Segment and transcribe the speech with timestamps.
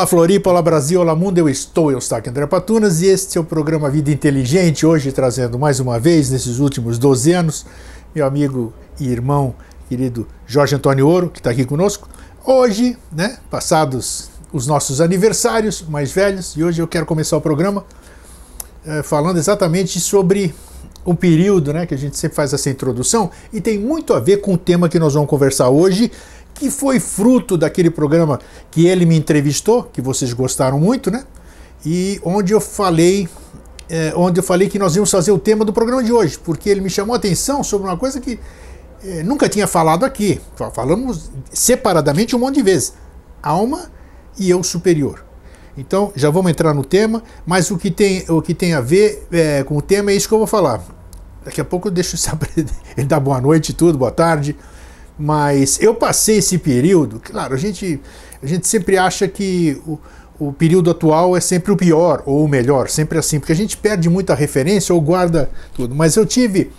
[0.00, 3.40] Olá Floripa, olá Brasil, olá mundo, eu estou, eu aqui André Patunas e este é
[3.40, 7.66] o programa Vida Inteligente, hoje trazendo mais uma vez, nesses últimos 12 anos,
[8.14, 9.54] meu amigo e irmão
[9.90, 12.08] querido Jorge Antônio Ouro, que está aqui conosco.
[12.46, 17.84] Hoje, né, passados os nossos aniversários mais velhos, e hoje eu quero começar o programa
[18.86, 20.54] é, falando exatamente sobre
[21.04, 24.38] um período, né, que a gente sempre faz essa introdução, e tem muito a ver
[24.38, 26.10] com o tema que nós vamos conversar hoje,
[26.54, 28.38] que foi fruto daquele programa
[28.70, 31.24] que ele me entrevistou, que vocês gostaram muito, né?
[31.84, 33.28] E onde eu falei,
[33.88, 36.68] é, onde eu falei que nós íamos fazer o tema do programa de hoje, porque
[36.68, 38.38] ele me chamou a atenção sobre uma coisa que
[39.02, 40.40] é, nunca tinha falado aqui.
[40.74, 42.92] Falamos separadamente um monte de vezes.
[43.42, 43.90] Alma
[44.38, 45.24] e eu superior.
[45.76, 49.26] Então, já vamos entrar no tema, mas o que tem, o que tem a ver
[49.32, 50.82] é, com o tema é isso que eu vou falar.
[51.44, 52.50] Daqui a pouco eu deixo saber,
[52.96, 54.56] ele dá boa noite e tudo, boa tarde.
[55.22, 58.00] Mas eu passei esse período, claro, a gente,
[58.42, 59.98] a gente sempre acha que o,
[60.38, 63.76] o período atual é sempre o pior ou o melhor, sempre assim, porque a gente
[63.76, 65.94] perde muita referência ou guarda tudo.
[65.94, 66.72] Mas eu tive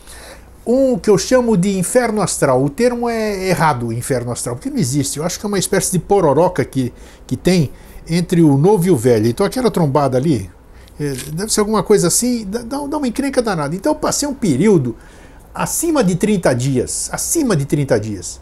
[0.66, 2.64] um que eu chamo de inferno astral.
[2.64, 5.20] O termo é errado, inferno astral, porque não existe.
[5.20, 6.92] Eu acho que é uma espécie de pororoca que,
[7.28, 7.70] que tem
[8.10, 9.28] entre o novo e o velho.
[9.28, 10.50] Então aquela trombada ali,
[11.00, 13.76] é, deve ser alguma coisa assim, dá, dá uma encrenca danada.
[13.76, 14.96] Então eu passei um período
[15.54, 18.40] acima de 30 dias, acima de 30 dias.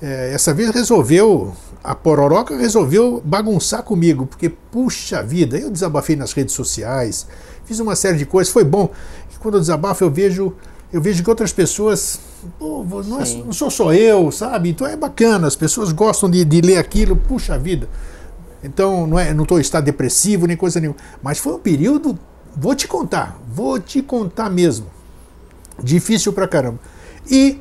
[0.00, 6.32] É, essa vez resolveu, a Pororoca resolveu bagunçar comigo, porque, puxa vida, eu desabafei nas
[6.32, 7.26] redes sociais,
[7.64, 8.90] fiz uma série de coisas, foi bom.
[9.38, 10.54] Quando eu desabafo, eu vejo,
[10.92, 12.20] eu vejo que outras pessoas,
[12.58, 14.70] pô, não, é, não, sou só eu, sabe?
[14.70, 17.88] Então é bacana, as pessoas gostam de, de ler aquilo, puxa vida.
[18.62, 20.96] Então não é, não estou em estado depressivo nem coisa nenhuma.
[21.22, 22.16] Mas foi um período,
[22.56, 24.86] vou te contar, vou te contar mesmo.
[25.82, 26.78] Difícil pra caramba.
[27.30, 27.60] E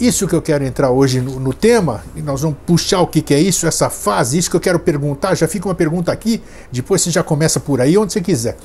[0.00, 3.20] isso que eu quero entrar hoje no, no, tema, e nós vamos puxar o que,
[3.20, 6.42] que, é isso, essa fase, isso que eu quero perguntar, já fica uma pergunta aqui,
[6.70, 8.56] depois você já começa por aí, onde você quiser.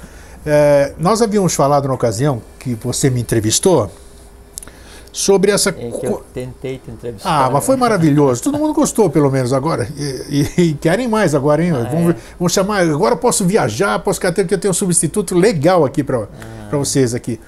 [0.45, 3.89] É, nós havíamos falado na ocasião que você me entrevistou
[5.13, 5.69] sobre essa.
[5.69, 7.45] É que eu tentei te entrevistar.
[7.45, 8.41] Ah, mas foi maravilhoso.
[8.43, 9.87] Todo mundo gostou, pelo menos agora.
[9.95, 11.71] E, e, e querem mais agora, hein?
[11.71, 12.17] Ah, vamos, é?
[12.37, 12.81] vamos, chamar.
[12.81, 16.27] Agora posso viajar, posso que eu tenho um substituto legal aqui para ah.
[16.71, 17.39] vocês aqui.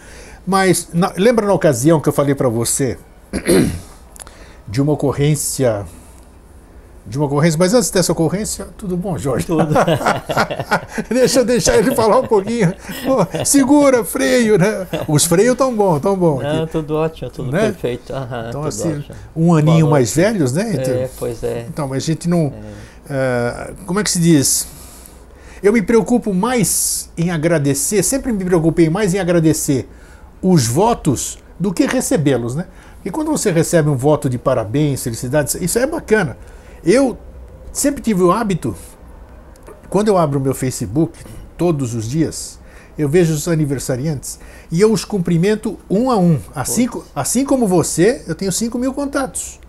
[0.45, 2.97] Mas na, lembra na ocasião que eu falei para você
[4.67, 5.85] de uma ocorrência
[7.07, 9.45] de uma ocorrência, mas antes dessa ocorrência, tudo bom, Jorge?
[9.45, 9.67] Tudo.
[11.07, 12.73] Deixa eu deixar ele falar um pouquinho.
[13.05, 14.87] Pô, segura, freio, né?
[15.07, 16.41] Os freios estão bons, estão bons.
[16.41, 16.71] Não, aqui.
[16.71, 17.59] tudo ótimo, tudo né?
[17.59, 18.11] perfeito.
[18.11, 19.15] Uhum, então, assim, ótimo.
[19.35, 20.71] um aninho mais velhos, né?
[20.73, 21.65] Então, é, pois é.
[21.69, 22.51] Então, mas a gente não.
[23.07, 23.71] É.
[23.71, 24.67] Uh, como é que se diz?
[25.61, 29.87] Eu me preocupo mais em agradecer, sempre me preocupei mais em agradecer
[30.47, 32.67] os votos do que recebê-los, né?
[33.03, 36.37] E quando você recebe um voto de parabéns, felicidades, isso é bacana.
[36.83, 37.17] Eu
[37.71, 38.75] sempre tive o hábito,
[39.89, 41.17] quando eu abro o meu Facebook,
[41.57, 42.59] todos os dias,
[42.95, 44.39] eu vejo os aniversariantes
[44.71, 46.39] e eu os cumprimento um a um.
[46.53, 49.59] Assim, assim como você, eu tenho 5 mil contatos.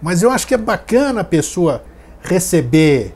[0.00, 1.84] Mas eu acho que é bacana a pessoa
[2.22, 3.14] receber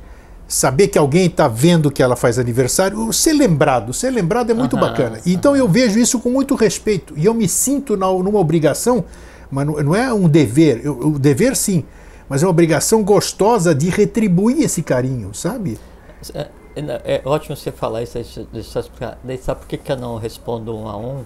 [0.48, 4.74] saber que alguém está vendo que ela faz aniversário, ser lembrado, ser lembrado é muito
[4.74, 5.20] uhum, bacana.
[5.26, 5.58] Então uhum.
[5.58, 9.04] eu vejo isso com muito respeito e eu me sinto na, numa obrigação,
[9.50, 11.84] mas não, é um dever, eu, o dever sim,
[12.28, 15.78] mas é uma obrigação gostosa de retribuir esse carinho, sabe?
[16.34, 18.14] É, é, é ótimo você falar isso,
[18.52, 19.18] deixa eu explicar.
[19.40, 21.24] Sabe por que, que eu não respondo um a um?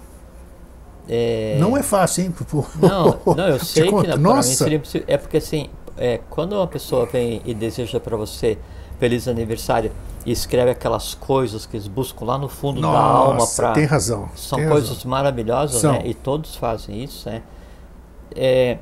[1.09, 1.57] É...
[1.59, 2.35] Não é fácil, hein?
[2.81, 4.69] Não, não eu sei que não, Nossa.
[4.69, 8.59] Mim seria, é porque assim, é, quando uma pessoa vem e deseja para você
[9.01, 9.91] feliz aniversário
[10.25, 13.85] e escreve aquelas coisas que eles buscam lá no fundo Nossa, da alma para tem
[13.87, 15.11] razão são tem coisas razão.
[15.11, 16.03] maravilhosas né?
[16.05, 17.43] e todos fazem isso né?
[18.37, 18.79] É,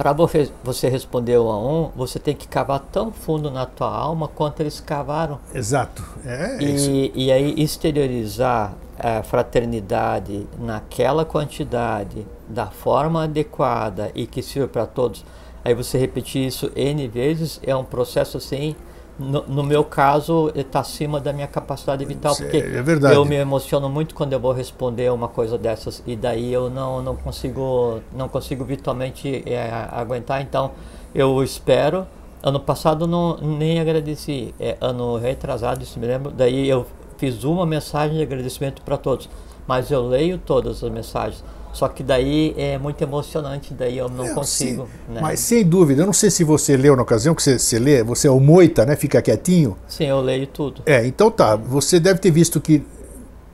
[0.00, 4.28] para você responder um a um você tem que cavar tão fundo na tua alma
[4.28, 5.38] quanto eles cavaram.
[5.54, 14.26] Exato é, é e, e aí exteriorizar a fraternidade naquela quantidade da forma adequada e
[14.26, 15.22] que sirva para todos.
[15.62, 18.74] Aí você repetir isso n vezes é um processo assim
[19.20, 23.88] no, no, meu caso, está acima da minha capacidade vital, porque é eu me emociono
[23.90, 28.28] muito quando eu vou responder uma coisa dessas e daí eu não, não consigo não
[28.28, 30.40] consigo virtualmente é, aguentar.
[30.40, 30.70] Então,
[31.14, 32.06] eu espero.
[32.42, 36.30] Ano passado não nem agradeci, é, ano retrasado, se me lembro.
[36.30, 36.86] Daí eu
[37.18, 39.28] fiz uma mensagem de agradecimento para todos,
[39.66, 41.44] mas eu leio todas as mensagens.
[41.72, 44.88] Só que daí é muito emocionante, daí eu não consigo.
[45.08, 45.20] Né?
[45.20, 48.02] Mas sem dúvida, eu não sei se você leu na ocasião que você, você lê,
[48.02, 48.96] você é o moita, né?
[48.96, 49.76] Fica quietinho.
[49.86, 50.82] Sim, eu leio tudo.
[50.84, 51.54] É, então tá.
[51.54, 52.84] Você deve ter visto que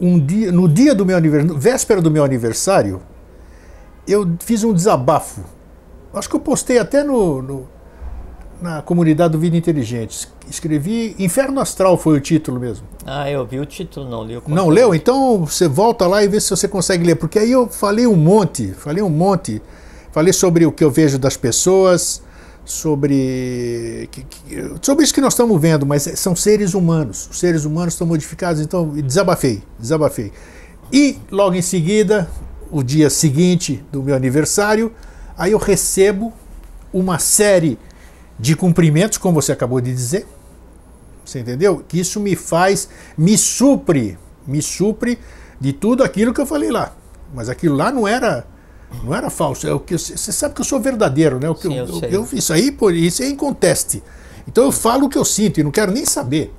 [0.01, 3.03] um dia, no dia do meu aniversário, véspera do meu aniversário,
[4.07, 5.43] eu fiz um desabafo.
[6.15, 7.69] Acho que eu postei até no, no
[8.61, 10.29] na comunidade do Vida Inteligente.
[10.49, 12.87] Escrevi Inferno Astral foi o título mesmo.
[13.05, 14.95] Ah, eu vi o título, não li o Não leu?
[14.95, 18.17] Então você volta lá e vê se você consegue ler, porque aí eu falei um
[18.17, 19.61] monte, falei um monte.
[20.13, 22.23] Falei sobre o que eu vejo das pessoas,
[22.65, 24.09] sobre
[24.81, 27.29] sobre isso que nós estamos vendo, mas são seres humanos.
[27.31, 30.33] Os seres humanos estão modificados, então desabafei, desabafei.
[30.93, 32.29] E logo em seguida,
[32.71, 34.93] o dia seguinte do meu aniversário,
[35.37, 36.33] aí eu recebo
[36.93, 37.79] uma série
[38.39, 40.27] de cumprimentos, como você acabou de dizer.
[41.25, 41.85] Você entendeu?
[41.87, 45.19] Que isso me faz, me supre, me supre
[45.61, 46.95] de tudo aquilo que eu falei lá.
[47.35, 48.47] Mas aquilo lá não era
[49.03, 49.67] não era falso.
[49.67, 51.51] É o que você sabe que eu sou verdadeiro, né?
[51.51, 54.03] O que Sim, eu, eu eu, isso aí, por isso é inconteste.
[54.47, 56.55] Então eu falo o que eu sinto e não quero nem saber.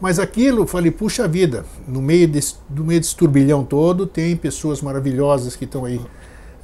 [0.00, 4.36] Mas aquilo, eu falei, puxa vida, no meio desse, no meio desse turbilhão todo, tem
[4.36, 6.00] pessoas maravilhosas que estão aí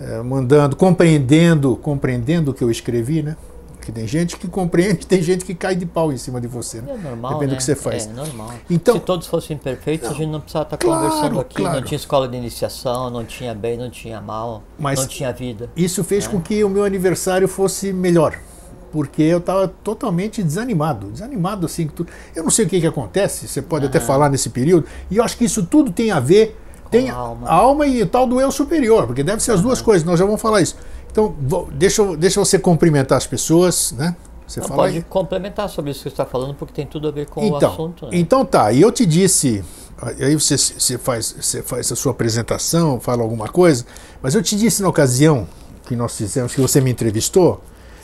[0.01, 3.37] eh, mandando, compreendendo, compreendendo o que eu escrevi, né?
[3.85, 6.81] Que tem gente que compreende, tem gente que cai de pau em cima de você,
[6.81, 6.95] né?
[6.95, 7.55] É normal, Depende né?
[7.55, 8.07] do que você faz.
[8.07, 8.51] É normal.
[8.71, 11.57] Então- Se todos fossem perfeitos, a gente não precisava estar Claro, conversando aqui.
[11.57, 11.77] claro.
[11.77, 15.69] Não tinha escola de iniciação, não tinha bem, não tinha mal, Mas- não tinha vida.
[15.77, 18.39] Isso fez com que o meu aniversário fosse melhor,
[18.91, 21.87] porque eu estava totalmente desanimado, desanimado assim.
[21.87, 25.19] tu- Eu não sei o que, que acontece, você pode até falar nesse período, e
[25.19, 26.59] eu acho que isso tudo tem a ver
[26.91, 27.49] tem a alma.
[27.49, 30.07] a alma e o tal do eu superior, porque deve ser as duas coisas.
[30.07, 30.77] Nós já vamos falar isso.
[31.15, 34.17] Então, vou- deixa, eu- deixa você cumprimentar as pessoas, né?
[34.49, 35.03] Você Não, pode aí.
[35.09, 37.73] complementar sobre isso que você está falando, porque tem tudo a ver com Então, o
[37.73, 38.07] assunto.
[38.07, 38.11] Né?
[38.15, 38.73] então tá.
[38.73, 39.63] E eu te disse,
[40.21, 43.87] aí você, você, faz, você faz a sua apresentação, fala alguma coisa,
[44.21, 45.47] mas eu te disse na ocasião
[45.87, 47.63] que nós fizemos, que você me entrevistou,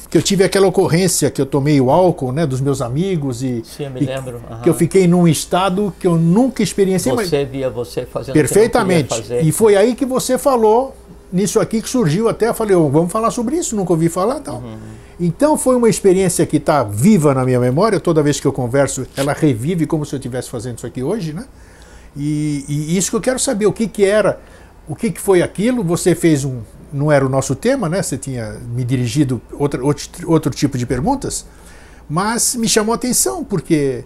[0.09, 3.61] que eu tive aquela ocorrência que eu tomei o álcool, né, dos meus amigos e,
[3.65, 4.61] Sim, eu me e lembro, aham.
[4.63, 7.13] que eu fiquei num estado que eu nunca experienciei.
[7.15, 9.07] mas- Você via você fazendo Perfeitamente.
[9.07, 9.49] o que não queria fazer.
[9.49, 10.97] E foi aí que você falou
[11.33, 12.53] nisso aqui que surgiu até.
[12.53, 14.41] Falei, "Ô, vamos falar sobre isso, nunca ouvi falar.
[14.41, 14.57] Tal.
[14.57, 14.79] Uhum.
[15.19, 18.01] Então foi uma experiência que está viva na minha memória.
[18.01, 21.33] Toda vez que eu converso, ela revive como se eu estivesse fazendo isso aqui hoje,
[21.33, 21.45] né?
[22.17, 24.41] E, e isso que eu quero saber, o que, que era,
[24.89, 25.85] o que, que foi aquilo.
[25.85, 26.61] Você fez um.
[26.93, 28.03] Não era o nosso tema, né?
[28.03, 31.47] Você tinha me dirigido outra, outro, outro tipo de perguntas,
[32.09, 34.05] mas me chamou a atenção, porque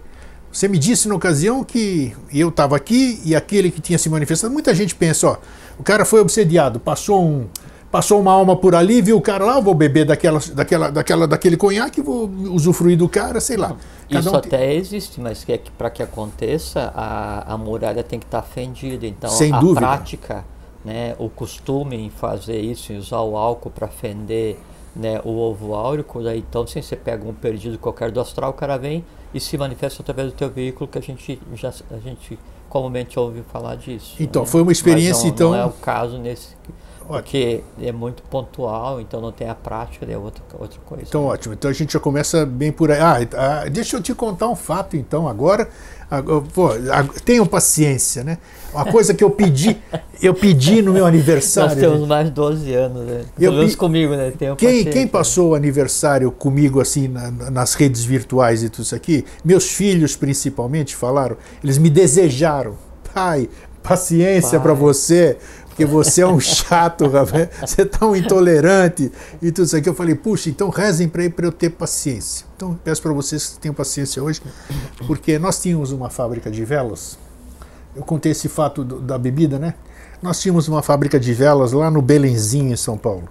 [0.51, 4.53] você me disse na ocasião que eu estava aqui e aquele que tinha se manifestado.
[4.53, 5.37] Muita gente pensa, ó,
[5.79, 7.47] o cara foi obsediado, passou um,
[7.91, 11.27] passou uma alma por ali, viu o cara lá, eu vou beber daquela, daquela, daquela,
[11.27, 13.75] daquele conhaque, vou usufruir do cara, sei lá.
[14.09, 18.19] Cada Isso um tem- até existe, mas que, para que aconteça, a, a muralha tem
[18.19, 19.05] que estar fendida.
[19.07, 19.79] Então, Sem a dúvida.
[19.81, 20.45] prática,
[20.83, 24.57] né, o costume em fazer isso, em usar o álcool para fender
[24.95, 28.53] né, o ovo áurico, daí, então, se você pega um perdido qualquer do astral, o
[28.53, 32.39] cara vem e se manifesta através do teu veículo, que a gente já a gente
[32.75, 34.17] comumente ouve falar disso.
[34.19, 34.47] Então, né?
[34.49, 36.49] foi uma experiência, não, então- Não é o caso nesse.
[37.07, 41.03] Porque é muito pontual, então não tem a prática, é outra, outra coisa.
[41.07, 41.53] Então, ótimo.
[41.53, 42.99] Então a gente já começa bem por aí.
[42.99, 43.17] Ah,
[43.63, 45.69] ah, deixa eu te contar um fato, então, agora.
[46.09, 48.37] Agora, pô, ag- tenham paciência, né?
[48.71, 49.75] Uma coisa que eu pedi,
[50.21, 51.71] eu pedi no meu aniversário.
[51.71, 53.21] Nós temos mais de 12 anos, né?
[53.39, 54.31] Eu Pelo menos comigo, né?
[54.37, 55.09] Tenho Quem, quem né?
[55.11, 59.71] passou o aniversário comigo assim na- na- nas redes virtuais e tudo isso aqui, meus
[59.71, 62.75] filhos principalmente falaram, eles me desejaram,
[63.11, 63.49] pai,
[63.81, 65.37] paciência para você,
[65.75, 69.89] porque você é um chato, rapaz, você é tão intolerante e tudo isso aqui.
[69.89, 72.45] Eu falei, puxa, então rezem para eu ter paciência.
[72.55, 74.41] Então peço para vocês que tenham paciência hoje,
[75.05, 77.17] porque nós tínhamos uma fábrica de velas.
[77.93, 79.73] Eu contei esse fato do- da bebida, né?
[80.21, 83.27] Nós tínhamos uma fábrica de velas lá no Belenzinho, em São Paulo.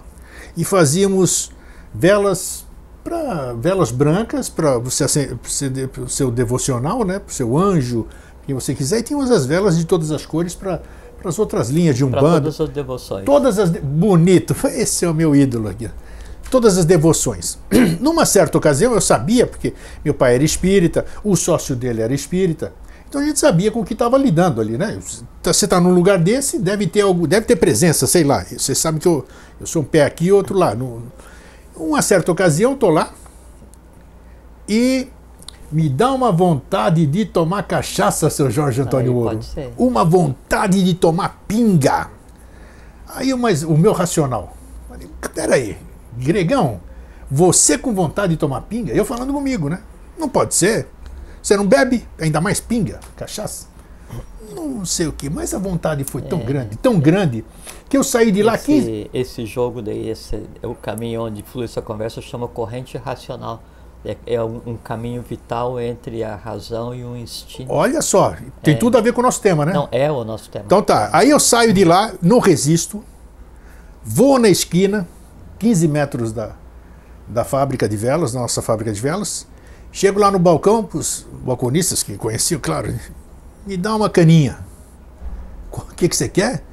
[0.55, 1.51] E fazíamos
[1.91, 2.63] velas
[3.03, 5.03] para velas brancas para você
[6.03, 7.17] o seu devocional, né?
[7.17, 8.05] Para o seu anjo,
[8.45, 8.99] quem você quiser.
[8.99, 10.81] E tínhamos as velas de todas as cores para
[11.29, 12.41] as outras linhas de Para umbanda.
[12.41, 13.25] todas as devoções.
[13.25, 13.71] Todas as.
[13.71, 15.89] de- Bonito, esse é o meu ídolo aqui.
[16.49, 17.57] Todas as devoções.
[17.99, 22.71] Numa certa ocasião eu sabia, porque meu pai era espírita, o sócio dele era espírita.
[23.07, 24.99] Então a gente sabia com o que estava lidando ali, né?
[25.43, 28.43] Você está num lugar desse, deve ter algo, deve ter presença, sei lá.
[28.43, 29.25] Você sabe que eu,
[29.59, 30.75] eu sou um pé aqui e outro lá.
[30.75, 31.03] No,
[31.75, 33.11] uma certa ocasião eu tô lá
[34.67, 35.07] e
[35.71, 39.29] me dá uma vontade de tomar cachaça, seu Jorge Antônio Aí Ouro.
[39.29, 39.73] pode ser.
[39.77, 42.09] Uma vontade de tomar pinga.
[43.07, 44.55] Aí mas, o meu racional.
[44.87, 45.77] Falei, peraí,
[46.17, 46.79] Gregão,
[47.29, 48.93] você com vontade de tomar pinga?
[48.93, 49.81] Eu falando comigo, né?
[50.17, 50.87] Não pode ser.
[51.41, 53.67] Você não bebe, ainda mais pinga, cachaça?
[54.53, 57.43] Não sei o que, mas a vontade foi tão grande, tão grande,
[57.89, 58.89] que eu saí de lá 15.
[58.89, 63.61] esse, esse jogo daí, esse, é o caminho onde flui essa conversa, chama corrente racional.
[64.05, 67.71] É, é um, caminho vital entre a razão e o instinto.
[67.71, 69.73] Olha só, tem tudo a ver com o nosso tema, né?
[69.73, 70.65] Não, é o nosso tema.
[70.65, 73.03] Então tá, aí eu saio de lá, não resisto,
[74.03, 75.07] vou na esquina,
[75.57, 76.51] 15 metros da,
[77.27, 79.47] da fábrica de velas, nossa fábrica de velas.
[79.91, 82.93] Chego lá no balcão, os balconistas que conheciam, claro,
[83.65, 84.59] me dá uma caninha.
[85.71, 86.63] O que, que você quer?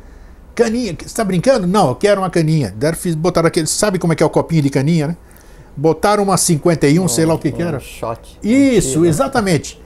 [0.55, 0.95] Caninha.
[0.99, 1.67] Você está brincando?
[1.67, 2.73] Não, eu quero uma caninha.
[2.77, 3.67] Deram, fiz, botaram aquele.
[3.67, 5.17] Sabe como é que é o copinho de caninha, né?
[5.77, 7.81] Botaram uma 51, um, sei lá o que, um que era.
[7.81, 8.39] Shot.
[8.43, 9.81] Isso, um exatamente.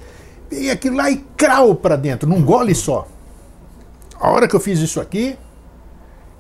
[0.51, 3.07] E aquilo lá e crau para dentro, num gole só.
[4.19, 5.37] A hora que eu fiz isso aqui,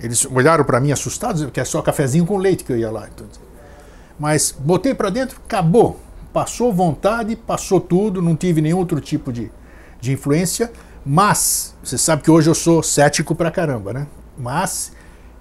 [0.00, 3.08] eles olharam para mim assustados, que é só cafezinho com leite que eu ia lá.
[4.18, 6.00] Mas botei para dentro, acabou.
[6.32, 9.50] Passou vontade, passou tudo, não tive nenhum outro tipo de,
[10.00, 10.70] de influência.
[11.04, 14.06] Mas, você sabe que hoje eu sou cético pra caramba, né?
[14.36, 14.92] Mas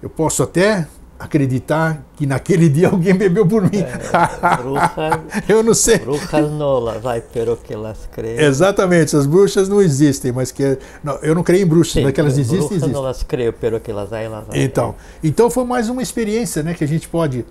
[0.02, 0.88] eu posso até
[1.26, 3.80] acreditar que naquele dia alguém bebeu por mim.
[3.80, 6.00] É, bruxa, eu não sei.
[6.00, 8.40] Bruxas nolas, vai, pero que elas creem.
[8.40, 12.14] Exatamente, as bruxas não existem, mas que não, eu não creio em bruxas, Sim, mas
[12.14, 12.94] que elas existem, bruxas existem.
[12.94, 14.64] não elas creem, pero que elas aí, elas aí.
[14.64, 17.46] Então, então foi mais uma experiência, né, que a gente pode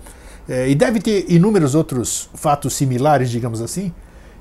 [0.49, 3.93] é, e deve ter inúmeros outros fatos similares, digamos assim,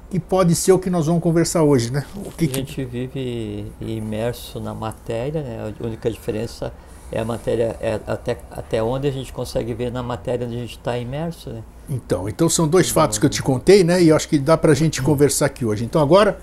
[0.10, 2.06] que pode ser o que nós vamos conversar hoje, né?
[2.38, 5.74] Que, A gente vive imerso na matéria, né?
[5.82, 10.02] A única diferença é a matéria, é até, até onde a gente consegue ver na
[10.02, 11.62] matéria onde a gente está imerso, né?
[11.90, 14.02] Então, então são dois fatos que eu te contei, né?
[14.02, 15.84] E acho que dá pra gente conversar aqui hoje.
[15.84, 16.40] Então agora,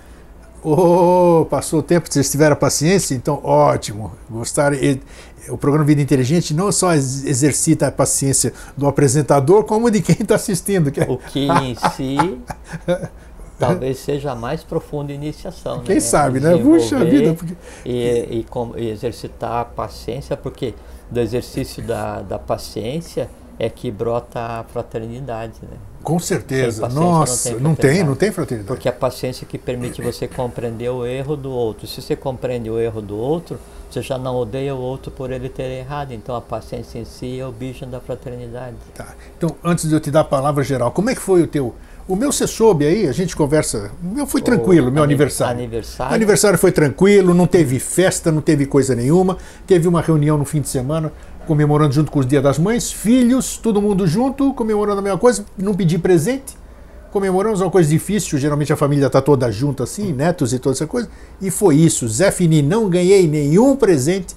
[0.63, 4.11] oh, passou o tempo, vocês tiveram paciência, então ótimo.
[4.29, 4.77] Gostaram.
[5.49, 10.35] O programa Vida Inteligente não só exercita a paciência do apresentador, como de quem está
[10.35, 10.91] assistindo.
[11.07, 12.17] O que em si
[13.67, 15.81] talvez seja a mais profunda iniciação.
[15.81, 16.01] Quem né?
[16.01, 16.57] sabe, né?
[16.57, 17.33] Puxa vida.
[17.33, 17.55] Porque...
[17.85, 18.45] E, e,
[18.77, 20.73] e, exercitar a paciência, porque
[21.09, 25.77] do exercício da, da paciência é que brota a fraternidade, né?
[26.01, 26.89] Com certeza.
[26.89, 28.67] Nossa, não tem, não tem, não tem fraternidade.
[28.67, 31.85] Porque a paciência que permite você compreender o erro do outro.
[31.85, 35.47] Se você compreende o erro do outro, você já não odeia o outro por ele
[35.47, 36.11] ter errado.
[36.11, 38.77] Então a paciência em si é o bicho da fraternidade.
[38.95, 39.13] Tá.
[39.37, 41.75] Então, antes de eu te dar a palavra geral, como é que foi o teu
[42.07, 43.91] o meu você soube aí, a gente conversa.
[44.03, 45.59] O meu foi tranquilo, o meu aniversário.
[45.59, 46.11] Aniversário.
[46.11, 49.37] O aniversário foi tranquilo, não teve festa, não teve coisa nenhuma.
[49.67, 51.11] Teve uma reunião no fim de semana,
[51.47, 55.45] comemorando junto com os Dia das Mães, filhos, todo mundo junto, comemorando a mesma coisa,
[55.57, 56.57] não pedi presente.
[57.11, 60.87] Comemoramos uma coisa difícil, geralmente a família está toda junta assim, netos e toda essa
[60.87, 61.09] coisa.
[61.41, 62.07] E foi isso.
[62.07, 64.33] Zé Fini, não ganhei nenhum presente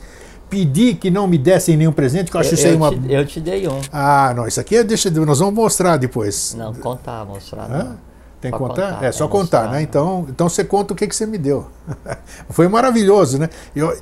[0.54, 2.90] pedi que não me dessem nenhum presente, que eu acho eu, isso aí uma.
[2.90, 3.80] Te, eu te dei um.
[3.92, 6.54] Ah, não, isso aqui é, deixa, nós vamos mostrar depois.
[6.56, 7.68] Não, contar, mostrar.
[7.68, 7.98] Não.
[8.40, 8.92] Tem que contar?
[8.92, 9.04] contar?
[9.04, 9.82] É só contar, mostrar, né?
[9.82, 11.66] Então, então você conta o que, que você me deu.
[12.50, 13.48] Foi maravilhoso, né?
[13.74, 13.96] Eu,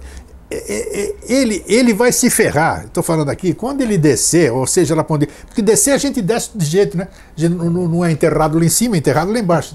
[1.26, 5.26] ele, ele vai se ferrar, estou falando aqui, quando ele descer, ou seja, lá onde.
[5.46, 7.08] Porque descer a gente desce de jeito, né?
[7.38, 9.74] Não, não, é enterrado lá em cima, é enterrado lá embaixo.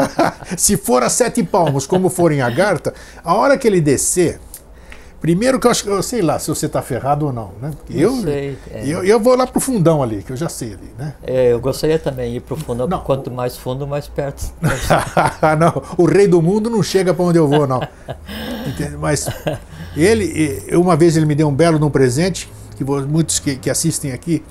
[0.58, 2.92] se for a sete palmos, como for em Agartha,
[3.24, 4.38] a hora que ele descer,
[5.20, 7.70] Primeiro que eu acho que eu sei lá se você está ferrado ou não, né?
[7.76, 8.86] Porque eu, sei, é.
[8.86, 11.14] eu, eu vou lá pro fundão ali, que eu já sei ali, né?
[11.22, 13.00] É, eu gostaria também de ir pro fundão, não.
[13.00, 14.50] quanto mais fundo, mais perto.
[15.58, 17.80] não, o rei do mundo não chega para onde eu vou, não.
[18.98, 19.28] Mas
[19.94, 23.68] ele, uma vez ele me deu um belo de um presente, que muitos que, que
[23.68, 24.42] assistem aqui,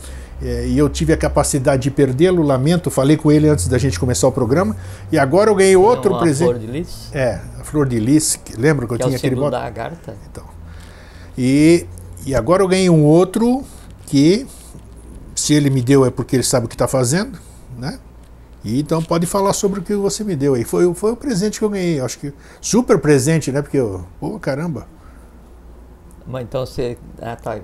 [0.42, 4.00] é, e eu tive a capacidade de perdê-lo, lamento, falei com ele antes da gente
[4.00, 4.76] começar o programa,
[5.12, 6.48] e agora eu ganhei outro presente.
[6.48, 7.10] Flor de lis?
[7.12, 9.52] É, a flor de lis, lembra que eu que tinha é o aquele botão?
[9.52, 10.16] da agarta?
[10.30, 10.44] Então,
[11.42, 11.86] e,
[12.26, 13.64] e agora eu ganhei um outro
[14.06, 14.46] que,
[15.34, 17.40] se ele me deu, é porque ele sabe o que está fazendo,
[17.78, 17.98] né?
[18.62, 20.66] E então pode falar sobre o que você me deu aí.
[20.66, 23.62] Foi, foi o presente que eu ganhei, acho que super presente, né?
[23.62, 24.86] Porque eu, pô, caramba.
[26.28, 27.58] Mas então você, ah, tá.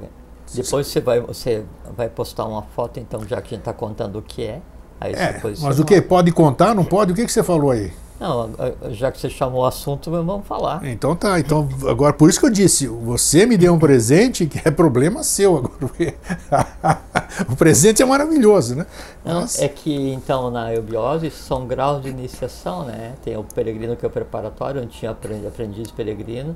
[0.53, 1.65] Depois você vai, você
[1.98, 4.62] vai postar uma foto, então já que a gente está contando o que é.
[5.01, 7.12] Aí é, mas o que pode contar, não pode?
[7.12, 7.91] O que, que você falou aí?
[8.19, 8.50] Não,
[8.91, 10.86] já que você chamou o assunto, vamos falar.
[10.86, 14.65] Então tá, então agora por isso que eu disse, você me deu um presente que
[14.65, 15.75] é problema seu agora.
[17.51, 18.86] o presente é maravilhoso, né?
[19.24, 19.60] Não, Mas...
[19.60, 23.15] É que então na eubiose são graus de iniciação, né?
[23.24, 26.55] Tem o peregrino que é o preparatório, onde tinha aprendiz peregrino,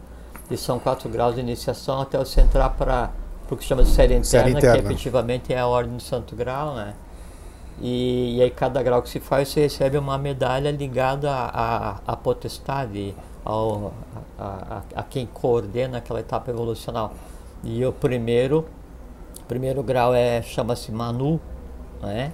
[0.50, 3.12] e são quatro graus de iniciação até você entrar para
[3.52, 6.36] o que chama de série interna, série interna, que efetivamente é a ordem do santo
[6.36, 6.94] grau, né?
[7.82, 13.16] E, e, aí cada grau que se faz você recebe uma medalha ligada à potestade,
[13.46, 13.94] ao,
[14.38, 14.44] a,
[14.96, 17.14] a, a, quem coordena aquela etapa evolucional.
[17.64, 18.66] E o primeiro,
[19.48, 21.40] primeiro grau é chama-se Manu,
[22.02, 22.34] né?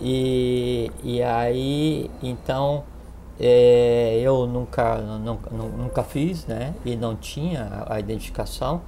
[0.00, 2.84] E, e aí então
[3.40, 6.74] é, eu nunca, nunca, nunca fiz, né?
[6.84, 8.82] E não tinha a identificação.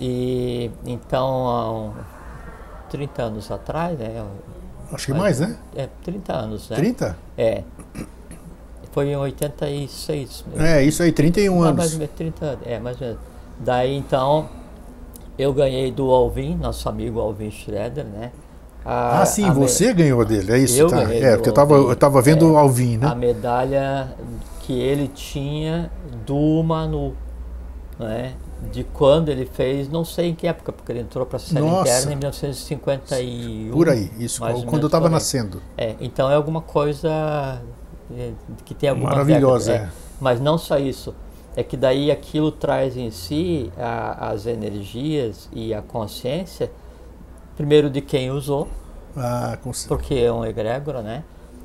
[0.00, 4.24] E então, há 30 anos atrás, né?
[4.92, 5.56] Acho que mais, né?
[5.76, 6.76] É, 30 anos, né?
[6.76, 7.16] 30?
[7.36, 7.62] É.
[8.92, 10.44] Foi em 86.
[10.48, 10.66] Mesmo.
[10.66, 11.76] É, isso aí, 31 Não, anos.
[11.76, 13.22] Mais ou menos, 30 é, mais ou menos.
[13.60, 14.48] Daí então,
[15.38, 18.30] eu ganhei do Alvin, nosso amigo Alvin Schroeder, né?
[18.84, 19.94] A, ah, sim, você me...
[19.94, 20.80] ganhou dele, é isso?
[20.80, 21.02] Eu tá.
[21.02, 23.06] é, porque eu estava eu tava vendo é, Alvin, né?
[23.06, 24.14] A medalha
[24.62, 25.90] que ele tinha
[26.24, 27.14] do Manu,
[27.98, 28.32] né?
[28.72, 31.64] De quando ele fez, não sei em que época, porque ele entrou para a série
[31.64, 31.90] Nossa.
[31.90, 33.70] interna em 1951.
[33.70, 35.62] Por aí, isso, quando eu estava nascendo.
[35.76, 37.62] É, então é alguma coisa
[38.16, 38.32] é,
[38.64, 40.08] que tem alguma Maravilhosa, década, é.
[40.20, 41.14] Mas não só isso,
[41.54, 46.70] é que daí aquilo traz em si a, as energias e a consciência,
[47.56, 48.68] primeiro de quem usou,
[49.16, 51.24] ah, porque é um egrégora, né?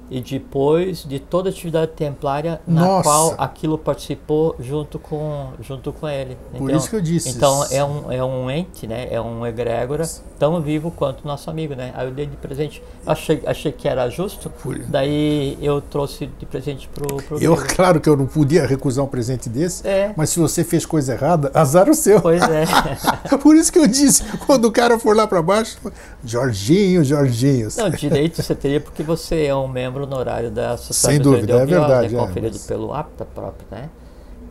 [0.09, 3.03] E depois de toda a atividade templária na Nossa.
[3.03, 6.37] qual aquilo participou junto com junto com ele.
[6.51, 7.29] Por então, isso que eu disse.
[7.29, 9.07] Então é um, é um ente, né?
[9.11, 10.07] É um egrégora
[10.37, 11.93] tão vivo quanto nosso amigo, né?
[11.95, 14.77] Aí eu dei de presente, achei, achei que era justo, Por...
[14.79, 19.07] daí eu trouxe de presente pro, pro Eu, claro que eu não podia recusar um
[19.07, 20.13] presente desse, é.
[20.17, 22.21] mas se você fez coisa errada, azar o seu.
[22.21, 22.65] Pois é.
[23.41, 25.77] Por isso que eu disse, quando o cara for lá para baixo,
[26.25, 27.69] Jorginho, Jorginho.
[27.77, 31.65] Não, direito você teria porque você é um membro honorário da Sociedade Sem dúvida, é
[31.65, 32.15] verdade.
[32.15, 32.65] É, conferido é, mas...
[32.65, 33.89] pelo APTA próprio, né?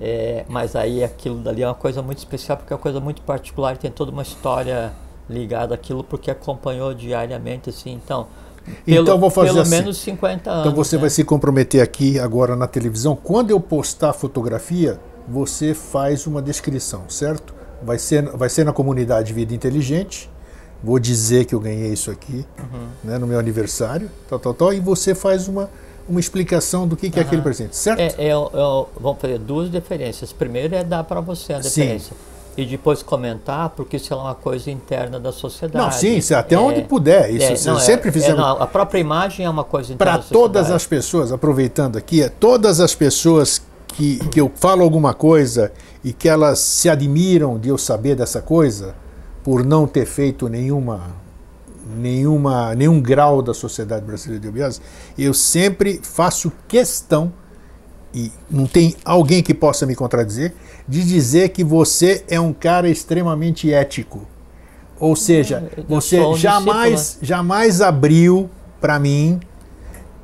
[0.00, 3.22] É, mas aí aquilo dali é uma coisa muito especial porque é uma coisa muito
[3.22, 4.92] particular, tem toda uma história
[5.28, 8.26] ligada àquilo porque acompanhou diariamente, assim, então...
[8.84, 9.70] Pelo, então vou fazer pelo assim.
[9.70, 10.66] menos 50 anos.
[10.66, 11.00] Então você né?
[11.00, 13.16] vai se comprometer aqui agora na televisão.
[13.16, 17.52] Quando eu postar a fotografia, você faz uma descrição, certo?
[17.82, 20.30] Vai ser, vai ser na comunidade Vida Inteligente
[20.82, 22.86] vou dizer que eu ganhei isso aqui uhum.
[23.04, 25.70] né, no meu aniversário, tal, tal, tal, e você faz uma,
[26.08, 27.22] uma explicação do que, que uhum.
[27.22, 28.00] é aquele presente, certo?
[28.00, 28.34] É, é, é,
[29.00, 30.32] vamos fazer duas diferenças.
[30.32, 32.10] Primeiro é dar para você a diferença.
[32.10, 32.32] Sim.
[32.54, 35.82] E depois comentar, porque isso é uma coisa interna da sociedade.
[35.82, 37.30] Não, sim, até onde é, puder.
[37.30, 38.36] Isso é, não, sempre é, fizemos.
[38.36, 40.18] Não, a própria imagem é uma coisa interna.
[40.18, 45.72] Para todas as pessoas, aproveitando aqui, todas as pessoas que, que eu falo alguma coisa
[46.04, 48.94] e que elas se admiram de eu saber dessa coisa,
[49.44, 51.14] por não ter feito nenhuma,
[51.96, 54.80] nenhuma, nenhum grau da Sociedade Brasileira de Obiose,
[55.18, 57.32] eu sempre faço questão,
[58.14, 60.54] e não tem alguém que possa me contradizer,
[60.86, 64.26] de dizer que você é um cara extremamente ético.
[65.00, 67.26] Ou seja, você um jamais, discípulo.
[67.26, 68.50] jamais abriu
[68.80, 69.40] para mim,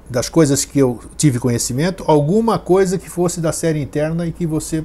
[0.09, 4.47] das coisas que eu tive conhecimento, alguma coisa que fosse da série interna e que
[4.47, 4.85] você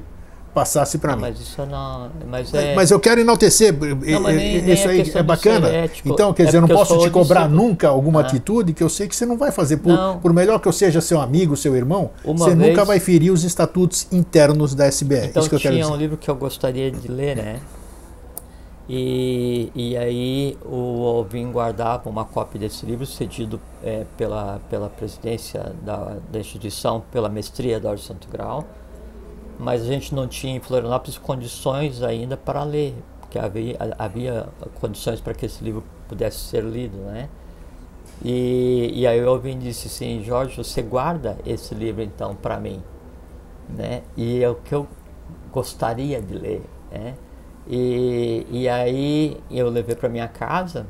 [0.53, 1.23] passasse para mim.
[1.23, 2.09] Mas isso não.
[2.27, 2.75] Mas, é...
[2.75, 3.73] mas eu quero enaltecer.
[3.73, 5.69] Não, nem, isso aí é bacana.
[6.05, 8.25] Então, quer é dizer, eu não posso te cobrar nunca alguma ah.
[8.25, 9.77] atitude que eu sei que você não vai fazer.
[9.77, 12.69] Por, por melhor que eu seja seu amigo, seu irmão, Uma você vez...
[12.69, 15.27] nunca vai ferir os estatutos internos da SBR.
[15.27, 17.59] Então, isso que eu tinha quero um livro que eu gostaria de ler, né?
[18.87, 25.73] E, e aí o Alvin guardava uma cópia desse livro cedido é, pela, pela presidência
[25.83, 28.65] da, da instituição, pela mestria da Ordem Santo Grau
[29.59, 34.47] mas a gente não tinha em Florianópolis condições ainda para ler, porque havia, havia
[34.79, 37.29] condições para que esse livro pudesse ser lido, né?
[38.23, 42.59] E, e aí eu ouvi e disse assim, Jorge, você guarda esse livro então para
[42.59, 42.81] mim,
[43.69, 44.03] né?
[44.15, 44.87] E é o que eu
[45.51, 47.15] gostaria de ler, né?
[47.67, 50.85] E, e aí eu levei para minha casa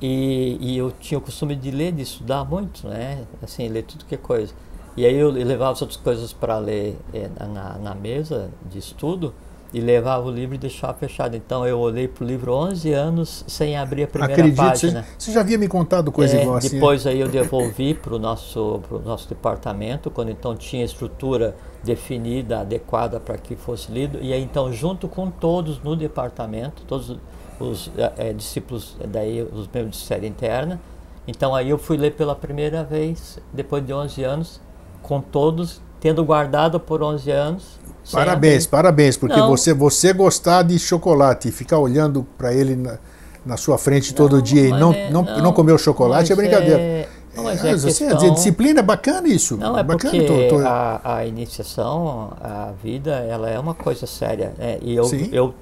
[0.00, 3.24] e, e eu tinha o costume de ler, de estudar muito, né?
[3.42, 4.54] Assim, ler tudo que é coisa.
[4.98, 9.32] E aí eu levava as outras coisas para ler é, na, na, mesa de estudo
[9.72, 11.36] e levava o livro e deixava fechado.
[11.36, 15.06] Então eu olhei para o livro 11 anos sem abrir a primeira Acredito, página.
[15.16, 16.70] Você, já havia me contado coisa é, igual assim?
[16.70, 22.62] Depois aí eu devolvi para o nosso, pro nosso departamento, quando então tinha estrutura definida,
[22.62, 24.18] adequada para que fosse lido.
[24.20, 27.16] E aí então junto com todos no departamento, todos
[27.60, 30.80] os é, discípulos, daí os membros de série interna,
[31.24, 34.67] então aí eu fui ler pela primeira vez, depois de 11 anos,
[35.02, 37.78] com todos, tendo guardado por 11 anos.
[38.10, 38.70] Parabéns, abrir.
[38.70, 42.98] parabéns, porque você, você gostar de chocolate e ficar olhando para ele na,
[43.44, 46.32] na, sua frente todo não, dia e não, é, não, não, não comer o chocolate
[46.32, 46.80] é brincadeira.
[46.80, 48.30] É, não, é, assim, questão...
[48.30, 49.56] a disciplina é bacana isso.
[49.56, 50.66] Não, é bacana, porque tô, tô...
[50.66, 54.54] A, a, iniciação, a vida, ela é uma coisa séria.
[54.58, 54.78] Né?
[54.80, 55.54] E eu, eu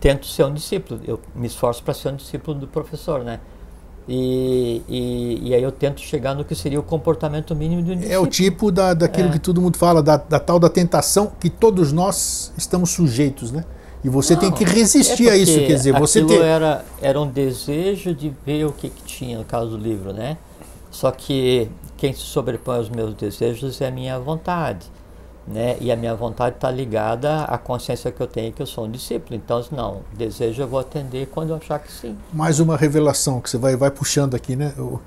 [0.00, 3.38] tento ser um discípulo, eu me esforço para ser um discípulo do professor, né?
[4.08, 7.94] E, e, e, aí eu tento chegar no que seria o comportamento mínimo de um
[7.94, 8.14] discípulo.
[8.14, 9.32] É o tipo da, daquilo é.
[9.32, 13.64] que todo mundo fala, da, da, tal da tentação que todos nós estamos sujeitos, né?
[14.02, 16.40] E você Não, tem que resistir é a isso, quer dizer, você ter...
[16.40, 20.36] era, era um desejo de ver o que, que tinha no caso do livro, né?
[20.90, 24.90] Só que quem se sobrepõe aos meus desejos é a minha vontade
[25.46, 25.76] né?
[25.80, 28.90] E a minha vontade está ligada à consciência que eu tenho que eu sou um
[28.90, 29.34] discípulo.
[29.34, 32.16] Então, não, desejo eu vou atender quando eu achar que sim.
[32.32, 34.72] Mais uma revelação que você vai, vai puxando aqui, né?
[34.78, 34.98] O,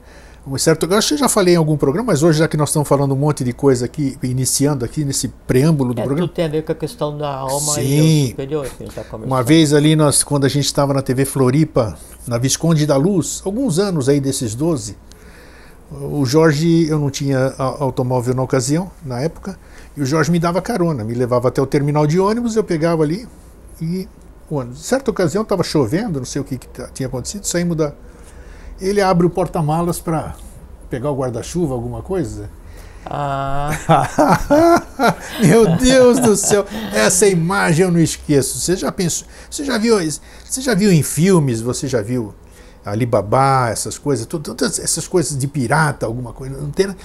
[0.48, 2.70] Um certo, eu acho que já falei em algum programa, mas hoje, já que nós
[2.70, 6.28] estamos falando um monte de coisa aqui, iniciando aqui nesse preâmbulo do É, programa.
[6.28, 8.26] tudo tem a ver com a questão da alma Sim.
[8.26, 11.98] e superior que tá Uma vez ali, nós, quando a gente estava na TV Floripa,
[12.28, 14.96] na Visconde da Luz, alguns anos aí desses 12,
[15.92, 19.58] o Jorge, eu não tinha automóvel na ocasião, na época,
[19.96, 23.04] e o Jorge me dava carona, me levava até o terminal de ônibus, eu pegava
[23.04, 23.28] ali
[23.82, 24.08] e
[24.50, 24.86] o ônibus.
[24.86, 27.94] Certa ocasião estava chovendo, não sei o que, que tinha acontecido, saímos da.
[28.80, 30.36] Ele abre o porta-malas para
[30.90, 32.50] pegar o guarda-chuva, alguma coisa.
[33.06, 33.70] Ah,
[35.40, 38.58] Meu Deus do céu, essa imagem eu não esqueço.
[38.58, 39.28] Você já pensou?
[39.50, 39.98] Você já viu?
[40.44, 41.62] Você já viu em filmes?
[41.62, 42.34] Você já viu
[42.86, 46.56] Alibaba, essas coisas, todas essas coisas de pirata, alguma coisa?
[46.62, 46.96] Não tem.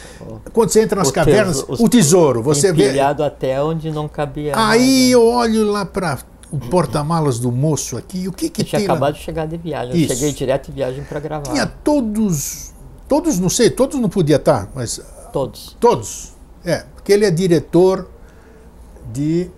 [0.53, 3.01] Quando você entra nas O cavernas, tesouro- o tesouro, você vê.
[3.01, 4.53] até onde não cabia.
[4.57, 5.15] Aí né?
[5.15, 6.19] eu olho lá para
[6.53, 8.95] o porta-malas do moço aqui, o que que Eu tinha tem lá?
[8.95, 9.97] acabado de chegar de viagem.
[9.97, 10.13] Isso.
[10.13, 11.51] Eu cheguei direto de viagem para gravar.
[11.51, 12.73] Tinha todos,
[13.09, 15.01] todos não sei, todos não podia estar, mas
[15.33, 15.77] Todos.
[15.81, 16.33] todos.
[16.65, 18.07] É, porque ele é diretor
[19.13, 19.51] de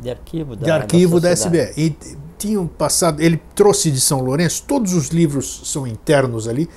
[0.00, 1.70] De arquivo da de arquivo da, sociedade.
[1.70, 1.80] SBE.
[1.80, 6.68] E tinham passado, ele trouxe de São Lourenço, todos os livros são internos ali,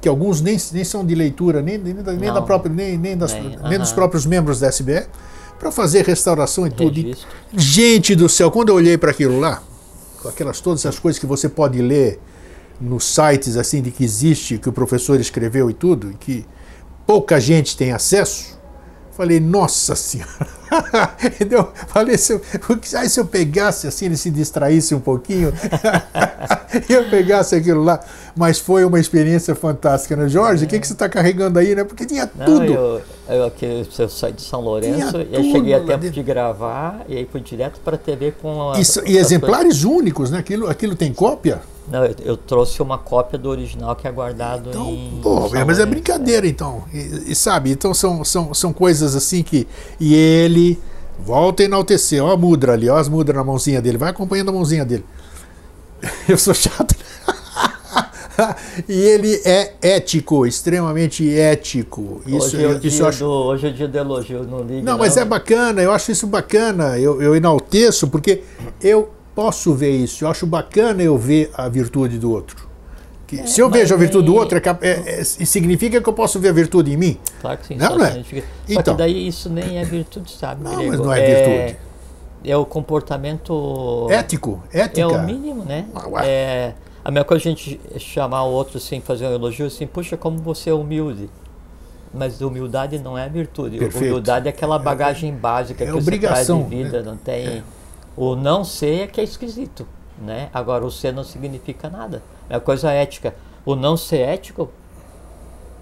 [0.00, 3.16] que alguns nem, nem são de leitura, nem, nem, da, nem da própria, nem, nem,
[3.16, 3.94] das, Nem, nem dos aham.
[3.96, 5.06] próprios membros da SBE,
[5.58, 6.98] para fazer restauração e tudo.
[6.98, 7.14] E,
[7.52, 9.62] gente do céu, quando eu olhei para aquilo lá,
[10.22, 12.18] com aquelas todas as coisas que você pode ler
[12.80, 16.46] nos sites assim de que existe, que o professor escreveu e tudo, e que
[17.06, 18.58] pouca gente tem acesso,
[19.12, 20.46] falei, nossa senhora.
[21.24, 21.68] Entendeu?
[21.88, 22.40] Falei, se eu,
[22.96, 25.52] aí se eu pegasse assim, ele se distraísse um pouquinho,
[26.88, 28.00] eu pegasse aquilo lá.
[28.36, 30.28] Mas foi uma experiência fantástica, né?
[30.28, 31.82] Jorge, o que, que você está carregando aí, né?
[31.84, 32.64] Porque tinha Não, tudo.
[32.72, 36.10] eu, eu, aqui, eu saí de São Lourenço Tinha e aí cheguei a tempo dentro.
[36.10, 39.82] de gravar e aí fui direto para a TV com a, E, com e exemplares
[39.82, 40.38] únicos, né?
[40.38, 41.60] Aquilo, aquilo tem cópia?
[41.90, 45.20] Não, eu, eu trouxe uma cópia do original que é guardado Então, em.
[45.22, 46.84] pô, mas é Lourenço, brincadeira, então.
[46.92, 49.66] E, e sabe, então são, são, são coisas assim que.
[49.98, 50.78] E ele
[51.18, 52.22] volta a enaltecer.
[52.22, 53.98] Ó a mudra ali, ó as mudras na mãozinha dele.
[53.98, 55.04] Vai acompanhando a mãozinha dele.
[56.28, 56.94] Eu sou chato.
[58.88, 62.22] e ele é ético, extremamente ético.
[62.26, 63.18] Isso, hoje, é isso dia eu acho.
[63.18, 64.82] do, hoje é dia do elogio, não liga.
[64.82, 68.42] Não, mas é bacana, eu acho isso bacana, eu, eu enalteço, porque
[68.80, 72.68] eu posso ver isso, eu acho bacana eu ver a virtude do outro.
[73.26, 76.38] Que se eu vejo a virtude do outro, é, é- é- significa que eu posso
[76.38, 77.18] ver a virtude em mim?
[77.40, 77.76] Claro que sim.
[77.76, 78.22] Não, só não é?
[78.68, 78.94] Então.
[78.94, 80.62] que daí isso nem é virtude, sabe?
[80.62, 80.90] Não, Grego?
[80.90, 81.78] mas não é virtude.
[82.44, 84.08] É o comportamento.
[84.10, 85.00] Ético, ética.
[85.00, 85.86] É o mínimo, né?
[85.94, 86.26] Ah.
[86.26, 90.18] É, a mesma coisa a gente chamar o outro assim, fazer um elogio assim, puxa,
[90.18, 91.30] como você é humilde.
[92.12, 93.78] Mas humildade não é virtude.
[93.78, 94.12] Perfeito.
[94.12, 97.62] Humildade é aquela bagagem básica é que obrigação, você traz de vida, não tem.
[98.22, 99.86] O não ser é que é esquisito,
[100.20, 100.50] né?
[100.52, 102.22] Agora o ser não significa nada.
[102.50, 103.34] É uma coisa ética.
[103.64, 104.68] O não ser ético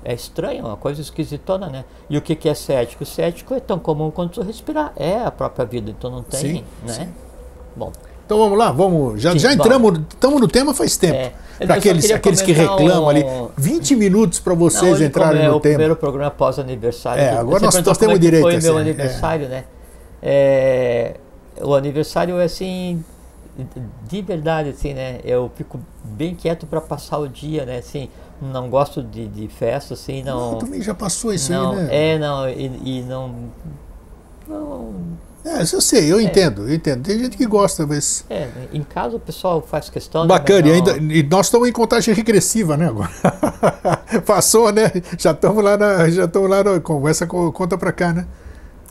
[0.05, 1.85] é estranho, é uma coisa esquisitona, né?
[2.09, 3.05] E o que que é ser ético?
[3.05, 4.92] Ser ético é tão comum quanto respirar.
[4.96, 6.92] É a própria vida, então não tem, Sim, né?
[6.92, 7.09] sim.
[7.74, 7.90] Bom,
[8.24, 9.20] Então vamos lá, vamos.
[9.22, 11.14] Já, Sim, já entramos, estamos no tema faz tempo.
[11.16, 11.33] É.
[11.66, 15.48] Para aqueles, aqueles que reclamam ali, um- 20 minutos para Não, vocês hoje, entrarem é
[15.48, 15.72] no o tema.
[15.74, 17.20] primeiro programa pós-aniversário.
[17.22, 19.64] É, agora nós- nós temos é direito Foi a meu essa, aniversário, né?
[20.22, 21.14] É,
[21.62, 23.03] o aniversário é assim,
[24.09, 25.21] de verdade, assim, né?
[25.25, 27.79] Eu fico bem quieto para passar o dia, né?
[27.79, 28.09] Assim,
[28.40, 30.59] não gosto de, de festa, assim, Não, não.
[30.59, 31.88] também já passou isso não, aí, né?
[32.14, 33.35] é, não, e, e não.
[34.49, 34.94] Não,
[35.44, 37.03] É, eu sei, eu entendo, eu entendo.
[37.05, 38.25] Tem gente que gosta, mas.
[38.31, 40.23] é, em casa o pessoal faz questão.
[40.23, 43.11] né, Bacana, mas e, ainda, e nós estamos em contagem regressiva, né, agora?
[44.25, 44.90] Passou, né?
[45.18, 46.09] Já estamos lá na.
[46.09, 46.81] Já estamos lá na.
[46.81, 48.27] Conversa co- conta pra cá, né?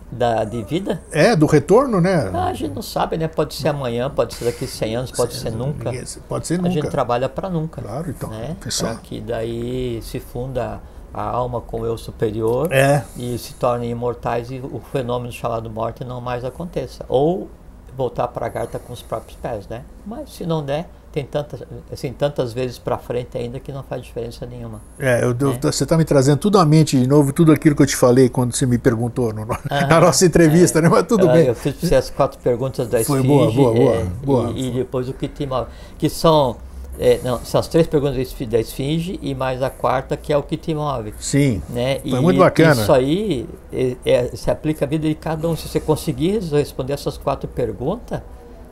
[0.09, 1.01] Da, de vida?
[1.11, 2.31] É, do retorno, né?
[2.33, 3.27] Ah, a gente não sabe, né?
[3.27, 5.91] Pode ser amanhã, pode ser daqui 100 anos, pode ser nunca.
[6.29, 6.89] Pode ser A gente nunca.
[6.91, 7.81] trabalha para nunca.
[7.81, 8.55] Claro, então, Né?
[8.61, 8.95] pessoal.
[9.03, 10.79] Que daí se funda
[11.13, 13.03] a alma com o eu superior É.
[13.17, 17.03] e se tornem imortais e o fenômeno chamado morte não mais aconteça.
[17.09, 17.49] Ou
[17.95, 19.83] voltar para a garta com os próprios pés, né?
[20.05, 24.03] Mas se não der, tem tantas, assim, tantas vezes para frente ainda que não faz
[24.03, 24.81] diferença nenhuma.
[24.99, 25.59] É, eu, eu- É.
[25.71, 28.29] você está me trazendo tudo à mente de novo, tudo aquilo que eu te falei
[28.29, 29.45] quando você me perguntou no-
[29.89, 30.89] na nossa entrevista, né?
[30.89, 31.47] Mas tudo Ah, bem.
[31.47, 33.27] Eu fiz você as quatro perguntas da Foi esfinge.
[33.27, 34.51] boa, boa, boa, é, boa.
[34.55, 35.67] E, e depois o que te move.
[35.97, 36.57] Que são,
[36.99, 38.15] é, não, são as três perguntas
[38.47, 41.13] da esfinge e mais a quarta que é o que te move.
[41.19, 41.61] Sim.
[41.69, 41.99] Né?
[42.01, 42.81] Foi e muito bacana.
[42.81, 45.55] Isso aí é- é- se aplica à vida de cada um.
[45.55, 48.21] Se você conseguir responder essas quatro perguntas,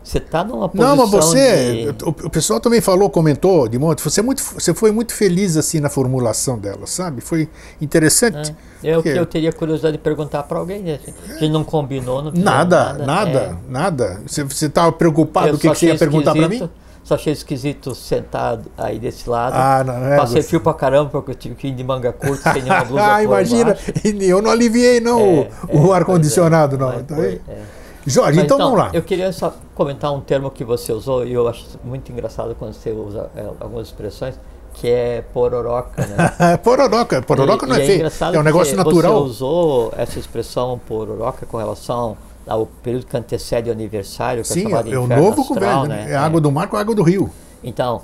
[0.06, 2.04] você está numa posição Não, mas você, de...
[2.06, 5.58] o, o pessoal também falou, comentou de monte, você, é muito, você foi muito feliz
[5.58, 7.22] assim na formulação dela, sabe?
[7.22, 7.50] Foi
[7.82, 8.52] interessante.
[8.52, 8.58] né?
[8.84, 10.84] É o que eu teria curiosidade de perguntar para alguém.
[10.84, 11.00] Né?
[11.28, 13.56] A gente não combinou, não fizemos Nada, nada, é.
[13.68, 14.22] nada.
[14.28, 16.70] Você, estava preocupado Eu o que, que você ia perguntar para mim?
[17.04, 19.54] Só achei esquisito sentado aí desse lado.
[19.56, 22.12] Ah, não, é, Passei você- fio pra caramba porque eu tive que ir de manga
[22.12, 23.78] curta sem nenhuma blusa ah, imagina,
[24.22, 26.98] eu não aliviei não É, o, o é, ar-condicionado, pois não.
[26.98, 27.85] é, Então, aí- foi, é.
[28.06, 28.92] Jorge, Mas então, vamos lá.
[28.94, 32.74] Eu queria só comentar um termo que você usou e eu acho muito engraçado quando
[32.74, 34.36] você usa é, algumas expressões,
[34.76, 36.58] que é pororoca, né?
[36.64, 39.24] pororoca, pororoca E- não e é feio, é um negócio natural.
[39.24, 42.16] Você usou essa expressão pororoca com relação
[42.48, 45.82] ao período que antecede o aniversário, que é Sim, chamado é o novo com astral,
[45.84, 46.12] velho, né?
[46.12, 47.32] É água do mar com água do rio.
[47.64, 48.02] Então,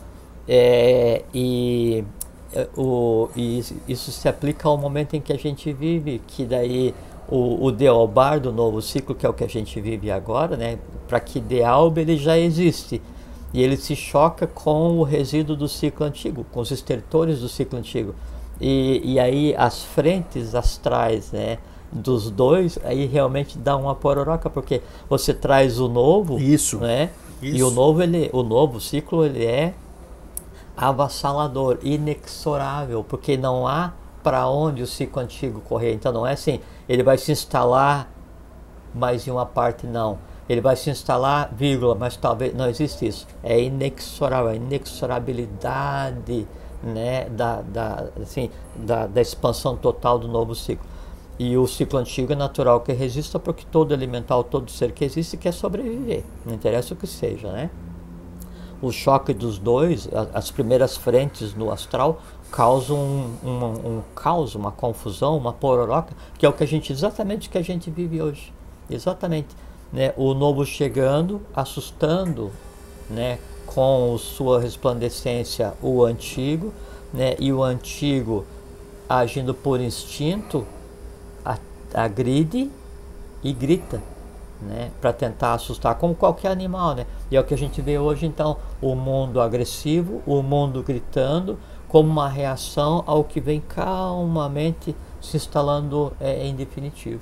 [0.48, 2.04] é, e,
[2.54, 6.96] é, o, e isso se aplica ao momento em que a gente vive, que daí
[7.32, 10.78] o, o Deobar do novo ciclo, que é o que a gente vive agora, né?
[11.08, 13.02] Para que Dealba ele já existe.
[13.54, 17.80] E ele se choca com o resíduo do ciclo antigo, com os estertores do ciclo
[17.80, 18.14] antigo.
[18.60, 21.58] E, e aí as frentes astrais, né?
[21.92, 26.80] Dos dois, aí realmente dá uma pororoca, porque você traz o novo, Isso.
[26.80, 27.10] né?
[27.42, 27.68] E Isso.
[27.68, 29.74] o novo, ele, o novo ciclo, ele é
[30.76, 35.94] avassalador, inexorável, porque não há para onde o ciclo antigo correr.
[35.94, 38.12] Então não é assim, ele vai se instalar,
[38.94, 40.20] mas em uma parte não.
[40.50, 43.28] Ele vai se instalar, vírgula, mas talvez não existe isso.
[43.44, 46.48] É inexorável, a inexorabilidade
[46.84, 50.86] né, da, da, assim, da, da expansão total do novo ciclo.
[51.40, 55.38] E o ciclo antigo é natural que resista, porque todo elemental, todo ser que existe
[55.38, 57.70] quer sobreviver, não interessa o que seja, né?
[58.82, 62.20] o choque dos dois, as primeiras frentes no astral,
[62.52, 66.92] causam um, um, um caos, uma confusão, uma pororoca, que é o que a gente,
[66.92, 68.54] exatamente que a gente vive hoje.
[68.90, 69.56] Exatamente.
[69.92, 70.14] Né?
[70.18, 72.52] O novo chegando, assustando
[73.10, 73.40] né?
[73.66, 76.74] com sua resplandecência o antigo,
[77.14, 77.36] né?
[77.40, 78.46] e o antigo
[79.08, 80.66] agindo por instinto,
[81.94, 82.72] agride
[83.44, 84.02] e grita,
[84.62, 87.06] né, para tentar assustar, como qualquer animal, né?
[87.30, 91.58] E é o que a gente vê hoje, então, o mundo agressivo, o mundo gritando,
[91.92, 97.20] como uma reação ao que vem calmamente se instalando é, em definitivo.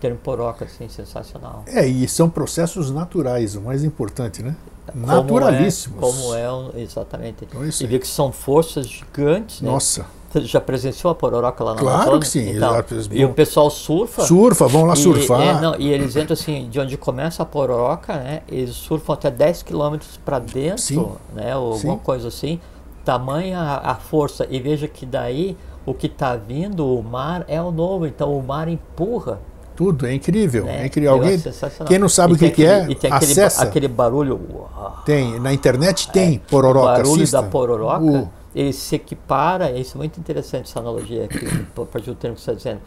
[0.00, 1.62] Termo poroca, assim, sensacional.
[1.68, 4.56] É, e são processos naturais, o mais importante, né?
[4.90, 5.96] Como Naturalíssimos.
[5.96, 7.44] é- Como é, um- exatamente.
[7.44, 9.70] Então é isso e vê que são forças gigantes, né?
[9.70, 10.04] Nossa.
[10.32, 12.20] Você já presenciou a pororoca lá na Claro Amazônia?
[12.20, 14.22] que sim, Então, e o pessoal surfa.
[14.22, 15.40] Surfa, vão lá E, surfar.
[15.40, 18.42] é, não, e eles entram assim, de onde começa a pororoca, né?
[18.48, 21.08] Eles surfam até 10 quilômetros para dentro, Sim.
[21.34, 21.54] né?
[21.56, 22.00] Ou alguma Sim.
[22.02, 22.60] coisa assim.
[23.04, 24.46] Tamanha a, força.
[24.50, 28.06] E veja que daí o que está vindo, o mar, é o novo.
[28.06, 29.40] Então o mar empurra.
[29.76, 30.64] Tudo, é incrível.
[30.66, 30.82] Né?
[30.82, 31.12] É incrível.
[31.12, 31.88] Alguém, sensacional.
[31.88, 33.62] quem não sabe E o que, tem que é, aquele- E tem aquele, acessa.
[33.62, 34.38] aquele barulho.
[34.52, 37.40] uau, Tem, na internet tem o pororoca, É, barulho assista.
[37.40, 42.10] da pororoca, O- ele se equipara, isso é muito interessante essa analogia aqui, a partir
[42.10, 42.80] do termo que você está dizendo,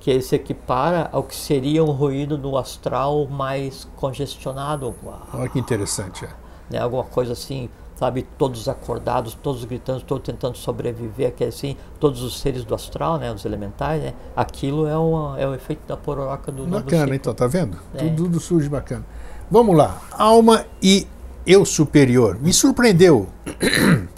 [0.00, 5.48] que ele se equipara ao que seria um ruído no astral mais congestionado, uau, Olha
[5.48, 6.26] que interessante.
[6.26, 6.28] é.
[6.68, 7.70] né, alguma coisa assim,
[8.04, 13.18] sabe, todos acordados, todos gritando, todos tentando sobreviver, aquele assim, todos os seres do astral,
[13.18, 17.32] né, os elementais, né, aquilo é, uma, é o efeito da pororoca do Bacana, então,
[17.34, 17.78] tá vendo?
[17.94, 18.08] É.
[18.10, 19.04] Tudo, surge bacana.
[19.50, 20.00] Vamos lá.
[20.12, 21.06] Alma e
[21.46, 22.38] eu superior.
[22.40, 23.28] Me surpreendeu.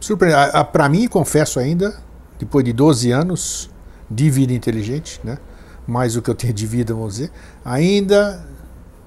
[0.00, 0.38] Surpreendeu.
[0.38, 1.96] A- a- Pra mim, confesso ainda,
[2.38, 3.70] depois de 12 anos
[4.10, 5.38] de vida inteligente, né?
[5.86, 7.30] mais o que eu tenho de vida, vamos dizer,
[7.64, 8.44] ainda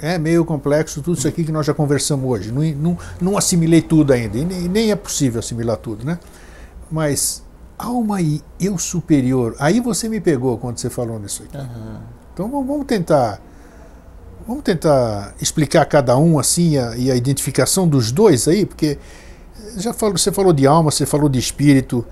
[0.02, 2.52] é meio complexo tudo isso aqui que nós já conversamos hoje.
[2.52, 6.20] Não, não, não assimilei tudo ainda, e nem, nem é possível assimilar tudo, né?
[6.90, 7.44] Mas
[7.78, 11.58] alma e eu superior, aí você me pegou quando você falou nisso aqui.
[11.58, 12.02] Aham.
[12.34, 13.42] Então vamos vamos tentar,
[14.48, 18.98] vamos tentar explicar cada um assim a, e a identificação dos dois aí, porque
[19.78, 22.06] já falou, você falou de alma, você falou de espírito,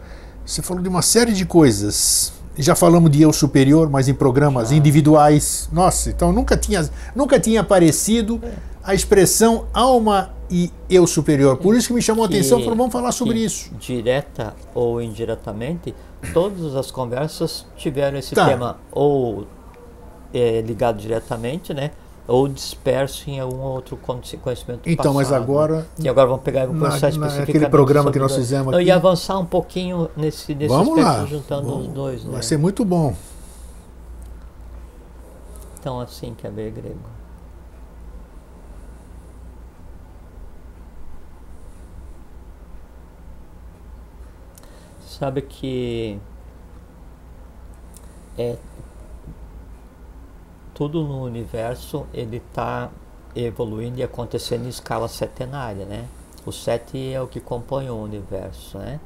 [0.46, 2.34] você falou de uma série de coisas.
[2.58, 5.70] Já falamos de eu superior, mas em programas individuais.
[5.72, 8.42] Nossa, então nunca tinha, nunca tinha aparecido
[8.84, 11.58] a expressão alma e eu superior.
[11.58, 13.70] Por isso que me chamou a que- atenção, falou, vamos falar sobre isso.
[13.80, 15.94] Direta ou indiretamente,
[16.34, 18.46] todas as conversas tiveram esse Tá.
[18.48, 19.46] tema ou
[20.34, 21.92] é, ligado diretamente, né?
[22.28, 25.44] Ou disperso em algum outro con- conhecimento Então, mas passado.
[25.44, 28.84] agora E agora vamos pegar e na- conversar naquele especificamente programa que nós fizemos aqui.
[28.86, 31.26] ia avançar um pouquinho nesse, nesse Vamos aspecto, lá.
[31.26, 32.32] juntando os Vamos- dois, né?
[32.34, 33.16] Vai ser muito bom.
[35.80, 37.00] Então assim, quer ver grego.
[45.06, 46.20] Sabe que
[48.38, 48.58] é
[50.78, 52.92] tudo no universo ele está
[53.36, 56.06] evoluindo e acontecendo em escala setenária, né?
[56.46, 59.00] O sete é o que compõe o universo, né?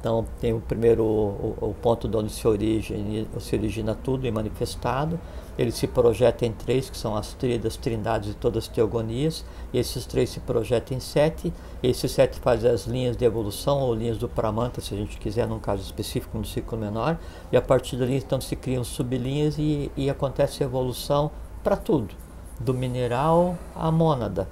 [0.00, 4.30] Então tem o primeiro o, o ponto de onde se origina, se origina tudo e
[4.30, 5.20] manifestado.
[5.60, 9.44] Ele se projeta em três, que são as tríades, trindades e todas as teogonias.
[9.74, 11.52] Esses três se projetam em sete.
[11.82, 15.46] Esses sete fazem as linhas de evolução, ou linhas do Pramanta, se a gente quiser,
[15.46, 17.18] num caso específico, no ciclo menor.
[17.52, 21.30] E a partir dali, então, se criam sublinhas e, e acontece evolução
[21.62, 22.14] para tudo.
[22.58, 24.48] Do mineral à mônada.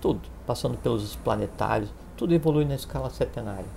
[0.00, 0.22] Tudo.
[0.44, 1.88] Passando pelos planetários.
[2.16, 3.70] Tudo evolui na escala setenária.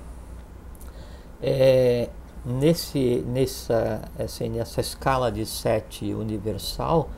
[1.40, 2.10] É,
[2.46, 7.10] nesse, nessa, assim, nessa escala de sete universal,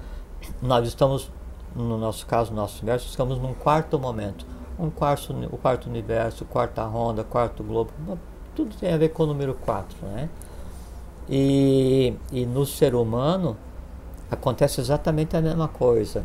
[0.62, 1.30] nós estamos,
[1.76, 4.46] no nosso caso, no nosso universo, estamos num quarto momento.
[4.80, 7.92] Um quarto, o quarto universo, quarta ronda, quarto globo,
[8.56, 9.98] tudo tem a ver com o número 4.
[10.04, 10.30] Né?
[11.28, 13.58] E, e no ser humano
[14.30, 16.24] acontece exatamente a mesma coisa.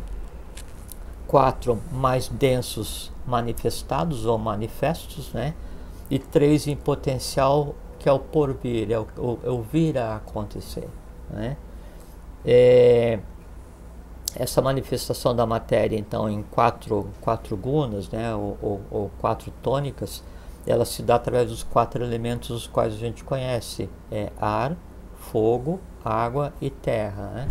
[1.27, 5.55] Quatro mais densos manifestados ou manifestos, né?
[6.09, 9.07] e três em potencial que é o porvir, é o,
[9.45, 10.89] é o vir a acontecer.
[11.29, 11.55] Né?
[12.43, 13.17] É,
[14.35, 20.21] essa manifestação da matéria, então, em quatro, quatro gunas, né, ou, ou, ou, quatro tônicas,
[20.67, 24.75] ela se dá através dos quatro elementos os quais a gente conhece: é ar,
[25.17, 27.31] fogo, água e terra.
[27.33, 27.47] Né?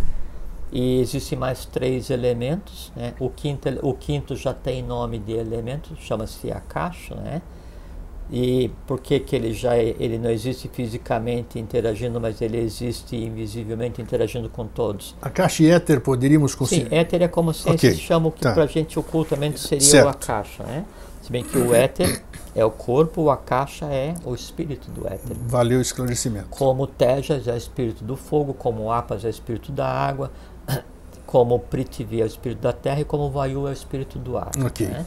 [0.71, 2.93] E existem mais três elementos.
[2.95, 3.15] Né?
[3.19, 7.41] O, quinto, o quinto já tem nome de elemento, chama-se Akasha, né?
[8.33, 14.01] E por que, que ele já ele não existe fisicamente interagindo, mas ele existe invisivelmente
[14.01, 15.15] interagindo com todos?
[15.21, 16.89] A caixa e éter poderíamos considerar?
[16.89, 17.95] Sim, éter é como a ciência okay.
[17.95, 18.55] chama o que tá.
[18.55, 20.09] para a gente ocultamente seria certo.
[20.09, 20.87] a caixa, né?
[21.21, 22.23] Se bem que o éter
[22.57, 25.37] é o corpo, a caixa é o espírito do éter.
[25.47, 26.49] Valeu o esclarecimento.
[26.49, 30.33] Como Tejas é o espírito do fogo, como Apas é o espírito da água,
[31.27, 34.53] como Prithvi é o espírito da terra e como Vayu é o espírito do ar.
[34.65, 34.87] Ok.
[34.87, 35.05] Né?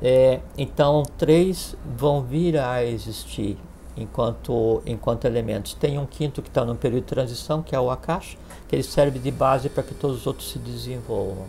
[0.00, 3.58] É, então, três vão vir a existir
[3.96, 5.74] enquanto, enquanto elementos.
[5.74, 8.36] Tem um quinto que está no período de transição, que é o Akash,
[8.68, 11.46] que ele serve de base para que todos os outros se desenvolvam.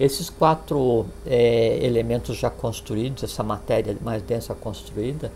[0.00, 5.30] Esses quatro é, elementos já construídos, essa matéria mais densa construída,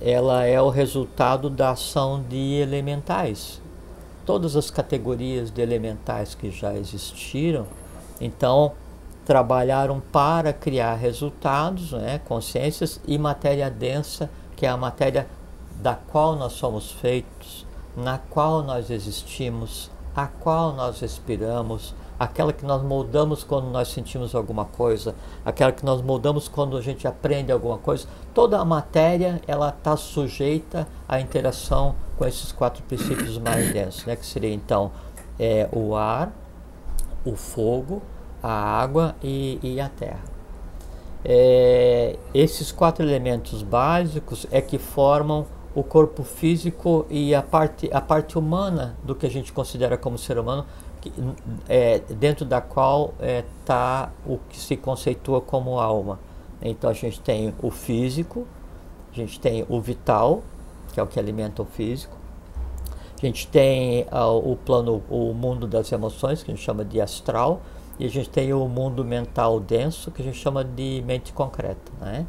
[0.00, 3.60] ela é o resultado da ação de elementais.
[4.26, 7.66] Todas as categorias de elementais que já existiram,
[8.20, 8.72] então
[9.26, 15.26] trabalharam para criar resultados, né, consciências e matéria densa, que é a matéria
[15.82, 22.64] da qual nós somos feitos, na qual nós existimos, a qual nós respiramos, aquela que
[22.64, 25.12] nós moldamos quando nós sentimos alguma coisa,
[25.44, 28.06] aquela que nós moldamos quando a gente aprende alguma coisa.
[28.32, 34.14] Toda a matéria ela está sujeita à interação com esses quatro princípios mais densos, né,
[34.14, 34.92] que seria então
[35.36, 36.30] é, o ar,
[37.24, 38.00] o fogo,
[38.46, 40.22] a água e, e a terra.
[41.24, 48.00] É, esses quatro elementos básicos é que formam o corpo físico e a parte, a
[48.00, 50.64] parte humana do que a gente considera como ser humano,
[51.00, 51.12] que,
[51.68, 56.20] é, dentro da qual está é, o que se conceitua como alma.
[56.62, 58.46] Então a gente tem o físico,
[59.12, 60.42] a gente tem o vital,
[60.92, 62.16] que é o que alimenta o físico,
[63.20, 67.00] a gente tem uh, o plano, o mundo das emoções, que a gente chama de
[67.00, 67.60] astral,
[67.98, 71.92] e a gente tem o mundo mental denso, que a gente chama de mente concreta.
[72.00, 72.26] Né?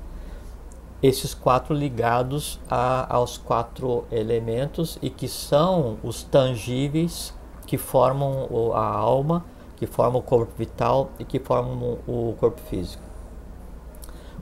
[1.04, 7.34] Esses quatro ligados a, aos quatro elementos e que são os tangíveis
[7.66, 13.04] que formam a alma, que formam o corpo vital e que formam o corpo físico.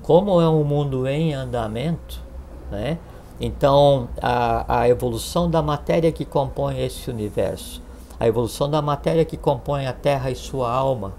[0.02, 2.22] Como é um mundo em andamento,
[2.70, 3.00] né?
[3.42, 7.82] então a, a evolução da matéria que compõe esse universo
[8.20, 11.14] a evolução da matéria que compõe a Terra e sua alma,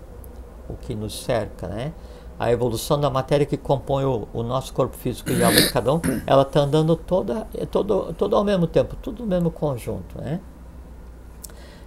[0.68, 1.92] o que nos cerca, né?
[2.38, 5.92] A evolução da matéria que compõe o, o nosso corpo físico e alma de cada
[5.92, 10.40] um, ela está andando toda, todo, todo ao mesmo tempo, tudo no mesmo conjunto, né?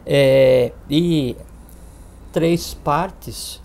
[0.06, 1.36] É, e
[2.32, 3.62] três partes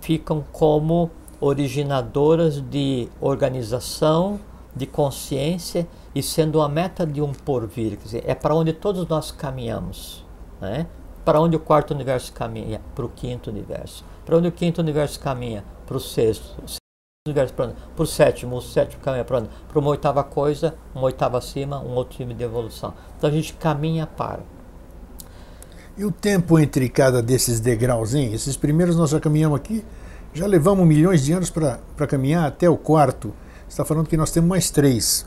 [0.00, 4.38] ficam como originadoras de organização,
[4.74, 9.06] de consciência e sendo a meta de um porvir, quer dizer, é para onde todos
[9.08, 10.27] nós caminhamos.
[10.60, 10.86] Né?
[11.24, 12.80] Para onde o quarto universo caminha?
[12.94, 14.04] Para o quinto universo.
[14.24, 15.64] Para onde o quinto universo caminha?
[15.86, 16.56] Para o sexto.
[16.64, 16.78] O sexto
[17.26, 18.56] universo para, o sétimo.
[18.56, 19.50] O sétimo caminha para onde?
[19.68, 22.94] Para uma oitava coisa, uma oitava acima, um outro time de evolução.
[23.16, 24.40] Então a gente caminha para.
[25.96, 28.14] E o tempo entre cada desses degraus?
[28.14, 29.84] Esses primeiros nós já caminhamos aqui,
[30.32, 33.34] já levamos milhões de anos para caminhar até o quarto.
[33.66, 35.26] Você está falando que nós temos mais três.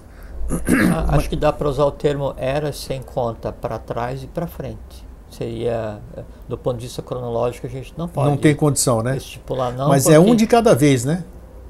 [1.10, 5.11] Acho que dá para usar o termo era sem conta para trás e para frente
[5.32, 6.00] seria
[6.48, 9.90] do ponto de vista cronológico a gente não pode não tem condição né estipular não
[9.90, 11.24] mas é um de cada vez né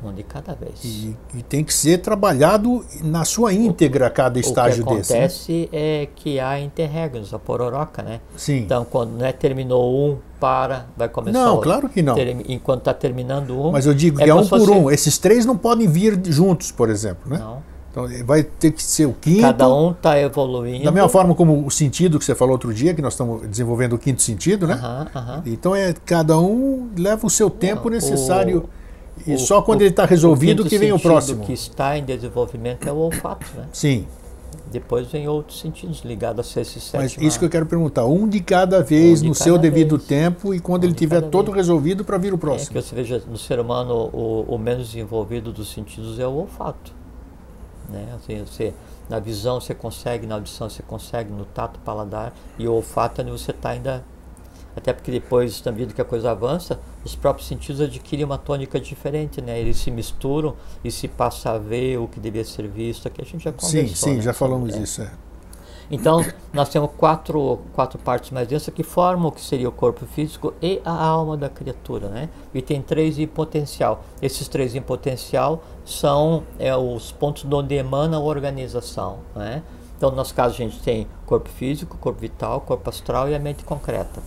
[0.04, 0.84] Um de cada vez.
[0.84, 4.84] E, e, tem que ser trabalhado na sua íntegra cada estágio desse.
[4.84, 5.20] O que né?
[5.20, 6.02] acontece né?
[6.02, 8.20] é que há interregnos, a pororoca, né?
[8.36, 8.62] Sim.
[8.62, 11.70] Então, quando né, terminou um, para, vai começar Não, outro.
[11.70, 12.16] claro que não.
[12.50, 13.72] Enquanto está terminando um.
[13.72, 14.90] Mas eu digo é que é um por um.
[14.90, 17.38] Esses três não podem vir juntos, por exemplo, né?
[17.38, 17.71] Não.
[17.92, 19.42] Então vai ter que ser o quinto.
[19.42, 20.86] Cada um está evoluindo.
[20.86, 23.94] Da mesma forma como o sentido que você falou outro dia, que nós estamos desenvolvendo
[23.94, 24.80] o quinto sentido, né?
[25.46, 28.60] Então é cada um leva o seu tempo necessário.
[29.28, 31.44] o- e o- só quando o- ele está resolvido que vem o próximo.
[31.46, 33.66] que está em desenvolvimento é o olfato, né?
[33.74, 34.08] Sim,
[34.72, 38.06] Depois vem outros sentidos ligados a sexto e mas isso que eu quero perguntar.
[38.06, 40.08] Um de cada vez, Um de no seu cada devido vez.
[40.08, 41.58] tempo e quando Um ele tiver todo vez.
[41.58, 42.72] resolvido para vir o É próximo.
[42.72, 46.94] que você veja, no ser humano, o, o menos desenvolvido dos sentidos é o olfato.
[47.92, 48.08] Né?
[48.16, 48.74] Assim, você,
[49.10, 53.24] na visão você consegue, na audição você consegue, no tato, paladar, e o olfato é
[53.24, 54.04] onde você está ainda.
[54.76, 58.80] Até porque depois, na medida que a coisa avança, os próprios sentidos adquirem uma tônica
[58.80, 59.60] diferente, né?
[59.60, 63.06] Eles se misturam e se passa a ver o que devia ser visto.
[63.06, 64.10] Aqui a gente já Sim, conversou.
[64.10, 64.80] sim, né, já falamos é.
[64.80, 65.02] disso.
[65.02, 65.12] é.
[65.92, 70.06] Então, nós temos quatro, quatro partes mais densas que formam o que seria o corpo
[70.06, 72.30] físico e a alma da criatura, né?
[72.54, 74.02] E tem três em potencial.
[74.22, 75.62] Esses três em potencial
[75.92, 79.62] são é, os pontos de onde emana a organização, né?
[79.98, 83.40] Então, no nosso caso, a gente tem corpo físico, corpo vital, corpo astral e a
[83.40, 84.22] mente concreta.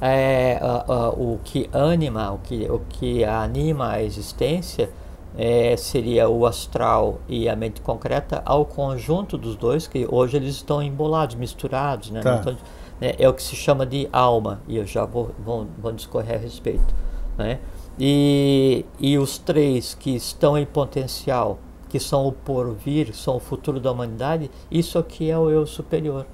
[0.00, 4.90] É, a- a- o que anima, o que, o que anima a existência
[5.36, 10.54] é, seria o astral e a mente concreta ao conjunto dos dois, que hoje eles
[10.56, 12.20] estão embolados, misturados, né?
[12.20, 12.30] Tá.
[12.32, 12.56] Não estão-
[13.00, 13.12] né?
[13.18, 16.38] É o que se chama de alma, e eu já vou, vou, vou discorrer a
[16.38, 16.94] respeito.
[17.36, 17.60] Né?
[17.98, 23.80] E, e os três que estão em potencial, que são o porvir, são o futuro
[23.80, 26.26] da humanidade, isso aqui é o eu superior.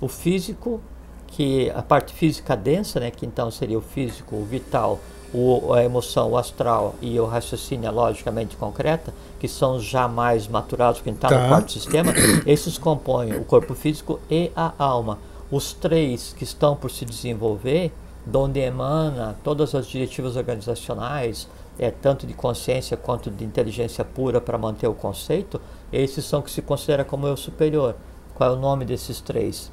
[0.00, 0.80] O físico,
[1.26, 5.00] que a parte física densa, né, que então seria o físico, o vital,
[5.34, 10.06] o, a emoção, o astral e o raciocínio, a logicamente concreta, que são os já
[10.06, 11.42] mais maturados, que está Tá.
[11.42, 12.12] no quarto sistema,
[12.46, 15.18] esses compõem o corpo físico e a alma.
[15.50, 17.92] Os três que estão por se desenvolver,
[18.26, 21.48] de onde emana todas as diretivas organizacionais,
[21.78, 25.60] é, tanto de consciência quanto de inteligência pura para manter o conceito,
[25.92, 27.94] esses são que se considera como eu superior.
[28.34, 29.70] Qual é o nome desses três?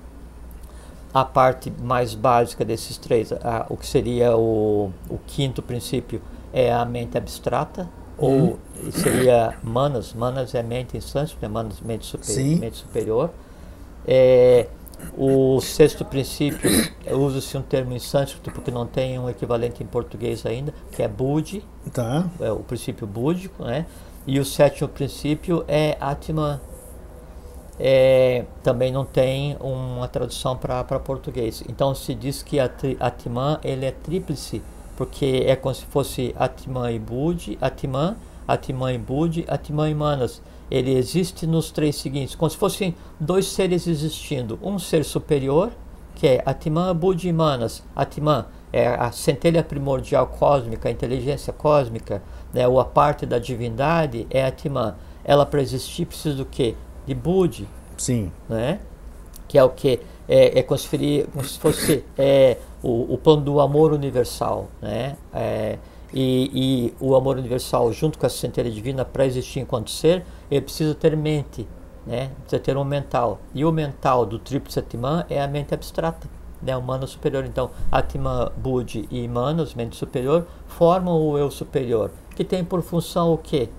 [1.14, 6.20] a parte mais básica desses três, a- o que seria o, o quinto princípio,
[6.51, 7.88] é a mente abstrata,
[8.18, 8.58] ou
[8.91, 11.47] seria manas, manas é mente em sânscrito, né?
[11.47, 12.26] manas mente, super,
[12.60, 13.30] mente superior.
[14.08, 14.68] É,
[15.18, 16.70] o sexto princípio,
[17.12, 21.08] usa-se um termo em sânscrito porque não tem um equivalente em português ainda, que é
[21.08, 22.30] Budi, Tá.
[22.39, 23.86] é o princípio búdico, né?
[24.26, 26.60] E o sétimo princípio é Atman.
[27.80, 31.64] É, também não tem uma tradução para português.
[31.68, 34.62] Então se diz que Atman ele é tríplice,
[34.95, 38.16] porque é como se fosse Atman e Budi, Atman,
[38.47, 40.41] Atman e Budi, Atman e Manas.
[40.74, 44.57] Ele existe nos três seguintes, como se fossem dois seres existindo.
[44.59, 45.71] Um ser superior,
[46.15, 47.84] que é Atman, Budi e Manas.
[47.95, 54.26] Atman é a centelha primordial cósmica, a inteligência cósmica, né, ou a parte da divindade
[54.32, 54.95] é Atman.
[55.24, 56.74] Ela para existir precisa do quê?
[57.05, 58.32] De Budi, Sim.
[58.49, 58.80] né?
[59.47, 63.17] que é o que é, é como, se feri- como se fosse é, o, o
[63.19, 65.15] plano do amor universal, né?
[65.32, 65.78] É,
[66.14, 70.61] e, e o amor universal junto com a centelha divina para existir enquanto ser, ele
[70.61, 71.68] precisa ter mente,
[72.05, 72.30] né?
[72.41, 73.39] Precisa ter um mental.
[73.53, 76.28] E o mental do tríplice Atman é a mente abstrata,
[76.61, 76.78] né?
[76.78, 77.45] O Manas superior.
[77.45, 83.34] Então, Atman, Budi e Manas, mente superior, formam o eu superior, que tem por função
[83.34, 83.70] o quê?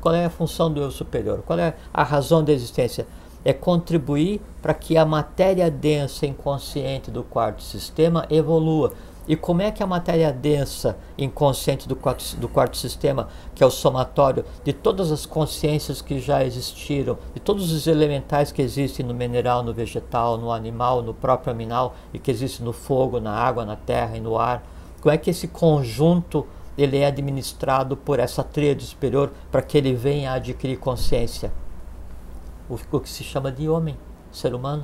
[0.00, 1.42] Qual é a função do eu superior?
[1.46, 3.06] Qual é a razão da existência?
[3.44, 8.92] É contribuir para que a matéria densa inconsciente do quarto sistema evolua.
[9.32, 13.66] E como é que a matéria densa inconsciente do quarto, do quarto sistema, que é
[13.66, 19.06] o somatório de todas as consciências que já existiram, de todos os elementais que existem
[19.06, 23.32] no mineral, no vegetal, no animal, no próprio aminal e que existem no fogo, na
[23.32, 24.62] água, na terra e no ar,
[25.00, 29.94] como é que esse conjunto ele é administrado por essa tríade superior para que ele
[29.94, 31.50] venha a adquirir consciência.
[32.68, 33.96] O, o que se chama de homem,
[34.30, 34.82] ser humano.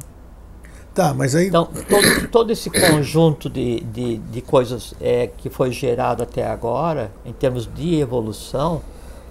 [0.98, 1.46] Tá, mas aí.
[1.46, 7.12] Então, todo, todo esse conjunto de, de, de coisas é, que foi gerado até agora,
[7.24, 8.82] em termos de evolução,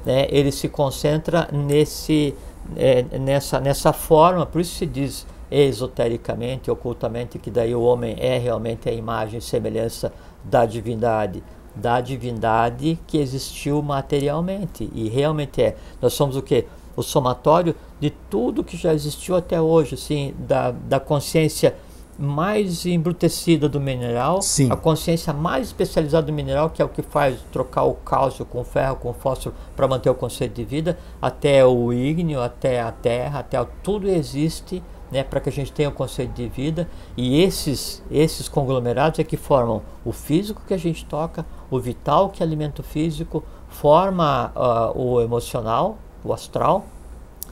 [0.06, 2.34] né, ele se concentra nesse,
[2.78, 8.38] é, nessa, nessa forma, por isso se diz esotericamente, ocultamente, que daí o homem é
[8.38, 10.14] realmente a imagem e semelhança
[10.46, 11.44] da divindade.
[11.76, 14.90] Da divindade que existiu materialmente.
[14.96, 15.76] E realmente é.
[16.02, 16.66] Nós somos o que?
[16.98, 21.76] O somatório de tudo que já existiu até hoje, assim, da, da consciência
[22.20, 24.72] mais embrutecida do mineral, Sim.
[24.72, 28.64] a consciência mais especializada do mineral, que é o que faz trocar o cálcio com
[28.64, 33.40] ferro, com fósforo para manter o conceito de vida, até o ígneo, até a terra,
[33.40, 34.82] até o, tudo existe
[35.12, 36.90] né, para que a gente tenha o conceito de vida.
[37.16, 42.30] E esses, esses conglomerados é que formam o físico que a gente toca, o vital
[42.30, 45.98] que alimenta o físico, forma uh, o emocional,
[46.28, 46.86] o astral,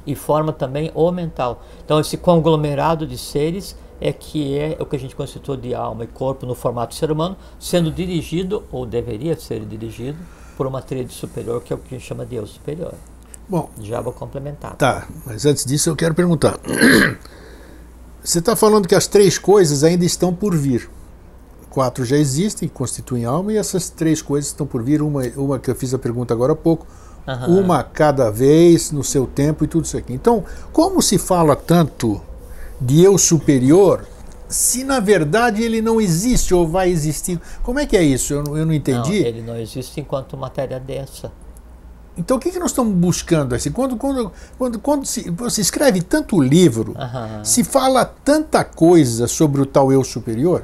[0.06, 1.64] e forma também o mental.
[1.84, 6.04] Então esse conglomerado de seres é que é o que a gente constitui de alma
[6.04, 10.18] e corpo no formato ser humano, sendo dirigido, ou deveria ser dirigido,
[10.58, 12.94] por uma tríade superior, que é o que a gente chama de eu superior.
[13.48, 14.76] Bom, já vou complementar.
[14.76, 16.60] Tá, mas antes disso eu quero perguntar.
[18.24, 20.90] Você está falando que as três coisas ainda estão por vir.
[21.70, 25.02] Quatro já existem, constituem alma, e essas três coisas estão por vir.
[25.02, 26.88] Uma, uma que eu fiz a pergunta agora há pouco,
[27.28, 27.62] uhum.
[27.62, 30.14] uma cada vez, no seu tempo e tudo isso aqui.
[30.14, 32.22] Então, como se fala tanto
[32.80, 34.06] de eu superior,
[34.48, 37.40] se na verdade ele não existe ou vai existir?
[37.64, 38.34] Como é que é isso?
[38.34, 39.22] Eu, eu não entendi.
[39.22, 41.32] Não, ele não existe enquanto matéria densa.
[42.18, 43.54] Então o que, que nós estamos buscando?
[43.54, 47.44] Assim, quando, quando, quando, quando se, você escreve tanto livro, uhum.
[47.44, 50.64] se fala tanta coisa sobre o tal eu superior.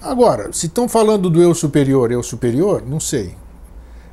[0.00, 3.36] Agora, se estão falando do eu superior, eu superior, não sei.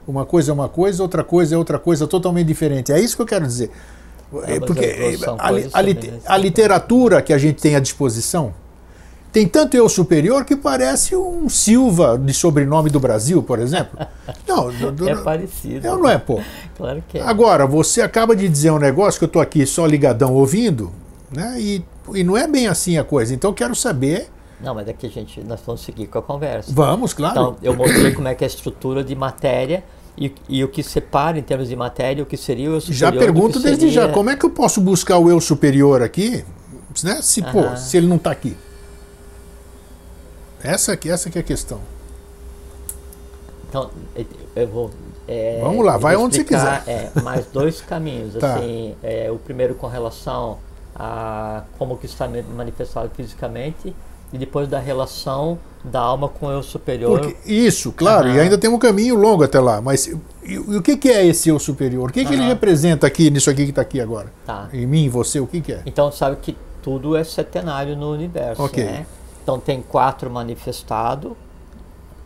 [0.08, 2.92] Uma coisa é uma coisa, outra coisa é outra coisa totalmente diferente.
[2.92, 3.70] É isso que eu quero dizer.
[4.44, 6.20] É, Porque a, a, a, né?
[6.26, 8.54] a literatura que a gente tem à disposição
[9.32, 14.00] tem tanto eu superior que parece um Silva de sobrenome do Brasil, por exemplo.
[14.48, 14.72] Não,
[15.08, 15.86] é parecido.
[15.86, 16.42] É ou não é, pô?
[16.76, 17.22] Claro que é.
[17.22, 20.92] Agora, você acaba de dizer um negócio que eu estou aqui só ligadão ouvindo,
[21.32, 21.56] né?
[21.60, 21.86] E,
[22.16, 23.34] e não é bem assim a coisa.
[23.34, 24.30] Então eu quero saber.
[24.60, 26.72] Não, mas daqui a gente nós vamos seguir com a conversa.
[26.74, 27.34] Vamos, claro.
[27.34, 29.84] Então, eu mostrei como é que é a estrutura de matéria
[30.18, 33.00] e, e, o que separa em termos de matéria o que seria o eu superior.
[33.00, 34.08] Já pergunto desde seria...
[34.08, 36.44] já, como é que eu posso buscar o eu superior aqui,
[37.04, 37.22] né?
[37.22, 38.58] Se, pô, se ele não está aqui?
[40.64, 41.80] Essa aqui, essa aqui é a questão.
[43.70, 43.92] Então,
[44.56, 44.92] eu vou.
[45.28, 46.84] É, Vamos lá, vai onde você quiser.
[46.88, 48.34] É, mais dois caminhos.
[48.40, 48.56] tá.
[48.56, 50.58] assim, é, o primeiro com relação
[50.96, 53.94] a como que está manifestado fisicamente
[54.32, 57.20] e depois da relação da alma com o eu superior.
[57.20, 58.36] Porque, isso, claro, uhum.
[58.36, 59.82] e ainda tem um caminho longo até lá.
[59.82, 62.10] Mas e, e o que, que é esse eu superior?
[62.10, 64.32] O que, que ele representa aqui nisso aqui que está aqui agora?
[64.46, 64.70] Tá.
[64.74, 65.82] Em mim, você, o que, que é?
[65.86, 68.84] Então sabe que tudo é setenário no universo, Ok.
[68.84, 69.06] né?
[69.44, 71.32] Então tem quatro manifestados,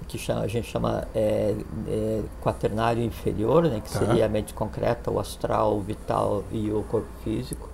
[0.07, 1.55] que chama, a gente chama é,
[1.87, 3.99] é, quaternário inferior, né, que Tá.
[3.99, 7.69] seria a mente concreta, o astral, o vital e o corpo físico.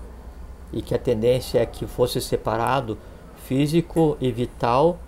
[0.72, 2.98] E que a tendência é que fosse separado
[3.48, 5.00] físico e vital,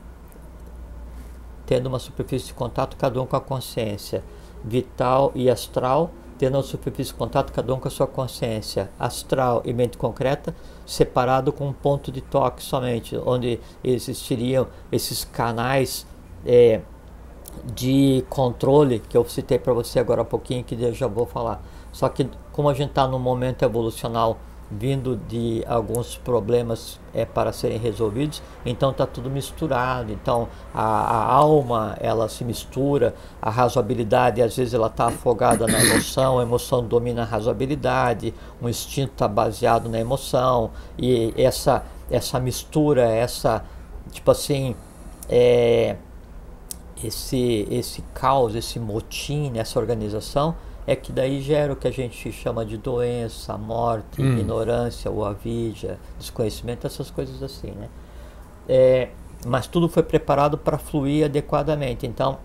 [1.66, 4.24] tendo uma superfície de contato cada um com a consciência.
[4.64, 8.90] Vital e astral, tendo uma superfície de contato cada um com a sua consciência.
[8.98, 16.08] Astral e mente concreta, separado com um ponto de toque somente, onde existiriam esses canais
[16.46, 16.80] é,
[17.76, 21.62] de controle que eu citei para você agora há pouquinho, que eu já vou falar.
[21.92, 24.38] Só que como a gente está num momento evolucional
[24.72, 30.12] vindo de alguns problemas é, para serem resolvidos, então está tudo misturado.
[30.12, 35.84] Então a, a, alma ela se mistura, a razoabilidade às vezes ela está afogada na
[35.84, 42.40] emoção, a emoção domina a razoabilidade, o instinto está baseado na emoção e essa essa
[42.40, 43.64] mistura, essa
[44.12, 44.76] tipo assim
[45.28, 45.96] é,
[47.04, 50.56] esse esse caos, esse motim nessa organização
[50.92, 54.40] é que daí gera o que a gente chama de doença, morte, Hum.
[54.40, 57.88] ignorância, ou avidia, desconhecimento, essas coisas assim, né?
[58.68, 59.10] É,
[59.46, 62.08] mas tudo foi preparado para fluir adequadamente.
[62.08, 62.40] Então,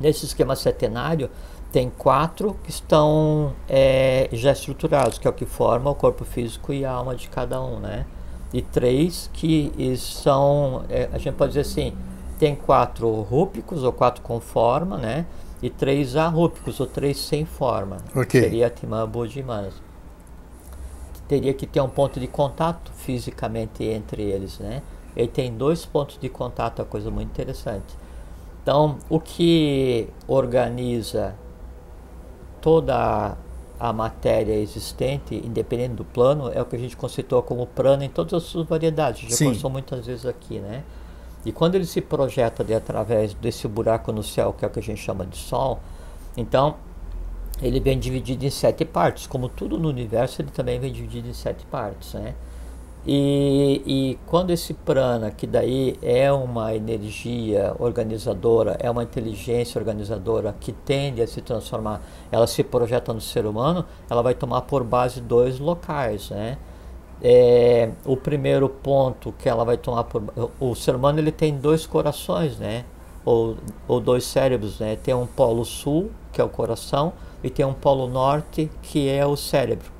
[0.00, 1.30] nesse esquema setenário,
[1.70, 6.72] tem quatro que estão é, já estruturados, que é o que forma o corpo físico
[6.72, 8.04] e a alma de cada um, né?
[8.52, 11.94] E três que são, é, a gente pode dizer assim,
[12.36, 15.24] tem quatro rúpicos ou quatro com forma, né?
[15.62, 17.98] E três arrúpicos ou três sem forma.
[18.14, 18.40] Ok.
[18.40, 19.74] Seria Timã, e Manas.
[21.28, 24.82] Teria que ter um ponto de contato fisicamente entre eles, né?
[25.14, 27.96] Ele tem dois pontos de contato, é coisa muito interessante.
[28.62, 31.34] Então, o que organiza
[32.60, 33.36] toda
[33.78, 38.08] a matéria existente, independente do plano, é o que a gente conceitua como plano em
[38.10, 39.28] todas as suas variedades.
[39.30, 39.44] Já Sim.
[39.46, 40.84] conversou muitas vezes aqui, né?
[41.44, 44.78] E quando ele se projeta de através desse buraco no céu, que é o que
[44.78, 45.80] a gente chama de Sol,
[46.36, 46.76] então
[47.62, 49.26] ele vem dividido em sete partes.
[49.26, 52.34] Como tudo no universo, ele também vem dividido em sete partes, né?
[53.06, 60.54] E, e quando esse prana, que daí é uma energia organizadora, é uma inteligência organizadora
[60.60, 64.84] que tende a se transformar, ela se projeta no ser humano, ela vai tomar por
[64.84, 66.58] base dois locais, né?
[67.22, 70.22] É, o primeiro ponto que ela vai tomar por,
[70.58, 72.84] o ser humano ele tem dois corações, né?
[73.24, 73.56] Ou,
[73.86, 74.96] ou dois cérebros, né?
[74.96, 77.12] Tem um polo sul, que é o coração,
[77.44, 79.90] e tem um polo norte, que é o cérebro.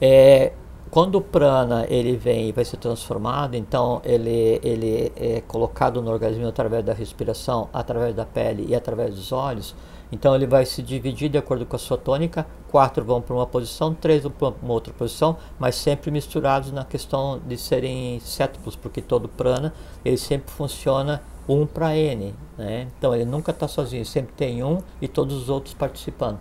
[0.00, 0.52] É,
[0.96, 6.10] quando o prana ele vem e vai ser transformado, então ele, ele é colocado no
[6.10, 9.74] organismo através da respiração, através da pele e através dos olhos.
[10.10, 12.46] Então ele vai se dividir de acordo com a sua tônica.
[12.70, 16.82] Quatro vão para uma posição, três vão para uma outra posição, mas sempre misturados na
[16.82, 22.32] questão de serem sétuplos, porque todo prana ele sempre funciona um para N.
[22.56, 22.88] Né?
[22.96, 26.38] Então ele nunca está sozinho, sempre tem um e todos os outros participando.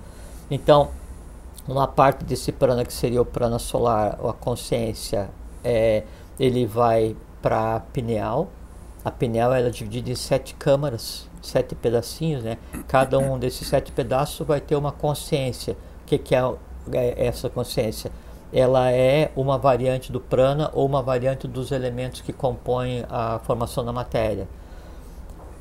[0.49, 0.91] Então,
[1.67, 5.29] uma parte desse prana que seria o prana solar, a consciência,
[5.63, 6.03] é,
[6.39, 8.47] ele vai para a pineal.
[9.03, 12.57] A pineal ela é dividida em sete câmaras sete pedacinhos, né?
[12.87, 15.73] Cada um desses sete pedaços vai ter uma consciência.
[15.73, 16.41] O que, que é,
[16.91, 18.11] é essa consciência?
[18.51, 23.83] Ela é uma variante do prana ou uma variante dos elementos que compõem a formação
[23.83, 24.47] da matéria.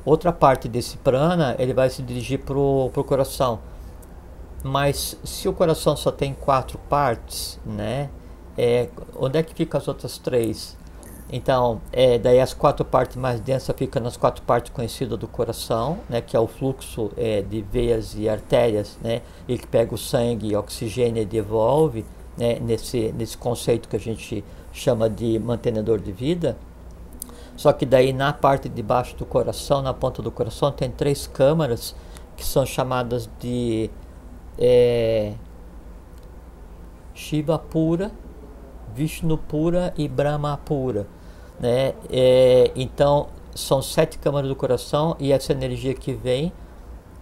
[0.05, 3.59] Outra parte desse prana, ele vai se dirigir para o coração.
[4.67, 8.09] Mas se o coração só tem quatro partes, né?
[8.57, 10.75] É, onde é que ficam as outras três?
[11.31, 15.99] Então, é, daí as quatro partes mais densas ficam nas quatro partes conhecidas do coração,
[16.09, 19.99] né, que é o fluxo é, de veias e artérias, né, e que pega o
[19.99, 22.03] sangue, oxigênio e devolve,
[22.35, 24.43] né, nesse, nesse conceito que a gente
[24.73, 26.57] chama de mantenedor de vida.
[27.55, 31.27] Só que daí na parte de baixo do coração, na ponta do coração, tem três
[31.27, 31.95] câmaras
[32.35, 33.91] que são chamadas de
[34.57, 35.33] é,
[37.13, 38.11] Shiva pura,
[38.93, 41.07] Vishnu pura e Brahma pura.
[41.59, 41.93] Né?
[42.09, 46.51] É, então, são sete câmaras do coração e essa energia que vem,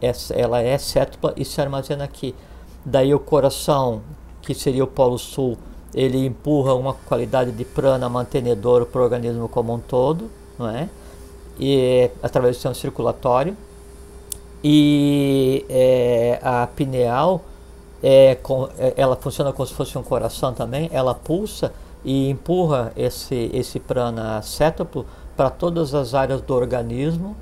[0.01, 2.35] essa, ela é sétupla e se armazena aqui.
[2.83, 4.01] Daí o coração,
[4.41, 5.57] que seria o polo sul,
[5.93, 10.89] ele empurra uma qualidade de prana mantenedor para o organismo como um todo, não é?
[11.59, 13.55] E, através do sistema circulatório.
[14.63, 17.41] E é, a pineal,
[18.01, 22.91] é, com, é, ela funciona como se fosse um coração também, ela pulsa e empurra
[22.95, 25.05] esse, esse prana cétuplo
[25.35, 27.35] para todas as áreas do organismo,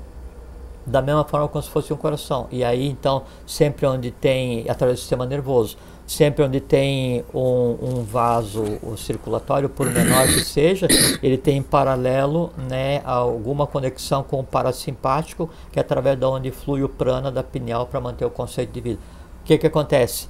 [0.84, 2.46] da mesma forma como se fosse um coração.
[2.50, 5.76] E aí, então, sempre onde tem, através do sistema nervoso,
[6.12, 8.64] sempre onde tem um, um vaso
[8.96, 10.86] circulatório, por menor que seja,
[11.22, 16.50] ele tem em paralelo né, alguma conexão com o parasimpático, que é através de onde
[16.50, 19.00] flui o prana da pineal para manter o conceito de vida.
[19.40, 20.28] O que, que acontece?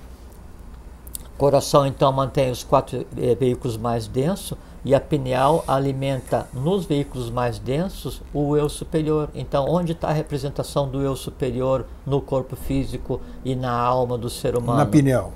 [1.42, 7.30] coração então mantém os quatro eh, veículos mais densos e a pineal alimenta nos veículos
[7.30, 9.28] mais densos o eu superior.
[9.34, 14.30] Então, onde está a representação do eu superior no corpo físico e na alma do
[14.30, 14.78] ser humano?
[14.78, 15.32] Na pineal.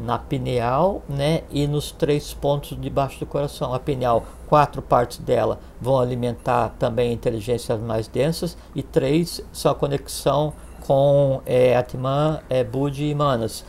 [0.00, 1.42] Na pineal, né?
[1.50, 3.74] E nos três pontos debaixo do coração.
[3.74, 9.74] A pineal, quatro partes dela vão alimentar também inteligências mais densas e três são a
[9.74, 10.54] conexão
[10.86, 13.64] com é, Atman, é, Budi e Manas.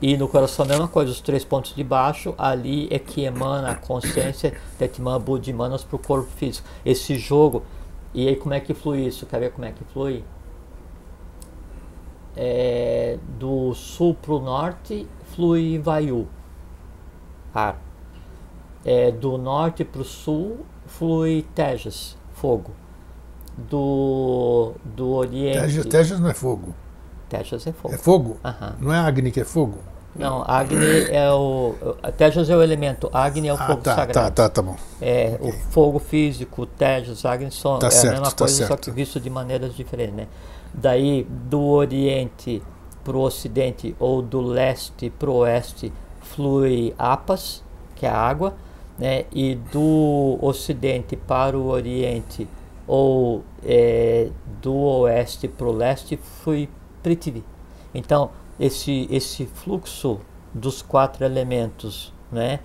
[0.00, 3.72] E no coração a mesma coisa, os três pontos de baixo, ali é que emana
[3.72, 6.68] a consciência de Atman Buddha Manas para o corpo físico.
[6.84, 7.64] Esse jogo,
[8.14, 9.26] e aí como é que flui isso?
[9.26, 10.24] Quer ver como é que flui?
[12.40, 16.28] É, do sul para o norte flui Vayu,
[17.52, 17.76] ar.
[18.84, 22.70] É, do norte para o sul flui Tejas, fogo.
[23.56, 25.58] Do, do oriente.
[25.58, 26.72] Tejas, Tejas não é fogo.
[27.28, 27.94] Tejas é fogo.
[27.94, 28.36] É fogo?
[28.44, 28.76] Aham.
[28.78, 29.78] Não é Agni que é fogo?
[30.14, 30.76] Não, Agni
[31.10, 31.74] é o.
[32.16, 34.12] Tejas é o elemento, Agni é o Ah, fogo tá, sagrado.
[34.12, 34.76] tá, tá, tá bom.
[35.02, 38.66] É, o fogo físico, Tejas, Agni são Tá é certo, a mesma tá coisa, só
[38.68, 38.84] certo.
[38.84, 40.26] que visto de maneiras diferentes, né?
[40.72, 42.62] Daí, do Oriente
[43.04, 47.64] para o Ocidente ou do Leste para o Oeste, flui Apas,
[47.96, 48.54] que é a água,
[48.98, 49.24] né?
[49.32, 52.46] E do Ocidente para o Oriente
[52.86, 54.30] ou é,
[54.62, 56.68] do Oeste para o Leste, flui
[57.02, 57.44] Prithvi.
[57.94, 60.18] Então, esse, esse fluxo
[60.52, 62.60] dos quatro elementos, né,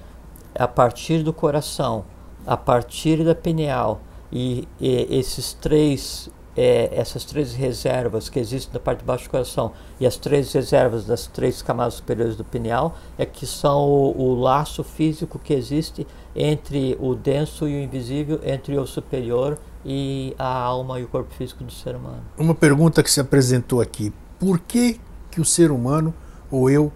[0.56, 2.06] a partir do coração,
[2.46, 4.02] a partir da pineal
[4.32, 9.30] e, e esses três, é, essas três reservas que existem na parte de baixo do
[9.30, 14.18] coração e as três reservas das três camadas superiores do pineal é que são o,
[14.18, 20.34] o laço físico que existe entre o denso e o invisível, entre o superior e
[20.38, 22.24] a alma e o corpo físico do ser humano.
[22.38, 24.14] Uma pergunta que se apresentou aqui.
[24.40, 25.00] Por que,
[25.30, 26.14] que o ser humano,
[26.50, 26.92] ou eu,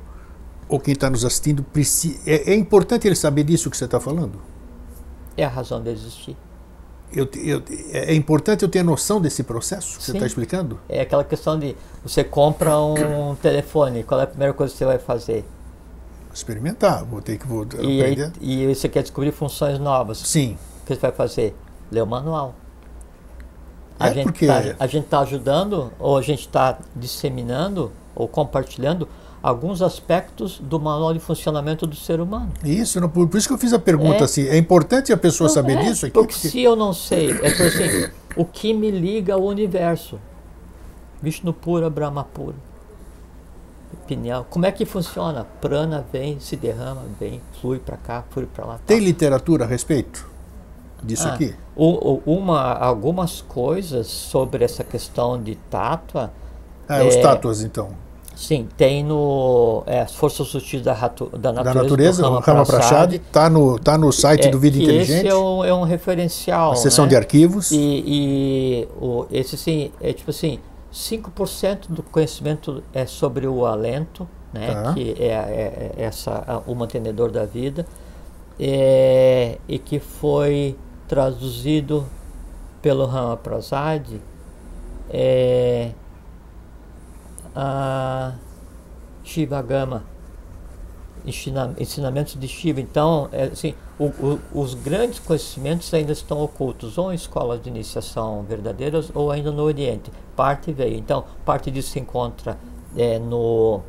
[0.67, 1.65] ou quem está nos assistindo.
[2.25, 4.39] É, é importante ele saber disso que você está falando?
[5.35, 6.35] É a razão de existir.
[7.11, 10.17] Eu, eu, é importante eu ter noção desse processo que você Sim.
[10.17, 10.77] está explicando?
[10.89, 14.85] É aquela questão de você compra um telefone, qual é a primeira coisa que você
[14.85, 15.45] vai fazer?
[16.33, 18.31] experimentar, vou ter que vou E, aí, aprender.
[18.39, 20.19] e você quer descobrir funções novas.
[20.19, 20.55] Sim.
[20.83, 21.55] O que você vai fazer?
[21.89, 22.53] Ler o manual.
[23.99, 28.27] A É gente porque- tá, a gente está ajudando, ou a gente está disseminando, ou
[28.27, 29.07] compartilhando
[29.47, 32.51] alguns aspectos do manual de funcionamento do ser humano.
[32.63, 34.23] Isso, não- por, por isso que eu fiz a pergunta É.
[34.23, 34.47] assim.
[34.47, 36.13] É importante a pessoa Não, saber é, disso aqui?
[36.13, 40.19] Porque porque- se eu não sei, é por assim, o que me liga ao universo?
[41.21, 42.55] Vishnu pura, Brahma pura.
[44.05, 44.45] Pineal.
[44.49, 45.45] Como é que funciona?
[45.59, 48.79] Prana vem, se derrama, vem, flui para cá, flui para lá.
[48.85, 49.05] Tem tal.
[49.05, 50.29] literatura a respeito
[51.03, 51.53] disso Ah, aqui?
[51.75, 56.31] uma, algumas coisas sobre essa questão de tátua,
[56.87, 57.89] Ah, os é, tátuas, então.
[58.38, 62.65] Sim, tem no é, as forças sutis da, da natureza, Da do natureza, o Rama
[62.65, 65.83] Prasad, está no, tá no site É, do Vida Inteligente, Esse é um, é um
[65.83, 66.71] referencial.
[66.71, 67.09] a seção né?
[67.09, 67.71] de arquivos.
[67.71, 70.59] E, e o, esse sim, é tipo assim,
[70.93, 74.67] 5% do conhecimento é sobre o alento, né?
[74.71, 74.93] Tá.
[74.93, 77.85] Que é, é- é essa, a- o mantenedor da vida,
[78.59, 80.75] é, e que foi
[81.07, 82.05] traduzido
[82.81, 84.03] pelo Rama Prasad
[85.09, 85.89] é,
[87.59, 88.33] a
[89.23, 90.03] Shiva Gama
[91.25, 92.79] ensina- ensinamentos de Shiva.
[92.79, 97.67] Então, é, assim, o- o- os grandes conhecimentos ainda estão ocultos, ou em escolas de
[97.69, 100.11] iniciação verdadeiras, ou ainda no Oriente.
[100.35, 100.95] Parte veio.
[100.95, 102.57] Então, parte disso se encontra
[102.95, 103.81] é, no,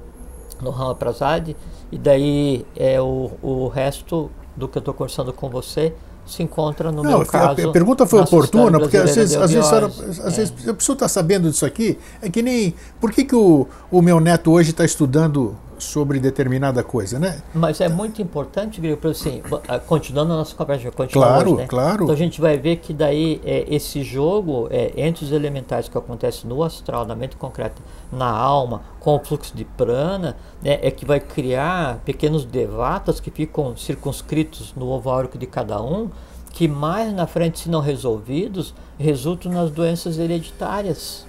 [0.60, 1.50] no Rama Prasad,
[1.92, 5.94] e daí é, o, o resto do que eu estou conversando com você
[6.28, 7.68] se encontra no Não, meu caso.
[7.68, 9.72] a pergunta foi oportuna, porque às vezes, às vezes,
[10.20, 10.36] às É.
[10.36, 12.74] vezes a pessoa está sabendo disso aqui, é que nem.
[13.00, 17.42] Por que, que o, o meu neto hoje está estudando sobre determinada coisa, né?
[17.54, 19.42] Mas é muito importante, Grilo, assim,
[19.86, 21.66] continuando a nossa conversa, continuar Claro, hoje, né?
[21.66, 22.04] claro.
[22.04, 25.96] Então a gente vai ver que daí é, esse jogo é, entre os elementais que
[25.96, 27.80] acontece no astral, na mente concreta,
[28.12, 33.30] na alma, com o fluxo de prana, né, é que vai criar pequenos devatas que
[33.30, 36.10] ficam circunscritos no ovo áurico de cada um,
[36.52, 41.27] que mais na frente, se não resolvidos, resultam nas doenças hereditárias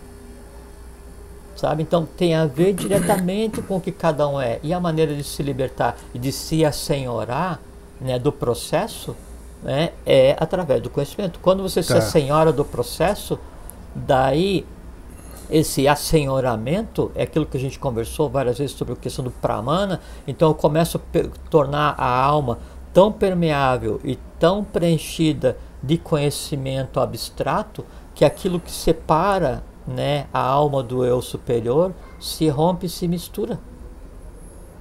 [1.59, 1.83] sabe?
[1.83, 5.23] Então tem a ver diretamente com o que cada um é e a maneira de
[5.23, 7.59] se libertar e de se assenhorar,
[7.99, 9.15] né, do processo,
[9.61, 11.39] né, é através do conhecimento.
[11.41, 11.97] Quando você se Tá.
[11.97, 13.37] assenhora do processo,
[13.93, 14.65] daí
[15.49, 19.99] esse assenhoramento é aquilo que a gente conversou várias vezes sobre a questão do pramana.
[20.27, 22.59] Então eu começo a tornar a alma
[22.93, 27.85] tão permeável e tão preenchida de conhecimento abstrato
[28.15, 33.59] que aquilo que separa né, a alma do eu superior se rompe e se mistura.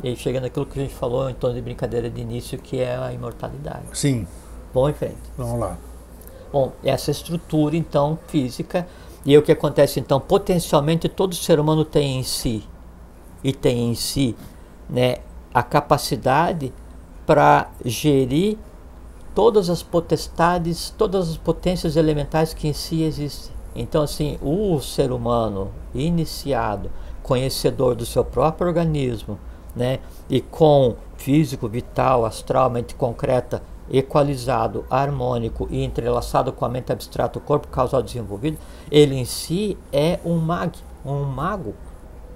[0.03, 2.79] E aí chega naquilo que a gente falou em tom de brincadeira de início, que
[2.79, 3.85] é a imortalidade.
[3.95, 4.27] Sim,
[4.73, 5.17] Vamos em frente.
[5.37, 5.79] vamos lá.
[6.53, 8.87] Bom, essa estrutura então física
[9.25, 12.65] e é o que acontece então potencialmente todo ser humano tem em si
[13.43, 14.37] e tem em si,
[14.89, 15.17] né,
[15.53, 16.73] a capacidade
[17.27, 18.57] para gerir
[19.35, 23.58] todas as potestades, todas as potências elementais que em si existem.
[23.81, 26.91] Então assim, o ser humano iniciado,
[27.23, 29.39] conhecedor do seu próprio organismo,
[29.77, 36.93] né, e com físico, vital, astral, mente concreta equalizado, harmônico e entrelaçado com a mente
[36.93, 38.59] abstrata, o corpo causal desenvolvido,
[38.91, 40.73] ele em si é um mag,
[41.05, 41.75] um mago,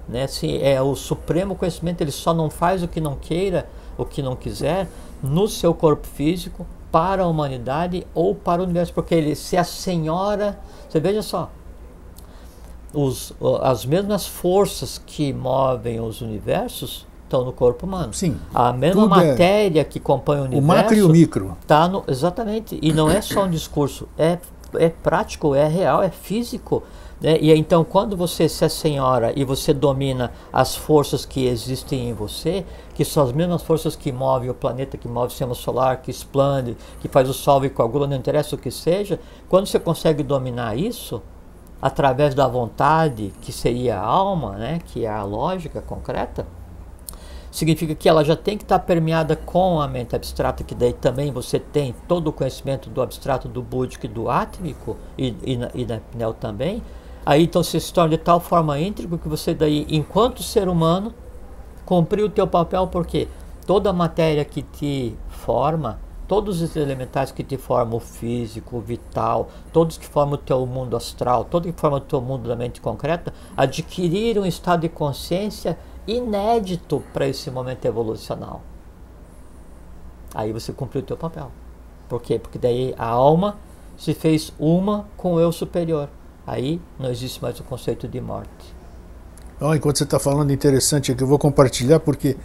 [0.07, 0.23] né?
[0.23, 4.21] Assim, é o supremo conhecimento, ele só não faz o que não queira, o que
[4.21, 4.87] não quiser,
[5.21, 10.59] no seu corpo físico, para a humanidade ou para o universo, porque ele se assenhora,
[10.93, 11.49] você veja só,
[12.93, 18.13] os, o- as mesmas forças que movem os universos estão no corpo humano.
[18.13, 21.57] Sim, A mesma é- matéria que compõe o O universo macro e o micro.
[21.65, 24.37] tá no exatamente e não é só um discurso é
[24.75, 26.81] é prático é real é físico
[27.23, 27.37] né?
[27.39, 32.65] e então quando você se assenhora e você domina as forças que existem em você
[32.93, 36.11] que são as mesmas forças que movem o planeta que move o sistema solar que
[36.11, 40.21] explode que faz o sol e coagula não interessa o que seja quando você consegue
[40.21, 41.21] dominar isso
[41.81, 46.45] através da vontade que seria a alma né que é a lógica concreta
[47.53, 51.31] significa que ela já tem que estar permeada com a mente abstrata, que daí também
[51.31, 55.85] você tem todo o conhecimento do abstrato, do búdico e do átmico, e, e, e
[55.85, 56.81] na Pinel também.
[57.25, 61.13] Aí então você se torna de tal forma íntegro que você daí, enquanto ser humano,
[61.85, 63.27] cumpriu o teu papel, porque
[63.65, 68.81] toda a matéria que te forma, todos os elementais que te formam o físico, o
[68.81, 72.55] vital, todos que formam o teu mundo astral, todos que formam o teu mundo da
[72.55, 78.61] mente concreta, adquiriram um estado de consciência inédito para esse momento evolucional.
[80.33, 81.51] Aí você cumpriu o teu papel.
[82.09, 82.37] Por quê?
[82.37, 83.57] Porque daí a alma
[83.97, 86.09] se fez uma com o eu superior.
[86.45, 88.75] Aí não existe mais o conceito de morte.
[89.75, 92.35] Enquanto você está falando interessante aqui, eu vou compartilhar porque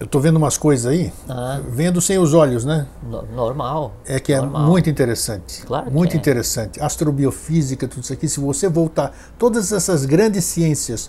[0.00, 1.60] Eu estou vendo umas coisas aí, Ah.
[1.68, 2.88] vendo sem os olhos, né?
[3.08, 3.92] No- normal.
[4.04, 4.62] É que é normal.
[4.66, 5.62] muito interessante.
[5.64, 6.16] Claro que muito é.
[6.16, 6.80] interessante.
[6.80, 8.26] Astrobiofísica, tudo isso aqui.
[8.28, 11.08] Se você voltar, todas essas grandes ciências,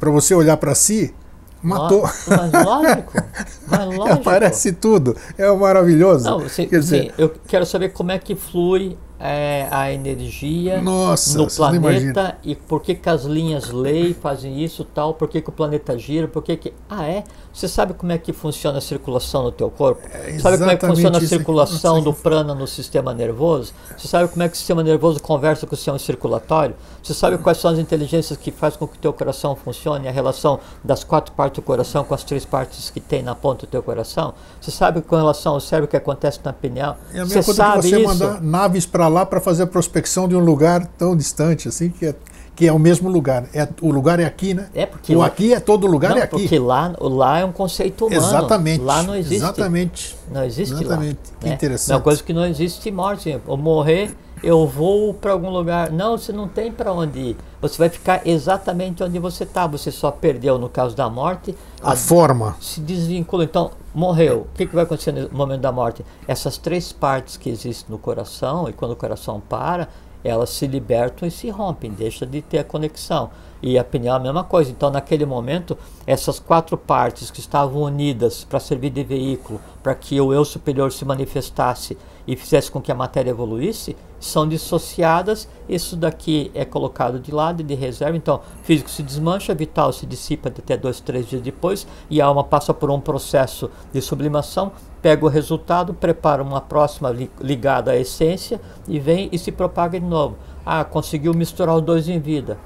[0.00, 1.14] para você olhar para si,
[1.62, 2.02] matou.
[2.26, 3.12] Mas lógico.
[3.68, 4.12] Mas lógico.
[4.14, 5.14] Aparece tudo.
[5.36, 6.24] É maravilhoso.
[6.24, 10.80] Não, você, Quer dizer, sim, eu quero saber como é que flui é, a energia
[10.80, 15.40] Nossa, no planeta e por que, que as linhas lei fazem isso tal, por que,
[15.40, 16.72] que o planeta gira, por que que...
[16.88, 17.24] Ah, é?
[17.58, 20.00] Você sabe como é que funciona a circulação no teu corpo?
[20.12, 23.72] É sabe como é que funciona a circulação do prana no sistema nervoso?
[23.96, 26.76] Você sabe como é que o sistema nervoso conversa com o sistema circulatório?
[27.02, 30.12] Você sabe quais são as inteligências que fazem com que o teu coração funcione, a
[30.12, 33.70] relação das quatro partes do coração com as três partes que tem na ponta do
[33.70, 34.34] teu coração?
[34.60, 36.96] Você sabe com relação ao cérebro o que acontece na pineal?
[37.12, 38.06] É a você mesma coisa sabe que você isso?
[38.06, 42.06] mandar naves para lá para fazer a prospecção de um lugar tão distante, assim, que
[42.06, 42.14] é,
[42.58, 43.44] que é o mesmo lugar.
[43.54, 44.68] É, o lugar é aqui, né?
[44.74, 46.30] É, porque o lá- aqui é todo lugar, Não, é aqui.
[46.40, 48.20] porque lá, lá é um conceito humano.
[48.20, 48.82] Exatamente.
[48.82, 49.36] Lá não existe.
[49.36, 50.16] Exatamente.
[50.28, 51.18] Não existe Exatamente.
[51.34, 51.38] lá.
[51.40, 51.54] Que né?
[51.54, 51.92] interessante.
[51.92, 53.30] É uma coisa que não existe morte.
[53.46, 54.10] Eu morrer,
[54.42, 55.92] eu vou para algum lugar.
[55.92, 57.36] Não, você não tem para onde ir.
[57.62, 59.64] Você vai ficar exatamente onde você está.
[59.68, 62.56] Você só perdeu, no caso da morte, A forma.
[62.60, 63.44] se desvincula.
[63.44, 64.48] Então, morreu.
[64.52, 66.04] O que, que vai acontecer no momento da morte?
[66.26, 69.88] Essas três partes que existem no coração, e quando o coração para,
[70.22, 73.30] elas se libertam e se rompem, deixa de ter a conexão.
[73.60, 74.70] E a pineal é a mesma coisa.
[74.70, 80.20] Então, naquele momento, essas quatro partes que estavam unidas para servir de veículo, para que
[80.20, 81.98] o eu superior se manifestasse
[82.28, 85.48] e fizesse com que a matéria evoluísse, são dissociadas.
[85.66, 88.16] Isso daqui é colocado de lado e de reserva.
[88.16, 92.44] Então, físico se desmancha, vital se dissipa até dois, três dias depois, e a alma
[92.44, 97.96] passa por um processo de sublimação, pega o resultado, prepara uma próxima li- ligada à
[97.96, 100.36] essência e vem e se propaga de novo.
[100.66, 102.58] Ah, conseguiu misturar os dois em vida.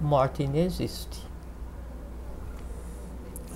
[0.00, 1.27] Morte inexiste.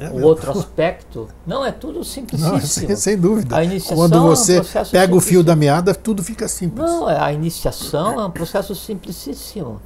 [0.07, 2.61] É O outro aspecto, não, é tudo Não, simplicíssimo.
[2.89, 3.57] sem, sem dúvida.
[3.57, 6.85] A iniciação Quando é um você pega o fio da meada, tudo fica simples.
[6.85, 9.81] Não, é- a iniciação é um processo simplicíssimo.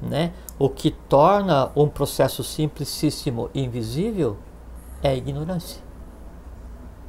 [0.00, 0.32] Né?
[0.58, 4.36] O que torna um processo simplicíssimo invisível
[5.02, 5.80] é a ignorância.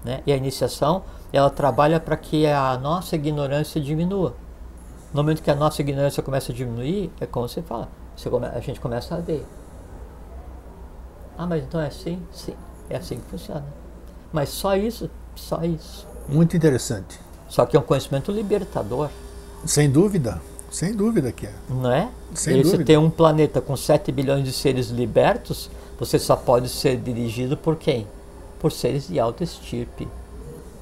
[0.04, 0.22] Né?
[0.26, 4.36] E a iniciação, ela trabalha para que a nossa ignorância diminua.
[5.14, 8.48] No momento que a nossa ignorância começa a diminuir, é como você fala, você come-
[8.48, 9.46] a gente começa a ver.
[11.40, 12.22] Ah, mas então é assim?
[12.34, 12.54] Sim,
[12.90, 13.64] é assim que funciona.
[14.34, 16.06] Mas só isso, só isso.
[16.28, 17.18] Muito interessante.
[17.48, 19.10] Só que é um conhecimento libertador.
[19.66, 20.42] Sem dúvida.
[20.70, 21.54] Sem dúvida que é.
[21.70, 22.10] Não é?
[22.34, 22.88] Sem e aí você dúvida.
[22.88, 27.78] tem um planeta com 7 bilhões de seres libertos, você só pode ser dirigido por
[27.78, 28.06] quem?
[28.60, 30.10] Por seres de alta estirpe.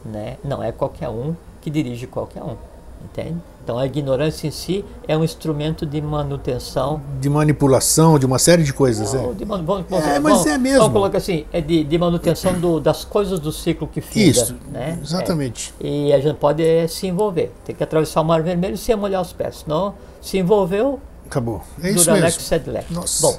[0.03, 0.37] Né?
[0.43, 2.57] Não é qualquer um que dirige qualquer um.
[3.03, 3.35] Entende?
[3.63, 7.01] Então a ignorância em si é um instrumento de manutenção.
[7.19, 9.13] De manipulação, de uma série de coisas.
[9.13, 9.33] ou É.
[9.33, 10.79] de vamos, vamos- É, mas vamos- é mesmo.
[10.79, 14.19] Vamos colocar assim, é de, de manutenção do- das coisas do ciclo que fica.
[14.41, 14.97] Isso, né?
[15.01, 15.73] exatamente.
[15.81, 15.87] É.
[15.87, 17.51] E a gente pode é, se envolver.
[17.65, 19.63] Tem que atravessar o Mar Vermelho sem molhar os pés.
[19.63, 21.61] Senão, se envolveu, Acabou.
[21.83, 22.39] É isso mesmo.
[22.39, 22.89] Sedlex.
[22.89, 23.21] Nossa.
[23.27, 23.37] Bom,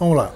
[0.00, 0.30] Vamos lá.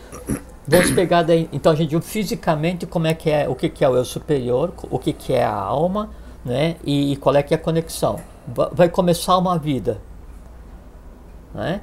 [0.68, 1.48] vamos pegar daí.
[1.50, 4.04] Então a gente viu fisicamente como é que é, o que, que é o eu
[4.04, 6.10] superior, o que, que é a alma,
[6.44, 6.76] né?
[6.84, 8.20] E, e qual é que é a conexão.
[8.46, 10.00] Va- Vai começar uma vida.
[11.54, 11.80] Né?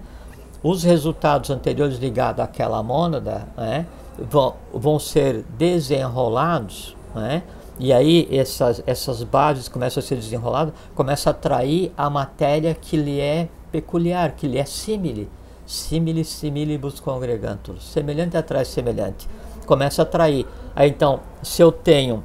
[0.63, 3.85] Os resultados anteriores ligados àquela mônada né,
[4.17, 7.43] vão, vão ser desenrolados, né?
[7.79, 12.97] e aí essas, essas bases começam a ser desenroladas, começa a atrair a matéria que
[12.97, 15.29] lhe é peculiar, que lhe é simile.
[15.65, 17.75] Simile similibus congregantur.
[17.81, 19.27] Semelhante atrai semelhante.
[19.65, 20.47] Começa a atrair.
[20.73, 22.23] Aí então, se eu tenho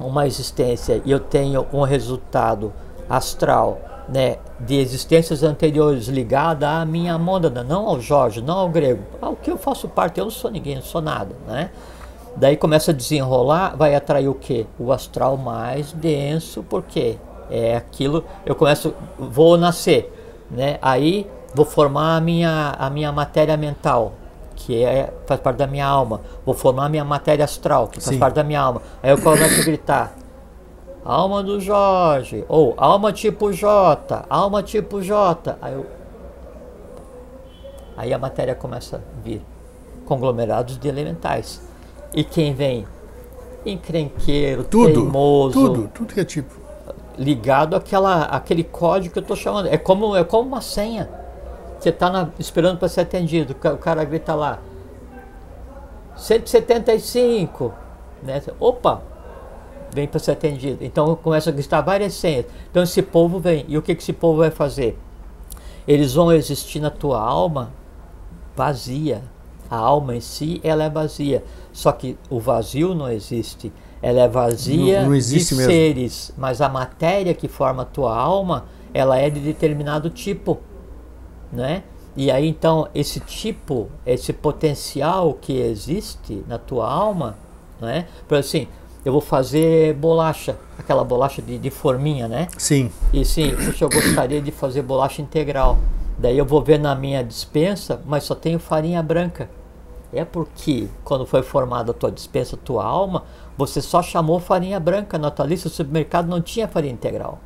[0.00, 2.72] uma existência e eu tenho um resultado
[3.08, 3.78] astral
[4.08, 9.02] né, de existências anteriores ligada à minha mônada, não ao Jorge, não ao grego.
[9.20, 11.34] Ao que eu faço parte, eu não sou ninguém, não sou nada.
[11.46, 11.70] Né?
[12.36, 14.66] Daí começa a desenrolar, vai atrair o que?
[14.78, 17.16] O astral mais denso, porque
[17.50, 20.12] é aquilo, eu começo, vou nascer,
[20.50, 20.78] né?
[20.80, 24.14] aí vou formar a minha, a minha matéria mental,
[24.56, 26.20] que é, faz parte da minha alma.
[26.44, 28.18] Vou formar a minha matéria astral, que faz Sim.
[28.18, 28.82] parte da minha alma.
[29.02, 30.16] Aí eu começo a gritar,
[31.04, 35.56] alma do Jorge, ou alma tipo J, alma tipo J.
[35.60, 35.86] Aí, eu,
[37.96, 39.42] aí a matéria começa a vir,
[40.06, 41.62] conglomerados de elementais.
[42.14, 42.86] E quem vem?
[43.66, 44.92] Encrenqueiro, Tudo.
[44.92, 45.88] teimoso, Tudo.
[45.94, 46.54] Tudo que é tipo.
[47.18, 49.66] ligado àquela, àquele código que eu estou chamando.
[49.68, 51.08] É como, é como uma senha.
[51.78, 54.58] Você está esperando para ser atendido, o ca- o cara grita lá,
[56.16, 57.72] 175,
[58.22, 58.42] né?
[58.58, 59.02] Opa,
[59.94, 60.84] vem para ser atendido.
[60.84, 62.46] Então começa a gritar várias senhas.
[62.70, 63.64] Então esse povo vem.
[63.68, 64.98] E o que, que esse povo vai fazer?
[65.86, 67.70] Eles vão existir na tua alma
[68.56, 69.22] vazia.
[69.70, 71.42] A alma em si, ela é vazia.
[71.72, 73.72] Só que o vazio não existe.
[74.02, 75.72] ela é vazia Não- não existe de mesmo.
[75.72, 80.58] seres, mas a matéria que forma a tua alma, ela é de determinado tipo,
[81.50, 81.84] né?
[82.14, 87.38] E aí então esse tipo, esse potencial que existe na tua alma,
[87.80, 88.06] né?
[88.28, 88.68] Por assim,
[89.04, 92.48] eu vou fazer bolacha, aquela bolacha de, de forminha, né?
[92.56, 92.90] Sim.
[93.12, 95.78] E sim, puxa, eu gostaria de fazer bolacha integral.
[96.18, 99.50] Daí eu vou ver na minha dispensa, mas só tenho farinha branca.
[100.12, 103.24] É porque quando foi formada a tua dispensa, a tua alma,
[103.58, 105.18] você só chamou farinha branca.
[105.18, 107.40] Na tua lista do supermercado não tinha farinha integral.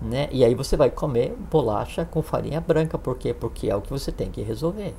[0.00, 0.28] Né?
[0.32, 2.96] E aí você vai comer bolacha com farinha branca.
[2.96, 3.34] Por quê?
[3.34, 4.94] Porque é o que você tem que resolver.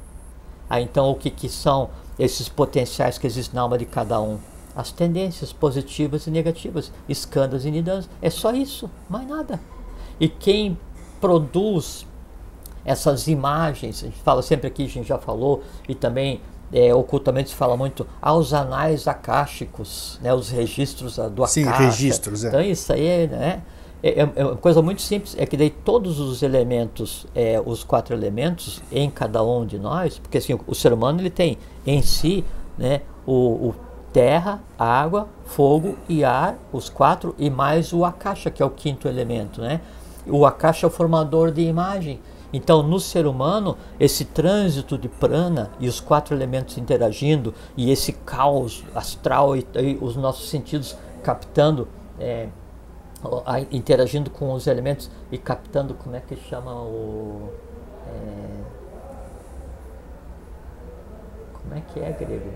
[0.69, 1.89] Aí então o que, que são
[2.19, 4.37] esses potenciais que existem na alma de cada um?
[4.75, 8.09] As tendências positivas e negativas, escandas e nidanas.
[8.21, 9.59] É só isso, mais nada.
[10.19, 10.77] E quem
[11.21, 12.05] produz
[12.85, 17.49] essas imagens, a gente fala sempre aqui, a gente já falou, e também é, ocultamente
[17.49, 21.83] se fala muito aos anais akáshicos, né, os registros do Sim, Akasha.
[21.83, 22.47] registros, é.
[22.47, 23.61] Então isso aí né,
[24.01, 27.83] é, é- é uma coisa muito simples, é que daí todos os elementos, é, os
[27.83, 31.57] quatro elementos em cada um de nós, porque assim, o, o ser humano ele tem
[31.85, 32.43] em si
[32.77, 33.75] né, o, o
[34.13, 39.07] terra, água, fogo e ar, os quatro, e mais o Akasha, que é o quinto
[39.07, 39.59] elemento.
[39.59, 39.81] Né?
[40.27, 42.21] O Akasha é o formador de imagem.
[42.53, 48.13] Então, no ser humano, esse trânsito de prana e os quatro elementos interagindo, e esse
[48.13, 51.87] caos astral e, e os nossos sentidos captando,
[52.19, 52.47] é,
[53.71, 57.49] interagindo com os elementos e captando, como é que chama o.
[58.07, 58.83] é,
[61.53, 62.51] como é que é grego?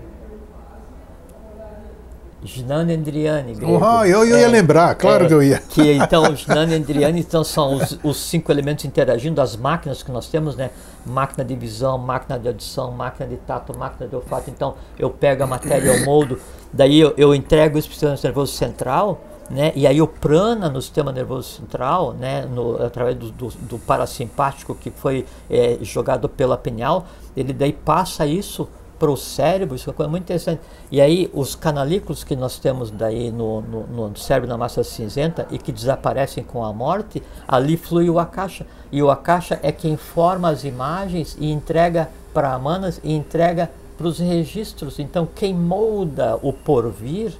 [2.44, 3.72] Gnanendriani, grego.
[3.78, 5.58] Uhum, eu- eu ia lembrar, claro que eu ia.
[5.58, 10.28] Que então os Gnanendriani então, são os, os cinco elementos interagindo, as máquinas que nós
[10.28, 10.70] temos, né?
[11.04, 14.50] Máquina de visão, máquina de audição, máquina de tato, máquina de olfato.
[14.50, 16.38] Então eu pego a matéria, eu moldo,
[16.72, 19.20] daí eu, eu entrego isso para o sistema nervoso central,
[19.50, 19.72] né?
[19.74, 22.44] E aí o prana no sistema nervoso central, né?
[22.46, 28.26] No, através do, do, do parasimpático que foi eh, jogado pela pineal, ele daí passa
[28.26, 28.68] isso
[28.98, 30.60] para o cérebro, isso é uma coisa muito interessante.
[30.90, 35.46] E aí os canalículos que nós temos daí no, no, no cérebro na massa cinzenta
[35.50, 38.66] e que desaparecem com a morte, ali flui o akasha.
[38.90, 43.70] E o akasha é quem forma as imagens e entrega para a manas e entrega
[43.96, 44.98] para os registros.
[44.98, 47.32] Então quem molda o porvir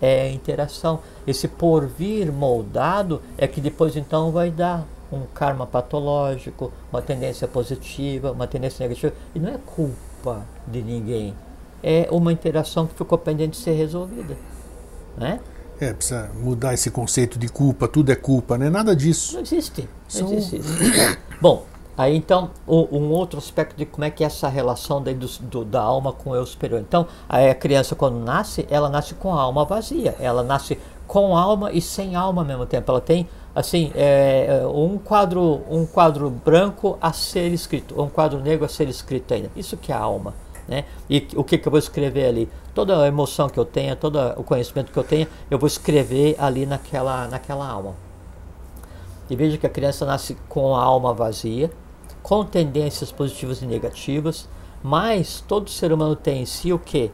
[0.00, 1.00] é a interação.
[1.26, 8.32] Esse porvir moldado é que depois então vai dar um karma patológico, uma tendência positiva,
[8.32, 9.14] uma tendência negativa.
[9.34, 10.05] E não é culpa
[10.66, 11.34] de ninguém.
[11.82, 14.36] É uma interação que ficou pendente de ser resolvida.
[15.16, 15.40] Né?
[15.80, 19.34] É, precisa mudar esse conceito de culpa, tudo é culpa, não é nada disso.
[19.34, 19.82] Não existe.
[19.82, 20.68] Não São- existe isso.
[21.40, 21.64] Bom,
[21.96, 25.26] aí então, o- um outro aspecto de como é que é essa relação daí do,
[25.42, 26.80] do- da alma com o eu superior.
[26.80, 30.14] Então, a criança quando nasce, ela nasce com a alma vazia.
[30.18, 32.90] Ela nasce com alma e sem alma ao mesmo tempo.
[32.90, 38.38] Ela tem, assim, é, é, um, quadro, um quadro branco a ser escrito, um quadro
[38.38, 39.50] negro a ser escrito ainda.
[39.56, 40.34] Isso que é a alma.
[40.68, 40.84] Né?
[41.08, 42.50] E o que, que eu vou escrever ali?
[42.74, 46.36] Toda a emoção que eu tenha, todo o conhecimento que eu tenha, eu vou escrever
[46.38, 47.94] ali naquela, naquela alma.
[49.30, 51.70] E veja que a criança nasce com a alma vazia,
[52.22, 54.50] com tendências positivas e negativas,
[54.82, 57.10] mas todo ser humano tem em si o que?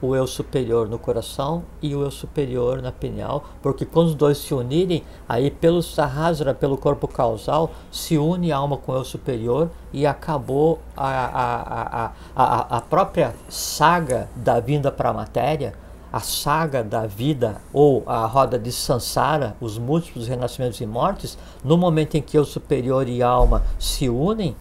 [0.00, 4.38] O eu superior no coração e o eu superior na pineal, porque quando os dois
[4.38, 9.04] se unirem, aí pelo Sahasra, pelo corpo causal, se une a alma com o eu
[9.04, 15.74] superior e acabou a, a, a, a, a, própria saga da vinda para a matéria,
[16.12, 21.76] a saga da vida ou a roda de Sansara, os múltiplos renascimentos e mortes, no
[21.76, 24.56] momento em que o superior e alma se unem,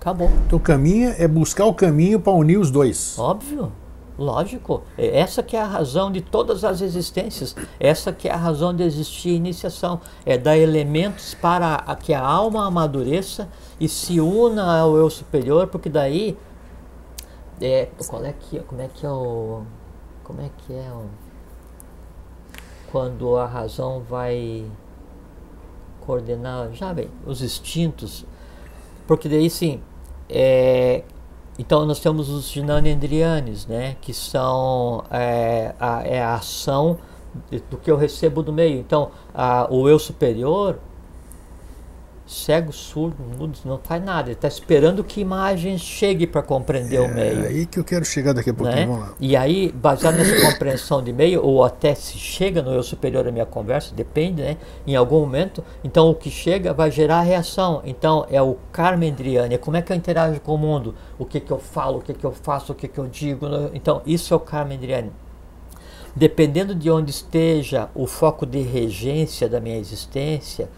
[0.00, 0.30] acabou.
[0.46, 3.18] Então o caminho é buscar o caminho para unir os dois.
[3.18, 3.72] Óbvio,
[4.18, 4.82] lógico.
[4.96, 7.54] É Essa que é a razão de todas as existências.
[7.78, 10.00] Essa que é a razão de existir a iniciação.
[10.24, 13.48] É dar elementos para que a alma amadureça
[13.78, 16.36] e se una ao eu superior, porque daí
[17.60, 19.62] é, qual é que como é que é o
[20.24, 21.06] como é que é o,
[22.90, 24.64] quando a razão vai
[26.00, 28.24] coordenar, já bem, os instintos,
[29.06, 29.82] porque daí sim,
[30.28, 31.02] é,
[31.58, 36.98] então nós temos os ginanendrianes, né, que são é, a, é a ação
[37.70, 38.78] do que eu recebo do meio.
[38.78, 40.78] Então, a, o eu superior
[42.26, 44.28] cego, surdo, mudo, não faz nada.
[44.28, 47.44] Ele está esperando que imagens chegue para compreender é, o meio.
[47.44, 48.76] É aí que eu quero chegar daqui a pouquinho.
[48.76, 48.86] Né?
[48.86, 49.14] Vamos lá.
[49.20, 53.30] E aí, baseado nessa compreensão de meio, ou até se chega no eu superior à
[53.30, 54.56] minha conversa, depende, né?
[54.86, 57.82] Em algum momento, então o que chega vai gerar reação.
[57.84, 61.24] Então é o karma Endriani, é como é que eu interajo com o mundo, o
[61.24, 63.46] que, que eu falo, o que, que eu faço, o que, que eu digo.
[63.74, 65.12] Então, isso é o karma Endriani.
[66.16, 70.70] Dependendo de onde esteja o foco de regência da minha existência,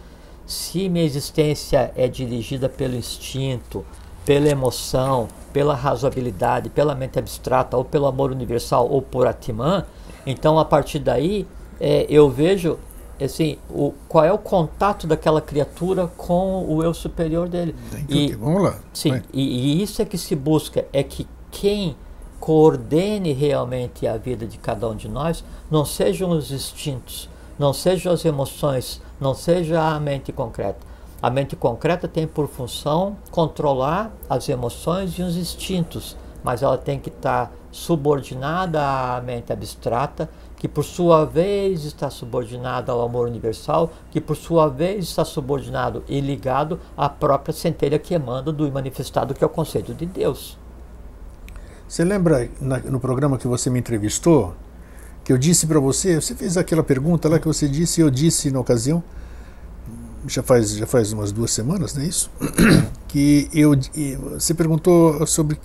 [0.47, 3.85] se minha existência é dirigida pelo instinto,
[4.25, 9.85] pela emoção, pela razoabilidade, pela mente abstrata, ou pelo amor universal, ou por Atman,
[10.25, 11.45] então a partir daí
[11.79, 12.79] é, eu vejo
[13.25, 17.75] assim, o, qual é o contato daquela criatura com o eu superior dele.
[18.07, 18.79] E, Vamos lá.
[18.93, 21.95] Sim, e, e, isso é que se busca, é que quem
[22.39, 27.27] coordene realmente a vida de cada um de nós não sejam os instintos,
[27.57, 30.85] não sejam as emoções, não seja a mente concreta.
[31.21, 36.99] A mente concreta tem por função controlar as emoções e os instintos, mas ela tem
[36.99, 43.91] que estar subordinada à mente abstrata, que por sua vez está subordinada ao amor universal,
[44.11, 49.33] que por sua vez está subordinado e ligado à própria centelha que emana do manifestado,
[49.33, 50.57] que é o conceito de Deus.
[51.87, 54.53] Você lembra na, no programa que você me entrevistou,
[55.27, 58.09] que eu disse para você, você fez aquela pergunta lá que você disse, e eu
[58.09, 59.03] disse na ocasião,
[60.25, 62.31] já faz, já faz umas duas semanas, não é isso?
[63.09, 63.71] que eu,
[64.35, 65.59] você perguntou sobre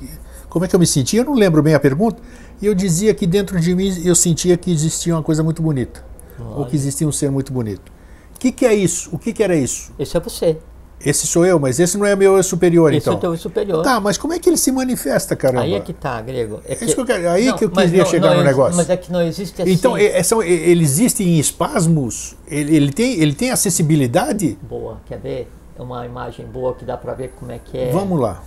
[0.48, 2.20] como é que eu me sentia, eu não lembro bem a pergunta,
[2.60, 6.04] e eu dizia que dentro de mim eu sentia que existia uma coisa muito bonita,
[6.40, 6.48] Olha.
[6.56, 7.92] ou que existia um ser muito bonito.
[8.34, 9.10] O que, que é isso?
[9.12, 9.92] O que, que era isso?
[9.96, 10.58] Isso é você.
[11.04, 13.14] Esse sou eu, mas esse não é meu eu superior, esse então.
[13.14, 13.82] Esse é o teu superior.
[13.82, 15.62] Tá, mas como é que ele se manifesta, caramba?
[15.62, 16.60] Aí é que tá, grego.
[16.64, 16.86] É que...
[16.86, 18.76] que eu aí não, que eu queria não, chegar não, no negócio.
[18.76, 19.72] Mas é que não existe assim.
[19.72, 22.36] Então, é, são, ele existe em espasmos?
[22.46, 24.56] Ele, ele, tem, ele tem acessibilidade?
[24.62, 25.50] Boa, quer ver?
[25.76, 27.90] Uma imagem boa que dá para ver como é que é.
[27.90, 28.40] Vamos lá.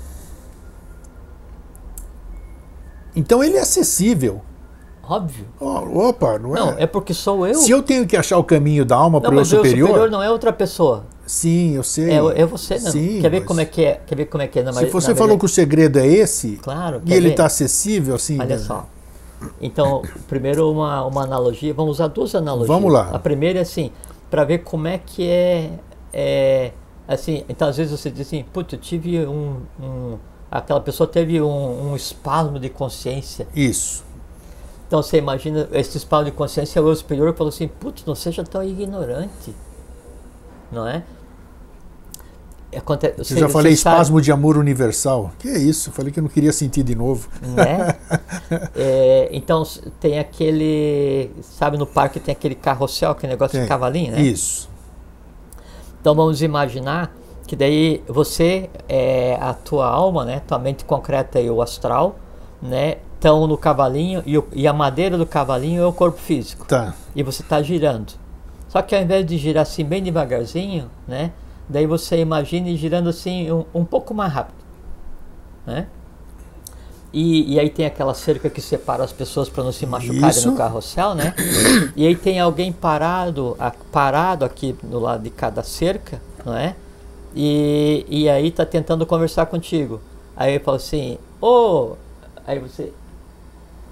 [3.14, 4.42] Então ele é acessível.
[5.08, 5.46] Óbvio.
[5.60, 6.60] Oh, opa, não é?
[6.60, 7.56] Não, é porque sou eu.
[7.56, 9.90] Se eu tenho que achar o caminho da alma para o superior.
[9.90, 11.06] O superior não é outra pessoa.
[11.26, 12.12] Sim, eu sei.
[12.12, 12.92] É, é você, não.
[12.92, 14.00] Sim, quer ver como é que é?
[14.06, 16.58] Quer ver como é que é na Se você falou que o segredo é esse,
[16.58, 18.40] claro, e ele está acessível, assim.
[18.40, 18.64] Olha né?
[18.64, 18.88] só.
[19.62, 22.68] Então, primeiro uma, uma analogia, vamos usar duas analogias.
[22.68, 23.10] Vamos lá.
[23.12, 23.92] A primeira é assim,
[24.30, 25.72] para ver como é que é,
[26.14, 26.72] é,
[27.08, 30.18] assim, então às vezes você diz assim, putz, eu tive um, um
[30.50, 33.48] aquela pessoa teve um, um espasmo de consciência.
[33.56, 34.04] Isso.
[34.88, 38.44] Então você imagina esse espasmo de consciência, o eu superior falou assim, putz, não seja
[38.44, 39.54] tão ignorante.
[40.72, 41.04] Não é?
[42.76, 43.14] Aconte...
[43.18, 45.32] Eu já falei espasmo de amor universal.
[45.40, 45.90] Que é isso?
[45.90, 47.30] Eu falei que eu não queria sentir de novo.
[47.42, 47.96] Né?
[48.76, 49.64] é, então
[50.00, 51.32] tem aquele.
[51.42, 53.62] Sabe, no parque tem aquele carrossel, aquele negócio tem.
[53.62, 54.22] de cavalinho, né?
[54.22, 54.70] Isso.
[56.02, 57.16] Então vamos imaginar
[57.48, 62.16] que daí você, é, a tua alma, né, tua mente concreta e o astral,
[62.62, 66.66] né, estão no cavalinho e, o, e, a madeira do cavalinho é o corpo físico.
[66.68, 66.94] Tá.
[67.16, 68.14] E você está girando.
[68.76, 71.32] Só que ao invés de girar assim bem devagarzinho, né,
[71.70, 74.58] daí você imagine girando assim um, um pouco mais rápido,
[75.66, 75.88] né?
[77.14, 80.52] E, e, aí tem aquela cerca que separa as pessoas para não se machucarem Isso.
[80.52, 81.34] no carrossel, né?
[81.96, 86.76] E aí tem alguém parado, a, parado aqui do lado de cada cerca, não é?
[87.34, 90.02] E, e aí tá tentando conversar contigo.
[90.36, 91.96] Aí ele fala assim, ô, oh!
[92.46, 92.92] aí você.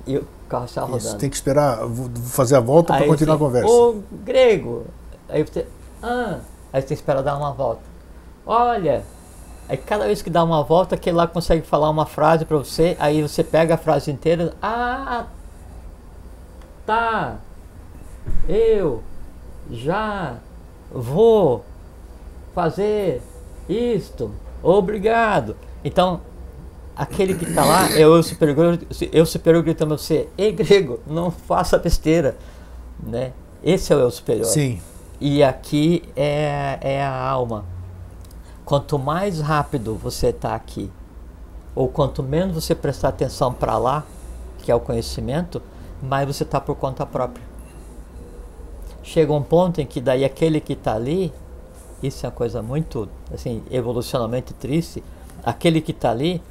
[0.06, 0.98] E o carro está rodando.
[1.00, 1.80] Isso, tem que esperar
[2.26, 3.68] fazer a volta para continuar a conversa.
[3.68, 4.86] Ô, grego!
[5.28, 5.66] Aí você.
[6.02, 6.40] Ah!
[6.72, 7.82] Aí você tem que esperar dar uma volta.
[8.46, 9.04] Olha!
[9.68, 12.96] Aí cada vez que dá uma volta, aquele lá consegue falar uma frase para você,
[13.00, 14.54] aí você pega a frase inteira.
[14.62, 15.26] Ah!
[16.86, 17.38] Tá!
[18.48, 19.02] Eu
[19.72, 20.36] já
[20.92, 21.66] vou
[22.54, 23.22] fazer
[23.68, 24.32] isto,
[24.62, 25.56] obrigado.
[25.84, 26.22] Então,
[26.96, 28.80] aquele que está lá é o eu superior,
[29.12, 32.38] eu superior gritando a você, ei grego, não faça besteira,
[33.02, 33.32] né?
[33.64, 34.46] Esse é o eu superior.
[34.46, 34.82] Sim.
[35.20, 37.66] E aqui é, é a alma.
[38.66, 40.92] Quanto mais rápido você está aqui,
[41.76, 44.04] ou quanto menos você prestar atenção para lá,
[44.60, 45.62] que é o conhecimento,
[46.02, 47.44] mais você está por conta própria.
[49.02, 51.34] Chega um ponto em que daí aquele que está ali
[52.04, 55.02] isso é uma coisa muito, assim, evolucionalmente triste.
[55.42, 56.42] Aquele que está ali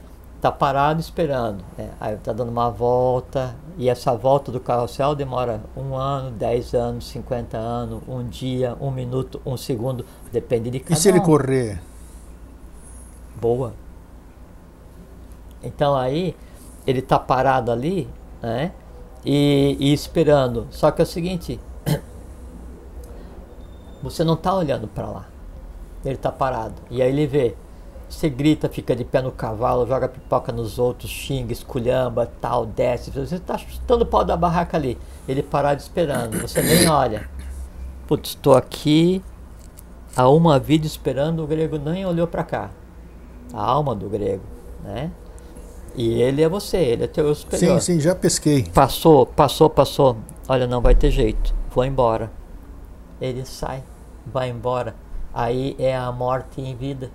[0.43, 1.65] está parado esperando.
[1.79, 1.91] Né?
[2.01, 7.07] Aí está dando uma volta, e essa volta do carrossel demora um ano, dez anos,
[7.07, 11.81] cinquenta anos, um dia, um minuto, um segundo, depende de cada E se ele correr?
[13.41, 13.73] Boa.
[15.63, 16.35] Então aí,
[16.85, 18.09] ele está parado ali,
[18.43, 18.73] né?
[19.25, 20.67] E, e esperando.
[20.73, 21.61] Só que é o seguinte,
[24.03, 25.27] você não está olhando para lá.
[26.05, 26.75] Ele está parado.
[26.91, 27.55] E aí ele vê.
[28.13, 33.11] Você grita, fica de pé no cavalo, joga pipoca nos outros, xinga, esculhamba, tal, desce.
[33.11, 34.99] Você está chutando o pau da barraca ali.
[35.27, 36.39] Ele parado esperando.
[36.43, 37.27] Você nem olha.
[38.07, 39.25] Putz, estou aqui
[40.15, 41.43] há uma vida esperando.
[41.43, 42.71] O grego nem olhou para cá.
[43.51, 44.45] A alma do grego,
[44.85, 45.11] né?
[45.97, 47.81] E ele é você, ele é teu superior.
[47.81, 48.65] Sim, sim, já pesquei.
[48.65, 50.19] Passou, passou, passou.
[50.47, 51.55] Olha, não vai ter jeito.
[51.75, 52.31] Vou embora.
[53.19, 53.83] Ele sai,
[54.27, 54.95] vai embora.
[55.33, 57.11] Aí é a morte em vida.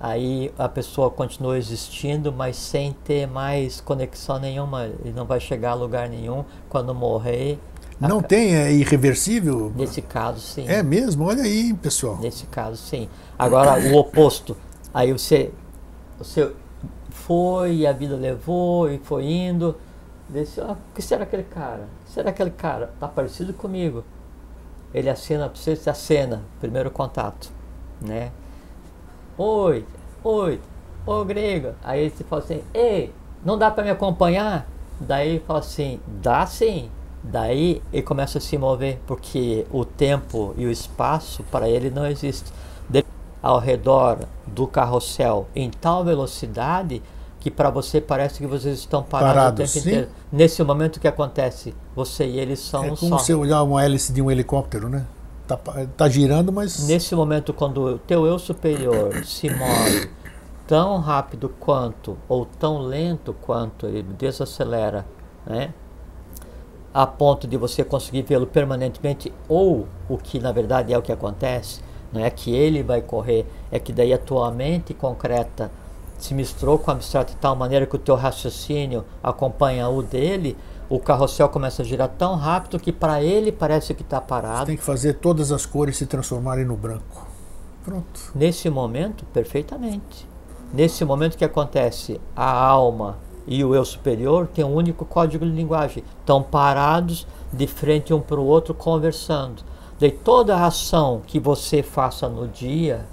[0.00, 4.86] Aí a pessoa continua existindo, mas sem ter mais conexão nenhuma.
[4.86, 6.42] Ele não vai chegar a lugar nenhum.
[6.70, 7.58] Quando morrer.
[8.00, 8.22] Não a...
[8.22, 9.70] tem, é irreversível?
[9.76, 10.66] Nesse caso, sim.
[10.66, 11.26] É mesmo?
[11.26, 12.16] Olha aí, pessoal.
[12.16, 13.10] Nesse caso, sim.
[13.38, 14.56] Agora, o oposto.
[14.94, 15.52] Aí você,
[16.16, 16.50] você
[17.10, 19.76] foi, e a vida levou e foi indo.
[20.30, 21.88] Disse, ah, o que será aquele cara?
[22.06, 22.94] Será aquele cara?
[22.98, 24.02] Tá parecido comigo.
[24.94, 27.52] Ele acena para você, você acena, primeiro contato,
[28.00, 28.32] né?
[29.42, 29.86] Oi,
[30.22, 30.60] oi,
[31.06, 31.72] ô grego.
[31.82, 33.10] Aí você fala assim, ei,
[33.42, 34.68] não dá para me acompanhar?
[35.00, 36.90] Daí ele fala assim, dá sim.
[37.22, 42.06] Daí ele começa a se mover, porque o tempo e o espaço para ele não
[42.06, 42.52] existe.
[43.42, 47.02] Ao redor do carrossel em tal velocidade
[47.38, 49.78] que para você parece que vocês estão parados, parados o tempo sim.
[49.78, 50.08] inteiro.
[50.30, 51.74] Nesse momento que acontece?
[51.96, 55.06] Você e eles são é um como você olhar uma hélice de um helicóptero, né?
[55.50, 55.58] Tá,
[55.96, 60.08] tá girando, mas nesse momento quando o teu eu superior se move
[60.64, 65.04] tão rápido quanto ou tão lento quanto ele desacelera,
[65.44, 65.74] né?
[66.94, 71.10] A ponto de você conseguir vê-lo permanentemente ou o que na verdade é o que
[71.10, 71.80] acontece,
[72.12, 75.68] não é que ele vai correr, é que daí a tua mente concreta
[76.16, 80.56] se misturou com o abstrato de tal maneira que o teu raciocínio acompanha o dele,
[80.90, 84.58] o carrossel começa a girar tão rápido que para ele parece que está parado.
[84.58, 87.28] Você tem que fazer todas as cores se transformarem no branco.
[87.84, 88.32] Pronto.
[88.34, 90.28] Nesse momento, perfeitamente.
[90.74, 95.52] Nesse momento que acontece, a alma e o eu superior têm um único código de
[95.52, 96.02] linguagem.
[96.18, 99.62] Estão parados de frente um para o outro conversando.
[99.96, 103.06] De toda a ação que você faça no dia,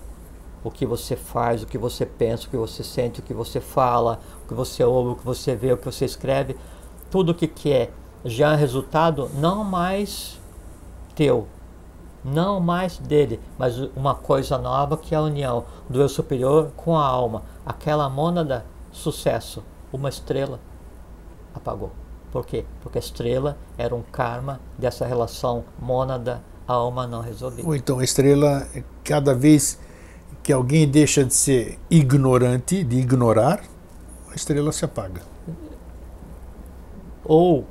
[0.63, 3.59] o que você faz, o que você pensa, o que você sente, o que você
[3.59, 6.55] fala, o que você ouve, o que você vê, o que você escreve,
[7.09, 7.89] tudo o que, que é
[8.25, 10.39] já é resultado não mais
[11.15, 11.47] teu,
[12.23, 16.97] não mais dele, mas uma coisa nova que é a união do eu superior com
[16.97, 17.43] a alma.
[17.65, 20.59] Aquela mônada, sucesso, uma estrela
[21.53, 21.91] apagou.
[22.31, 22.65] Por quê?
[22.81, 27.67] Porque a estrela era um karma dessa relação mônada-alma não resolvida.
[27.67, 28.67] Ou então a estrela,
[29.03, 29.79] cada vez
[30.43, 33.63] que alguém deixa de ser ignorante, de ignorar,
[34.29, 35.36] a estrela se apaga.
[37.27, 37.65] Ou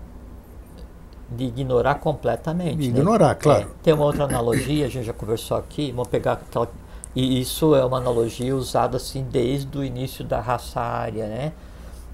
[1.30, 2.76] de ignorar completamente.
[2.76, 2.98] De né?
[2.98, 3.62] ignorar, claro.
[3.62, 6.68] É, tem uma outra analogia, a gente já conversou aqui, vamos pegar aquela.
[7.14, 11.52] E isso é uma analogia usada assim desde o início da raça área, né?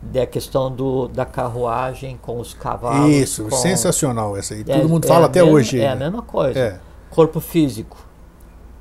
[0.00, 3.12] Da questão do, da carruagem com os cavalos.
[3.12, 3.56] Isso, com...
[3.56, 4.64] sensacional essa aí.
[4.66, 5.80] É, Todo mundo é fala até hoje.
[5.80, 6.58] É a mesma coisa.
[6.58, 6.80] É.
[7.10, 7.98] Corpo físico,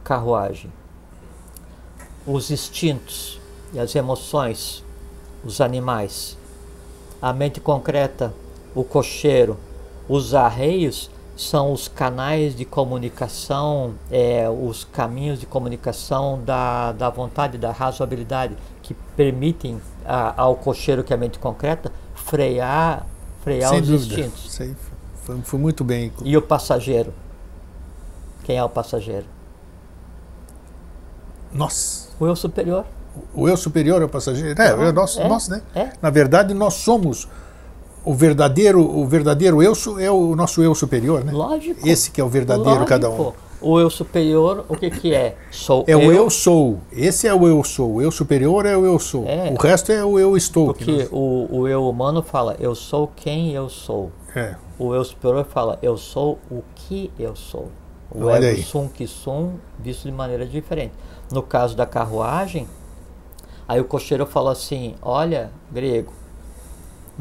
[0.04, 0.72] carruagem
[2.26, 3.40] os instintos
[3.74, 4.84] e as emoções,
[5.44, 6.38] os animais.
[7.22, 8.34] A mente concreta,
[8.76, 9.58] o cocheiro,
[10.08, 17.58] os arreios são os canais de comunicação, é, os caminhos de comunicação da, da vontade,
[17.58, 23.06] da razoabilidade, que permitem a, ao cocheiro, que é a mente concreta, frear,
[23.44, 24.22] frear Sem os dúvida.
[24.22, 24.52] instintos.
[24.52, 24.76] Sei,
[25.24, 26.12] foi, foi muito bem.
[26.24, 27.14] E o passageiro?
[28.44, 29.26] Quem é o passageiro?
[31.52, 32.10] Nós.
[32.20, 32.86] O eu superior.
[33.34, 34.60] O eu superior é o passageiro?
[34.62, 35.62] É, é, nós, é, nós, né?
[35.76, 35.90] É.
[36.02, 37.28] Na verdade, nós somos
[38.04, 41.32] o verdadeiro, o verdadeiro eu é o nosso eu superior, né?
[41.32, 41.88] Lógico.
[41.88, 42.88] Esse que é o verdadeiro Lógico.
[42.88, 43.34] cada um.
[43.62, 45.38] O eu superior, o que que é?
[45.52, 46.00] Sou é eu.
[46.00, 46.80] o eu sou.
[46.92, 47.96] Esse é o eu sou.
[47.96, 49.28] O eu superior é o eu sou.
[49.28, 49.52] É.
[49.52, 50.74] O resto é o eu estou.
[50.74, 51.10] Porque nós...
[51.12, 54.12] o, o eu humano fala eu sou quem eu sou.
[54.36, 54.56] É.
[54.80, 57.68] O eu superior fala eu sou o que eu sou.
[58.10, 58.64] O Olha ego aí.
[58.64, 60.94] sum que sum visto de maneira diferente.
[61.32, 62.68] No caso da carruagem,
[63.68, 66.12] aí o cocheiro falou assim: Olha, grego,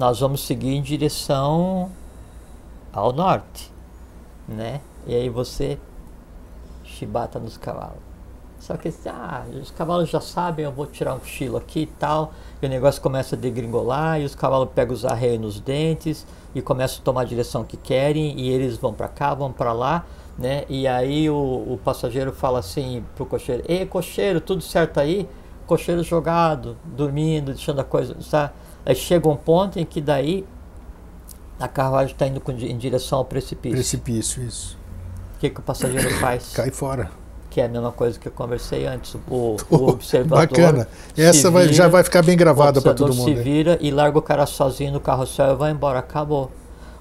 [0.01, 1.91] nós vamos seguir em direção
[2.91, 3.71] ao norte,
[4.49, 4.81] né?
[5.07, 5.79] E aí você
[6.83, 8.01] chibata nos cavalos.
[8.59, 12.33] Só que ah, os cavalos já sabem, eu vou tirar um cochilo aqui e tal.
[12.63, 16.63] E o negócio começa a degringolar, e os cavalos pegam os arreios nos dentes e
[16.63, 20.07] começam a tomar a direção que querem, e eles vão para cá, vão para lá
[20.41, 20.65] né?
[20.71, 25.29] E aí o, o passageiro fala assim pro cocheiro: Ei, cocheiro, tudo certo aí?
[25.67, 28.17] Cocheiro jogado, dormindo, deixando a coisa.
[28.31, 28.51] Tá?
[28.91, 30.45] Aí chega um ponto em que daí
[31.61, 33.77] a carruagem está indo em direção ao precipício.
[33.77, 34.77] Precipício, isso.
[35.37, 36.51] O que, que o passageiro faz?
[36.55, 37.09] Cai fora.
[37.49, 39.15] que é a mesma coisa que eu conversei antes.
[39.29, 40.49] O, o observador.
[40.49, 40.89] Bacana.
[41.17, 43.29] Essa vai, vira, já vai ficar bem gravada para todo mundo.
[43.29, 46.01] se vira e larga o cara sozinho no carrossel e vai embora.
[46.01, 46.51] Acabou.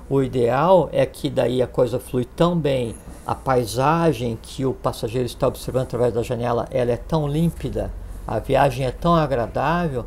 [0.07, 2.95] O ideal é que daí a coisa flui tão bem,
[3.25, 7.91] a paisagem que o passageiro está observando através da janela, ela é tão límpida,
[8.27, 10.05] a viagem é tão agradável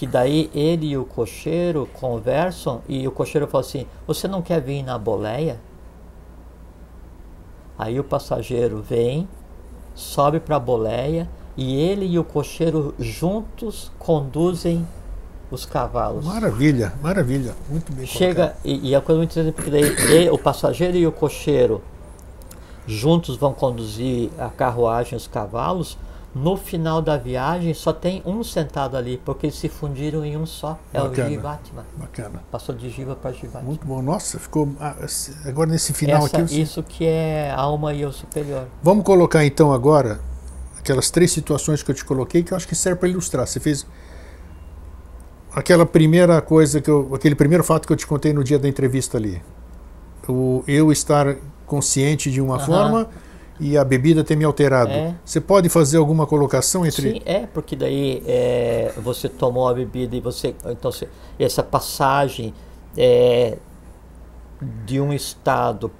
[0.00, 4.58] que daí ele e o cocheiro conversam e o cocheiro fala assim: "Você não quer
[4.58, 5.60] vir na boleia?"
[7.78, 9.28] Aí o passageiro vem,
[9.94, 14.88] sobe para a boleia e ele e o cocheiro juntos conduzem
[15.50, 16.24] os cavalos.
[16.24, 19.82] Maravilha, maravilha, muito bem Chega, e, e, a coisa muito interessante, porque daí
[20.14, 21.82] ele, o passageiro e o cocheiro
[22.86, 25.98] juntos vão conduzir a carruagem os cavalos,
[26.34, 30.46] no final da viagem só tem um sentado ali, porque eles se fundiram em um
[30.46, 30.78] só.
[30.92, 31.26] É Bacana.
[31.26, 31.86] o Jivatma.
[31.96, 32.42] Bacana.
[32.50, 33.62] Passou de Jiva para Jivatma.
[33.62, 34.00] Muito bom.
[34.00, 34.68] Nossa, ficou.
[34.80, 34.94] ah,
[35.44, 36.60] Agora nesse final Essa, aqui.
[36.60, 38.66] Isso que é alma e eu superior.
[38.82, 40.20] Vamos colocar então agora
[40.78, 43.46] aquelas três situações que eu te coloquei que eu acho que serve para ilustrar.
[43.46, 43.84] Você fez
[45.52, 48.68] aquela primeira coisa que eu, aquele primeiro fato que eu te contei no dia da
[48.68, 49.42] entrevista ali.
[50.28, 51.36] O eu estar
[51.66, 53.08] consciente de uma forma
[53.60, 54.90] e a bebida ter me alterado.
[54.90, 55.14] É.
[55.24, 60.16] Você pode fazer alguma colocação entre Sim, é, porque daí é, você tomou a bebida
[60.16, 60.54] e você.
[60.66, 61.08] Então, se-
[61.38, 62.54] essa passagem
[62.96, 63.56] é,
[64.84, 65.90] de um estado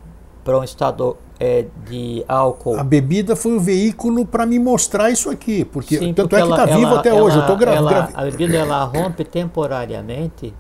[0.45, 2.79] para um estado é, de álcool.
[2.79, 6.39] a bebida foi o veículo para me mostrar isso aqui, porque Sim, tanto porque é
[6.39, 7.21] que ela- está vivo ela- até hoje.
[7.23, 10.55] Eu ela- estou gra ela- gra- A bebida ela rompe temporariamente.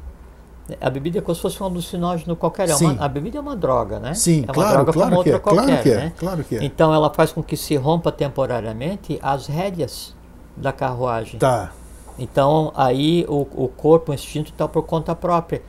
[0.80, 2.68] A bebida é como se fosse um alucinógeno qualquer.
[2.68, 4.14] É uma- a bebida é uma droga, né?
[4.14, 6.12] Sim, é uma claro, droga claro como que é, outra claro qualquer, que é, né?
[6.16, 6.64] claro que é.
[6.64, 10.14] Então ela faz com que se rompa temporariamente as rédeas
[10.56, 11.38] da carruagem.
[11.38, 11.72] Tá.
[12.18, 15.62] Então aí o, o corpo, o instinto está por conta própria.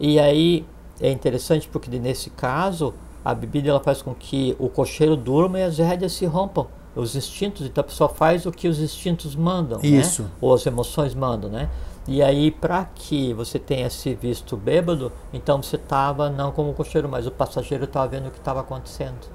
[0.00, 0.64] E aí
[1.00, 2.94] é interessante porque nesse caso
[3.24, 6.66] a bebida ela faz com que o cocheiro durma e as rédeas se rompam.
[6.96, 10.22] Os instintos, então a pessoa faz o que os instintos mandam, Isso.
[10.22, 10.28] né?
[10.40, 11.68] Ou as emoções mandam, né?
[12.08, 17.06] E aí para que você tenha se visto bêbado, então você estava não como cocheiro,
[17.06, 19.28] mas o passageiro estava vendo o que estava acontecendo.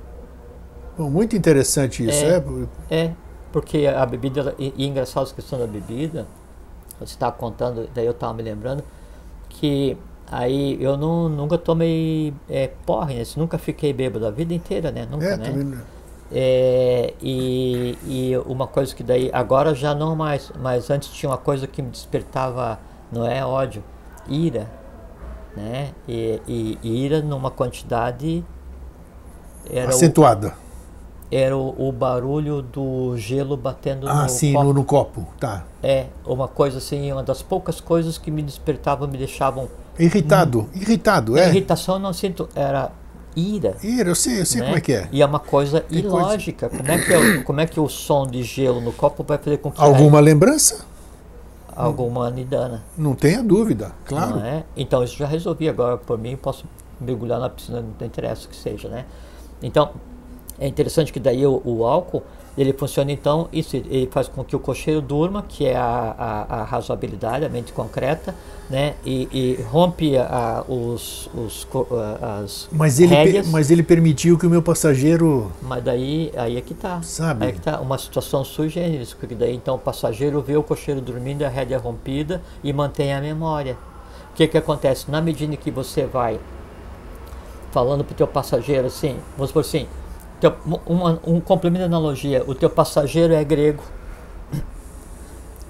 [0.98, 2.26] Bom, muito interessante isso.
[2.26, 2.44] É.
[2.90, 3.06] É.
[3.06, 3.14] É,
[3.52, 6.26] porque a bebida, e, e engraçado essa questão da bebida,
[7.00, 8.84] você estava contando, daí eu estava me lembrando,
[9.50, 9.96] que
[10.32, 13.24] aí eu não, nunca tomei é, porre, né?
[13.38, 15.08] nunca fiquei bêbado a vida inteira, né?
[15.10, 15.46] Nunca, É, né?
[15.46, 15.78] também-
[16.36, 21.38] É, e, e uma coisa que daí, agora já não mais, mas antes tinha uma
[21.38, 22.80] coisa que me despertava,
[23.12, 23.84] não é ódio,
[24.28, 24.68] ira,
[25.56, 25.92] né?
[26.08, 28.44] E, e- e ira numa quantidade
[29.70, 30.56] era o, acentuada.
[31.32, 34.66] era o, o barulho do gelo batendo Ah, no sim, copo.
[34.66, 35.28] no, no copo.
[35.40, 35.64] Tá.
[35.84, 39.70] É, uma coisa assim, uma das poucas coisas que me despertavam, me deixavam.
[40.00, 41.48] Irritado, irritado, é.
[41.50, 42.92] Irritação não sinto, era
[43.36, 43.76] ira.
[43.84, 44.66] Ira, eu sei, eu sei né?
[44.68, 45.08] como é que é.
[45.12, 46.70] E é uma coisa Tem coisa- ilógica.
[46.70, 49.38] Como, é que é, o- como é que o som de gelo no copo vai
[49.38, 50.86] fazer com que Alguma lembrança?
[51.76, 52.84] alguma nidana?
[52.98, 54.40] Não tenha dúvida, claro.
[54.40, 54.64] É?
[54.78, 56.66] Então isso já resolvi agora por mim, posso
[57.02, 59.06] mergulhar na piscina, não interessa o que seja, né?
[59.62, 59.90] Então
[60.60, 62.22] é interessante que daí o, o álcool
[62.58, 66.56] ele funciona então isso ele faz com que o cocheiro durma, que é a, a,
[66.60, 68.36] a razoabilidade, a mente concreta,
[68.70, 68.94] né?
[69.06, 71.68] E, e rompe a, os, os
[72.22, 73.48] as Mas ele, rédeas.
[73.48, 75.52] mas ele permitiu que o meu passageiro.
[75.62, 77.02] Mas daí, aí é que tá.
[77.02, 77.46] Sabe?
[77.46, 80.64] Aí é que tá uma situação sui generis, porque daí então o passageiro vê o
[80.64, 83.78] cocheiro dormindo, a rédea rompida e mantém a memória.
[84.32, 85.10] O que que acontece?
[85.10, 86.40] Na medida que você vai
[87.72, 89.88] falando pro teu passageiro assim, vamos supor assim,
[90.52, 93.84] teu, uma, um complemento de analogia, o teu passageiro é grego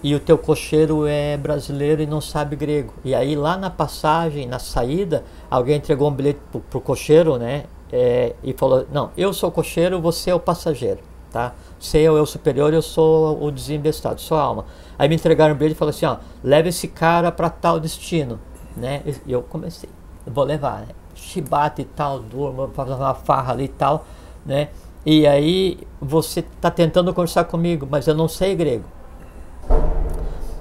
[0.02, 2.94] e o teu cocheiro é brasileiro e não sabe grego.
[3.06, 7.64] E aí lá na passagem, na saída, alguém entregou um bilhete pro, pro cocheiro, né?
[7.94, 11.00] é, e falou, não, eu sou o cocheiro, você é o passageiro,
[11.32, 11.54] tá?
[11.80, 14.66] Você é o eu superior, eu sou o desembestado, sou a alma.
[14.98, 18.40] Aí me entregaram um bilhete e falaram assim, ó, leva esse cara para tal destino,
[18.76, 19.04] né?
[19.28, 19.88] E eu comecei,
[20.26, 20.88] vou levar, né?
[21.14, 24.08] Chibata e tal, durma, fazer uma farra ali e tal,
[24.46, 24.70] né?
[25.06, 28.86] E aí você tá tentando conversar comigo, mas eu não sei grego.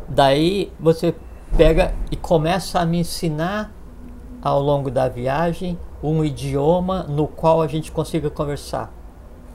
[0.08, 1.14] Daí você
[1.56, 3.72] pega e começa a me ensinar
[4.42, 8.92] ao longo da viagem um idioma no qual a gente consiga conversar.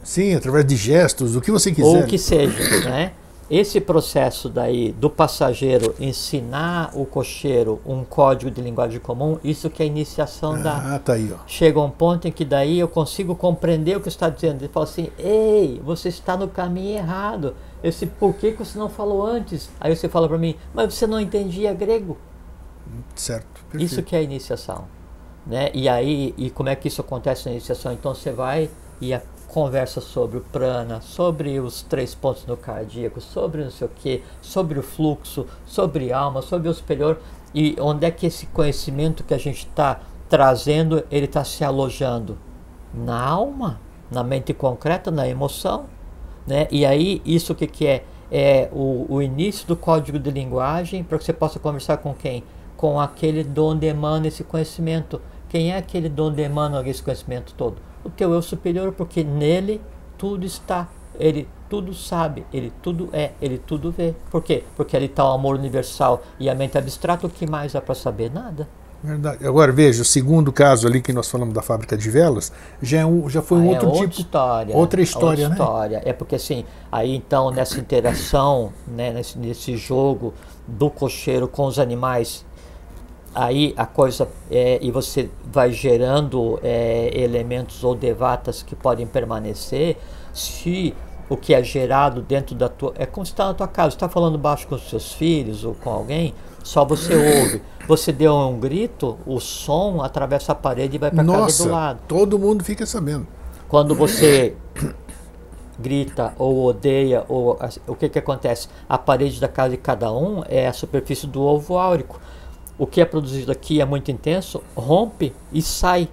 [0.01, 1.87] Sim, através de gestos, o que você quiser.
[1.87, 3.11] Ou o que seja, né?
[3.49, 9.81] Esse processo daí do passageiro ensinar o cocheiro um código de linguagem comum, isso que
[9.81, 11.37] é a iniciação da, Ah, tá aí, ó.
[11.47, 14.61] chega um ponto em que daí eu consigo compreender o que está dizendo.
[14.63, 17.55] Ele fala assim, ei, você está no caminho errado.
[17.81, 19.69] Esse por que, que você não falou antes?
[19.79, 22.17] Aí você fala para mim, mas você não entendia grego.
[23.15, 23.47] Certo.
[23.71, 23.85] Perfeito.
[23.85, 24.85] Isso que é a iniciação.
[25.45, 25.71] Né?
[25.73, 27.93] E aí, e como é que isso acontece na iniciação?
[27.93, 28.69] Então você vai
[28.99, 29.13] e
[29.57, 34.23] conversa sobre o prana, sobre os três pontos no cardíaco, sobre não sei o que,
[34.39, 37.19] sobre o fluxo, sobre alma, sobre o superior,
[37.55, 42.37] e onde é que esse conhecimento que a gente está trazendo, ele está se alojando?
[42.93, 43.81] Na alma,
[44.11, 45.85] na mente concreta, na emoção.
[46.45, 46.67] Né?
[46.69, 48.03] E aí, isso que, que é?
[48.31, 52.43] É o, o início do código de linguagem para que você possa conversar com quem?
[52.75, 55.19] Com aquele de onde emana esse conhecimento.
[55.49, 57.77] Quem é aquele de onde emana esse conhecimento todo?
[58.03, 59.81] O teu eu superior, porque nele
[60.17, 60.87] tudo está.
[61.19, 64.13] Ele tudo sabe, ele tudo é, ele tudo vê.
[64.31, 64.63] Por quê?
[64.75, 67.95] Porque ali está o amor universal e a mente abstrata, o que mais há para
[67.95, 68.31] saber?
[68.31, 68.67] Nada.
[69.03, 69.45] Verdade.
[69.45, 72.51] Agora veja, o segundo caso ali que nós falamos da fábrica de velas,
[72.81, 74.21] já, é um, já foi um Ah, é outro outra tipo.
[74.21, 74.75] história.
[74.75, 75.53] outra história, outra né?
[75.55, 76.01] história.
[76.03, 80.33] É porque assim, aí então nessa interação, né, nesse, nesse jogo
[80.67, 82.43] do cocheiro com os animais,
[83.37, 89.95] aí a coisa é, e você vai gerando é, elementos ou devatas que podem permanecer
[90.33, 90.95] se
[91.29, 94.09] o que é gerado dentro da tua é como se está na tua casa está
[94.09, 96.33] falando baixo com os seus filhos ou com alguém
[96.63, 101.23] só você ouve você deu um grito o som atravessa a parede e vai para
[101.23, 103.27] casa do lado todo mundo fica sabendo.
[103.69, 104.55] quando você
[105.79, 108.67] grita ou odeia, ou o que, que acontece?
[108.89, 112.19] A parede da casa de cada um é a superfície do ovo áurico.
[112.77, 116.07] O que é produzido aqui é muito intenso, rompe e sai.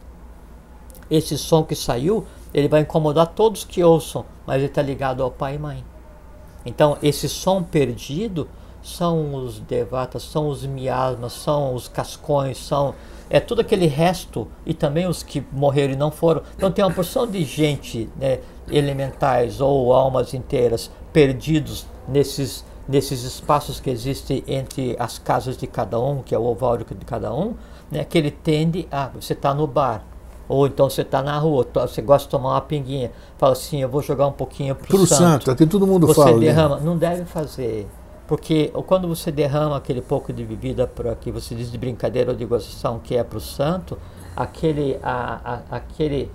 [1.10, 5.30] Esse som que saiu, ele vai incomodar todos que ouçam, mas ele está ligado ao
[5.30, 5.84] pai e mãe.
[6.64, 8.48] Então, esse som perdido
[8.82, 12.94] são os devatas, são os miasmas, são os cascões, são
[13.30, 16.42] é tudo aquele resto e também os que morreram e não foram.
[16.56, 23.80] Então tem uma porção de gente, né, elementais ou almas inteiras perdidos nesses nesses espaços
[23.80, 27.54] que existem entre as casas de cada um, que é o ovárico de cada um,
[27.90, 30.04] né, que ele tende a você está no bar
[30.46, 33.88] ou então você está na rua, você gosta de tomar uma pinguinha, fala assim, eu
[33.88, 36.32] vou jogar um pouquinho pro, Pro santo, aqui todo mundo você fala.
[36.32, 36.38] né?
[36.40, 37.86] derrama, não deve fazer.
[38.26, 42.36] Porque quando você derrama aquele pouco de bebida por aqui, você diz de brincadeira ou
[42.36, 43.98] de gozação que é para o santo,
[44.36, 45.40] aquele, a,
[45.70, 46.30] a- aquele,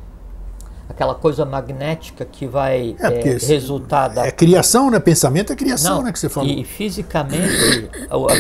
[0.90, 4.99] aquela coisa magnética que vai É, esse- resultar da É criação, né?
[4.99, 6.11] Pensamento é criação, não, né?
[6.11, 6.49] Que você falou.
[6.49, 7.90] E fisicamente,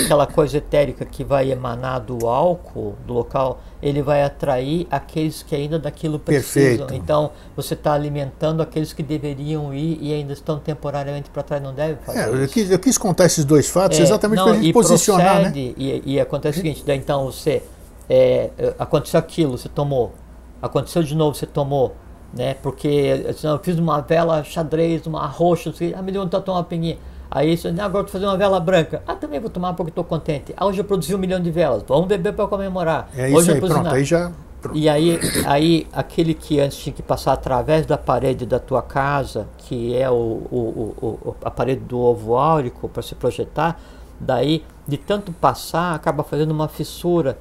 [0.03, 5.55] aquela coisa etérica que vai emanar do álcool, do local, ele vai atrair aqueles que
[5.55, 6.85] ainda daquilo precisam.
[6.87, 6.93] Perfeito.
[6.93, 11.73] Então, você está alimentando aqueles que deveriam ir e ainda estão temporariamente para trás, não
[11.73, 14.55] deve fazer É, eu, quis, eu quis contar esses dois fatos É, exatamente para a
[14.55, 15.41] gente posicionar, né?
[15.43, 17.61] procede, e, e acontece o seguinte, daí então você
[18.09, 20.13] é, é, aconteceu aquilo, você tomou,
[20.61, 21.95] aconteceu de novo, você tomou,
[22.33, 22.53] né?
[22.55, 26.59] Porque assim, eu fiz uma vela xadrez, uma roxa, assim, ah, me deu de tomar
[26.59, 26.97] uma pinguinha.
[27.31, 29.03] Aí você, "Não, agora eu vou fazer uma vela branca.
[29.07, 30.53] Ah, também vou tomar porque estou contente.
[30.57, 31.83] Ah, hoje eu produzi um milhão de velas.
[31.87, 33.09] Vamos beber para comemorar.
[33.15, 33.73] É hoje isso aí, pronto.
[33.83, 34.31] nada." Aí já.
[34.61, 34.77] pronto.
[34.77, 39.47] E aí, aí aquele que antes tinha que passar através da parede da tua casa,
[39.59, 43.79] que é o, o, o, o- a parede do ovo áurico para se projetar,
[44.19, 47.37] daí de tanto passar acaba fazendo uma fissura.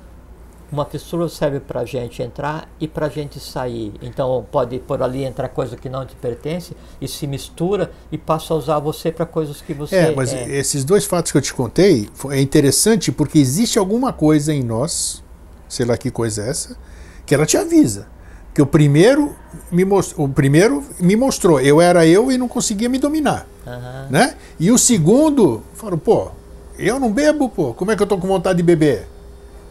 [0.70, 3.94] Uma fissura serve para a gente entrar e para a gente sair.
[4.02, 8.52] Então pode por ali entrar coisa que não te pertence e se mistura e passa
[8.52, 10.46] a usar você para coisas que você É, mas é.
[10.56, 15.24] esses dois fatos que eu te contei é interessante porque existe alguma coisa em nós,
[15.68, 16.76] sei lá que coisa é essa,
[17.24, 18.06] que ela te avisa.
[18.54, 19.34] Que o primeiro
[19.70, 24.08] me mostrou, o primeiro me mostrou, eu era eu e não conseguia me dominar, Aham.
[24.10, 24.34] né?
[24.60, 26.30] E o segundo falou, pô,
[26.76, 29.06] eu não bebo, pô, como é que eu tô com vontade de beber?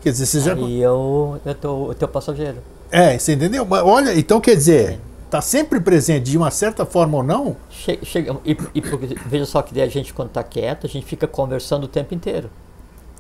[0.08, 2.60] Quer dizer, você já E eu, eu tô o teu passageiro.
[2.90, 3.66] É, você entendeu?
[3.66, 7.58] Mas olha, então quer dizer, tá sempre presente de uma certa forma ou não?
[7.70, 8.82] Che- chega, e, e
[9.26, 12.14] veja só que daí a gente quando está quieto, a gente fica conversando o tempo
[12.16, 12.50] inteiro.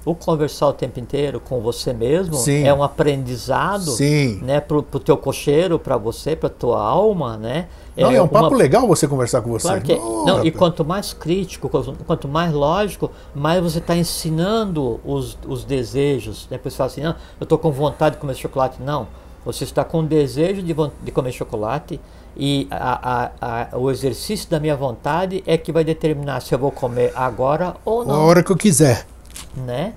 [0.09, 2.63] O conversar o tempo inteiro com você mesmo Sim.
[2.65, 4.39] é um aprendizado Sim.
[4.41, 7.67] né, pro, pro teu cocheiro, para você, para tua alma, né?
[7.97, 9.67] Não, é um uma- papo legal você conversar com você.
[9.67, 9.99] Claro que é.
[9.99, 11.67] Oh, Não, e quanto mais crítico,
[12.05, 16.47] quanto- mais lógico, mais você está ensinando os, os desejos.
[16.49, 16.57] Né?
[16.57, 18.81] Fala assim, não, eu estou com vontade de comer chocolate.
[18.81, 19.07] Não,
[19.43, 20.73] você está com desejo de,
[21.03, 21.99] de comer chocolate
[22.35, 26.59] e a- a- a- o exercício da minha vontade é que vai determinar se eu
[26.59, 28.25] vou comer agora ou A não.
[28.25, 29.05] hora que eu quiser.
[29.55, 29.93] Né?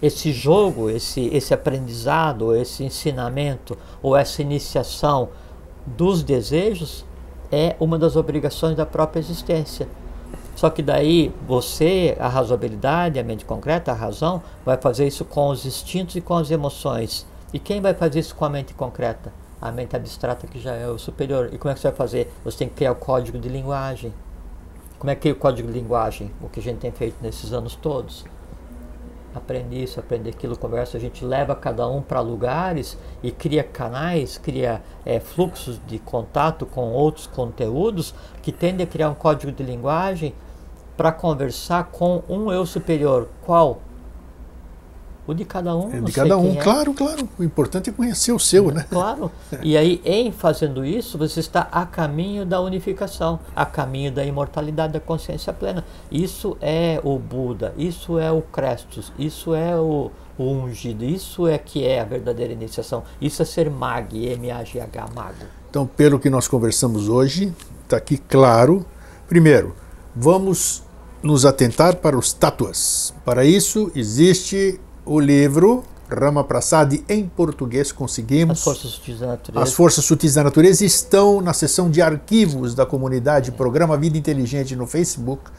[0.00, 5.30] Esse jogo, esse, esse aprendizado, esse ensinamento ou essa iniciação
[5.86, 7.04] dos desejos
[7.50, 9.88] é uma das obrigações da própria existência.
[10.54, 15.48] Só que daí você, a razoabilidade, a mente concreta, a razão, vai fazer isso com
[15.48, 17.26] os instintos e com as emoções.
[17.52, 19.32] E quem vai fazer isso com a mente concreta?
[19.60, 21.50] A mente abstrata que já é o superior.
[21.52, 22.32] E como é que você vai fazer?
[22.44, 24.12] Você tem que criar o código de linguagem.
[24.98, 26.30] Como é que é o código de linguagem?
[26.42, 28.24] O que a gente tem feito nesses anos todos
[29.36, 34.38] aprende isso, aprende aquilo, conversa, a gente leva cada um para lugares e cria canais,
[34.38, 39.62] cria é, fluxos de contato com outros conteúdos que tendem a criar um código de
[39.62, 40.34] linguagem
[40.96, 43.28] para conversar com um eu superior.
[43.44, 43.80] Qual?
[45.26, 45.92] O de cada um.
[45.92, 46.62] É de cada um, é.
[46.62, 47.28] claro, claro.
[47.38, 48.86] O importante é conhecer o seu, né?
[48.88, 49.30] Claro.
[49.62, 54.92] E aí, em fazendo isso, você está a caminho da unificação, a caminho da imortalidade
[54.92, 55.84] da consciência plena.
[56.10, 61.58] Isso é o Buda, isso é o Crestus, isso é o, o ungido, isso é
[61.58, 63.02] que é a verdadeira iniciação.
[63.20, 65.46] Isso é ser mag, M-A-G-H, mago.
[65.68, 68.86] Então, pelo que nós conversamos hoje, está aqui claro.
[69.28, 69.74] Primeiro,
[70.14, 70.84] vamos
[71.22, 73.12] nos atentar para os tátuas.
[73.24, 78.58] Para isso, existe o livro Rama Prasad em português conseguimos.
[78.58, 79.64] As Forças Sutis da Natureza.
[79.64, 83.52] As Forças Sutis da Natureza estão na seção de arquivos da comunidade é.
[83.52, 85.50] Programa Vida Inteligente no Facebook.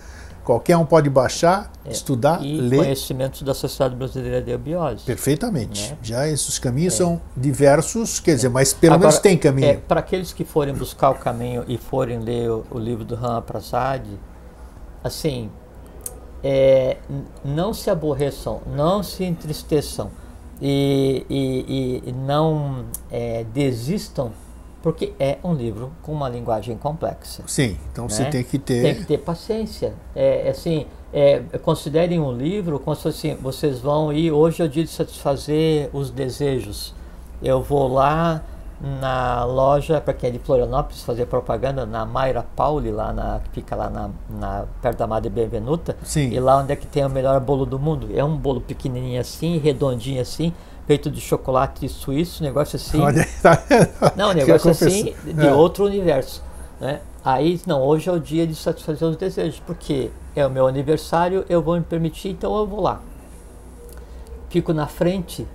[0.43, 1.91] Qualquer um pode baixar, é.
[1.91, 2.77] estudar, e ler.
[2.77, 5.03] conhecimentos da Sociedade Brasileira de Biose.
[5.03, 5.91] Perfeitamente.
[5.91, 5.97] Né?
[6.01, 6.97] Já esses caminhos é.
[6.97, 9.67] são diversos, quer dizer, mas pelo Agora, menos tem caminho.
[9.67, 13.13] É, Para aqueles que forem buscar o caminho e forem ler o, o livro do
[13.13, 14.05] Rama Prasad,
[15.03, 15.49] assim,
[16.43, 16.97] é,
[17.43, 20.11] não se aborreçam, não se entristeçam
[20.61, 24.31] e, e, e não é, desistam,
[24.81, 27.43] porque é um livro com uma linguagem complexa.
[27.47, 28.09] Sim, então né?
[28.09, 28.81] você tem que ter.
[28.81, 29.93] Tem que ter paciência.
[30.15, 34.65] É, assim, é, considerem um livro como se fosse assim, vocês vão ir, hoje é
[34.65, 36.93] o dia de satisfazer os desejos.
[37.41, 38.43] Eu vou lá
[38.79, 43.49] na loja, para quem é de Florianópolis, fazer propaganda na Mayra Pauli, lá na, que
[43.49, 45.97] fica lá na, na, perto da Madre Benvenuta.
[46.03, 46.29] Sim.
[46.29, 48.07] E lá onde é que tem o melhor bolo do mundo.
[48.13, 50.53] É um bolo pequenininho assim, redondinho assim,
[50.85, 53.01] feito de chocolate suíço, negócio assim.
[53.01, 53.63] Olha, tá
[54.15, 55.53] não, negócio assim de é.
[55.53, 56.43] outro universo.
[56.79, 57.01] Né?
[57.25, 61.43] Aí, não, hoje é o dia de satisfazer os desejos, porque é o meu aniversário,
[61.49, 63.01] eu vou me permitir, então eu vou lá.
[64.49, 65.47] Fico na frente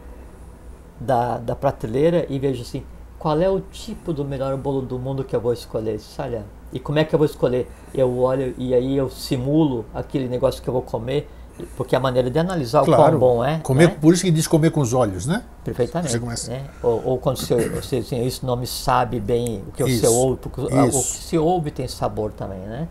[1.01, 2.85] da, da prateleira e vejo assim,
[3.23, 6.01] qual é o tipo do melhor bolo do mundo que eu vou escolher?
[6.19, 7.70] Olha, e como é que eu vou escolher?
[7.94, 11.31] Eu olho e aí eu simulo aquele negócio que eu vou comer,
[11.77, 13.61] porque a maneira de analisar claro, o quão bom é.
[13.61, 13.97] Comer, né?
[14.01, 15.44] Por isso que diz comer com os olhos, né?
[15.62, 16.19] Perfeitamente.
[16.51, 16.65] Né?
[16.82, 20.09] Ou, ou, quando você, você assim, isso não me sabe bem o que isso, você
[20.09, 20.99] ouve, porque isso.
[20.99, 22.89] o que se ouve tem sabor também, né?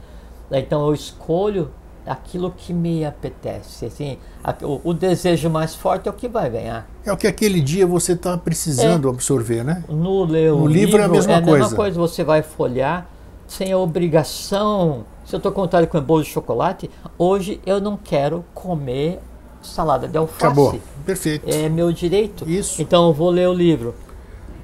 [0.49, 1.69] Então eu escolho
[2.11, 3.85] aquilo que me apetece.
[3.85, 4.17] Assim,
[4.61, 6.87] o, o, desejo mais forte é o que vai ganhar.
[7.05, 9.83] É o que aquele dia você está precisando é, absorver, né?
[9.87, 11.51] No, no livro, livro, é a mesma é coisa.
[11.51, 13.07] É a mesma coisa, você vai folhear
[13.47, 15.05] sem a obrigação.
[15.25, 19.19] Se eu estou contando com um bolo de chocolate, hoje eu não quero comer
[19.61, 20.45] salada de alface.
[20.45, 20.79] Acabou.
[21.05, 21.49] Perfeito.
[21.49, 22.49] É meu direito.
[22.49, 22.81] Isso.
[22.81, 23.95] Então eu vou ler o livro.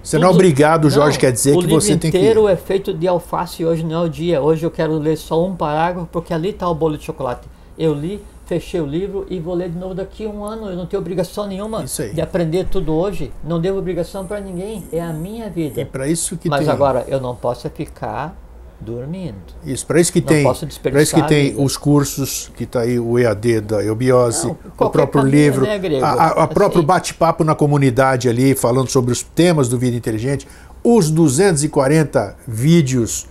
[0.04, 2.18] Você não é obrigado, Jorge, não, quer dizer que você tem que.
[2.18, 4.42] O livro inteiro é feito de alface hoje não é o dia.
[4.42, 7.48] Hoje eu quero ler só um parágrafo porque ali está o bolo de chocolate.
[7.78, 10.70] Eu li, fechei o livro e vou ler de novo daqui a um ano.
[10.70, 11.84] Eu não tenho obrigação nenhuma
[12.14, 13.32] de aprender tudo hoje.
[13.44, 14.84] Não devo obrigação para ninguém.
[14.92, 15.82] É a minha vida.
[15.82, 16.70] É para isso que Mas tem...
[16.70, 18.36] agora eu não posso ficar
[18.80, 19.36] dormindo.
[19.66, 20.44] Isso, para isso que não tem,
[20.84, 25.24] para isso que tem os cursos que está aí o EAD da Eubiose, o próprio
[25.24, 26.54] livro, né, a, a, a assim.
[26.54, 30.48] próprio bate-papo na comunidade ali falando sobre os temas do Vida Inteligente,
[30.84, 33.28] os 240 vídeos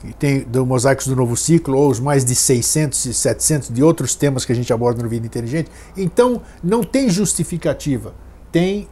[0.00, 3.82] que tem do Mosaicos do Novo Ciclo ou os mais de 600 e 700 de
[3.82, 5.70] outros temas que a gente aborda no Vida Inteligente.
[5.96, 8.12] Então, não tem justificativa.
[8.50, 8.88] Tem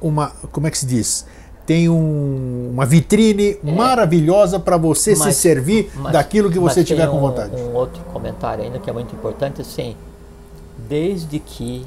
[0.00, 1.26] uma, como é que se diz?
[1.66, 3.72] Tem um, uma vitrine é.
[3.72, 7.54] maravilhosa para você mas, se servir mas, daquilo que você tiver com vontade.
[7.56, 9.96] Um outro comentário ainda que é muito importante, assim,
[10.88, 11.86] desde que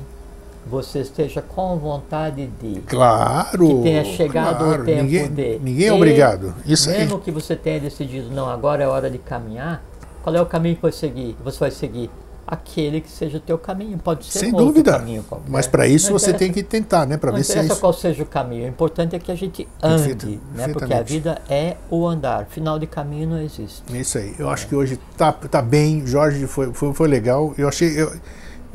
[0.66, 2.82] você esteja com vontade de.
[2.82, 3.68] Claro!
[3.68, 5.60] Que tenha chegado claro, o tempo ninguém, de.
[5.60, 6.56] Ninguém é obrigado.
[6.66, 7.22] Isso mesmo aí.
[7.22, 9.84] que você tenha decidido, não, agora é hora de caminhar,
[10.24, 11.36] qual é o caminho que vai seguir?
[11.44, 12.10] Você vai seguir
[12.48, 13.98] aquele que seja o teu caminho.
[13.98, 14.94] Pode ser Sem um dúvida.
[14.94, 15.50] caminho qualquer.
[15.50, 17.18] Mas para isso você tem que tentar, né?
[17.18, 17.80] Para ver se é isso.
[17.80, 18.66] qual seja o caminho.
[18.66, 20.68] O importante é que a gente ande, Perfeito, né?
[20.68, 22.46] Porque a vida é o andar.
[22.46, 23.82] Final de caminho não existe.
[23.92, 24.36] É isso aí.
[24.38, 24.54] Eu é.
[24.54, 26.06] acho que hoje tá, tá bem.
[26.06, 27.54] Jorge foi, foi, foi legal.
[27.58, 28.00] Eu achei.
[28.00, 28.14] Eu,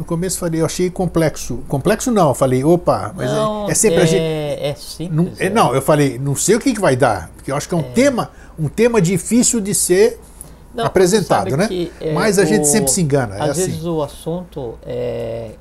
[0.01, 1.59] no começo falei, eu achei complexo.
[1.69, 4.23] Complexo não, eu falei, opa, mas não, é, é sempre é, a gente.
[4.23, 5.15] É simples.
[5.15, 7.69] Não, é, não, eu falei, não sei o que, que vai dar, porque eu acho
[7.69, 10.19] que é um tema, um tema difícil de ser
[10.75, 11.67] não, apresentado, né?
[11.67, 13.37] Que, é, Mas a gente sempre se engana.
[13.37, 13.89] Às é vezes assim.
[13.89, 15.53] o assunto é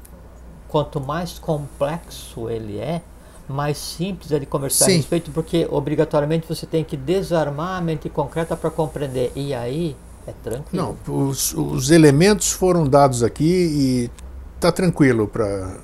[0.67, 3.01] quanto mais complexo ele é,
[3.47, 4.93] mais simples é de conversar Sim.
[4.93, 9.31] a respeito, porque obrigatoriamente você tem que desarmar a mente concreta para compreender.
[9.35, 9.95] E aí
[10.27, 10.97] é tranquilo.
[11.07, 14.11] Não, os, os elementos foram dados aqui e
[14.59, 15.77] tá tranquilo para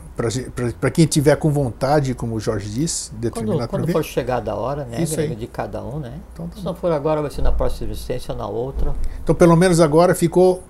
[0.79, 4.55] para quem tiver com vontade, como o Jorge disse, determinar Quando, quando for chegada a
[4.55, 6.13] hora, né, Isso de cada um, né?
[6.33, 8.95] Então, tá Se não for agora, vai ser na próxima existência ou na outra.
[9.21, 10.63] Então, pelo menos agora ficou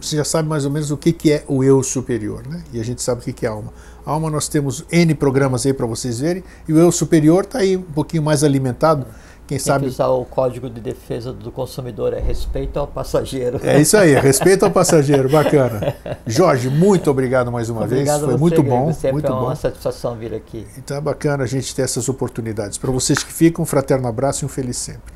[0.00, 2.62] você já sabe mais ou menos o que, que é o eu superior, né?
[2.72, 3.72] E a gente sabe o que, que é alma.
[4.06, 7.76] Alma nós temos N programas aí para vocês verem, e o eu superior está aí
[7.76, 9.06] um pouquinho mais alimentado.
[9.48, 9.86] Quem sabe.
[9.86, 13.58] que usar o código de defesa do consumidor, é respeito ao passageiro.
[13.62, 15.96] É isso aí, respeito ao passageiro, bacana.
[16.26, 19.44] Jorge, muito obrigado mais uma Obrigado vez, foi você, muito bom, Sempre muito é bom.
[19.44, 20.66] uma satisfação vir aqui.
[20.76, 22.76] Então é bacana a gente ter essas oportunidades.
[22.76, 25.14] Para vocês que ficam, um fraterno abraço e um feliz sempre.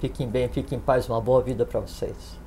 [0.00, 2.43] Fiquem bem, fiquem em paz, uma boa vida para vocês.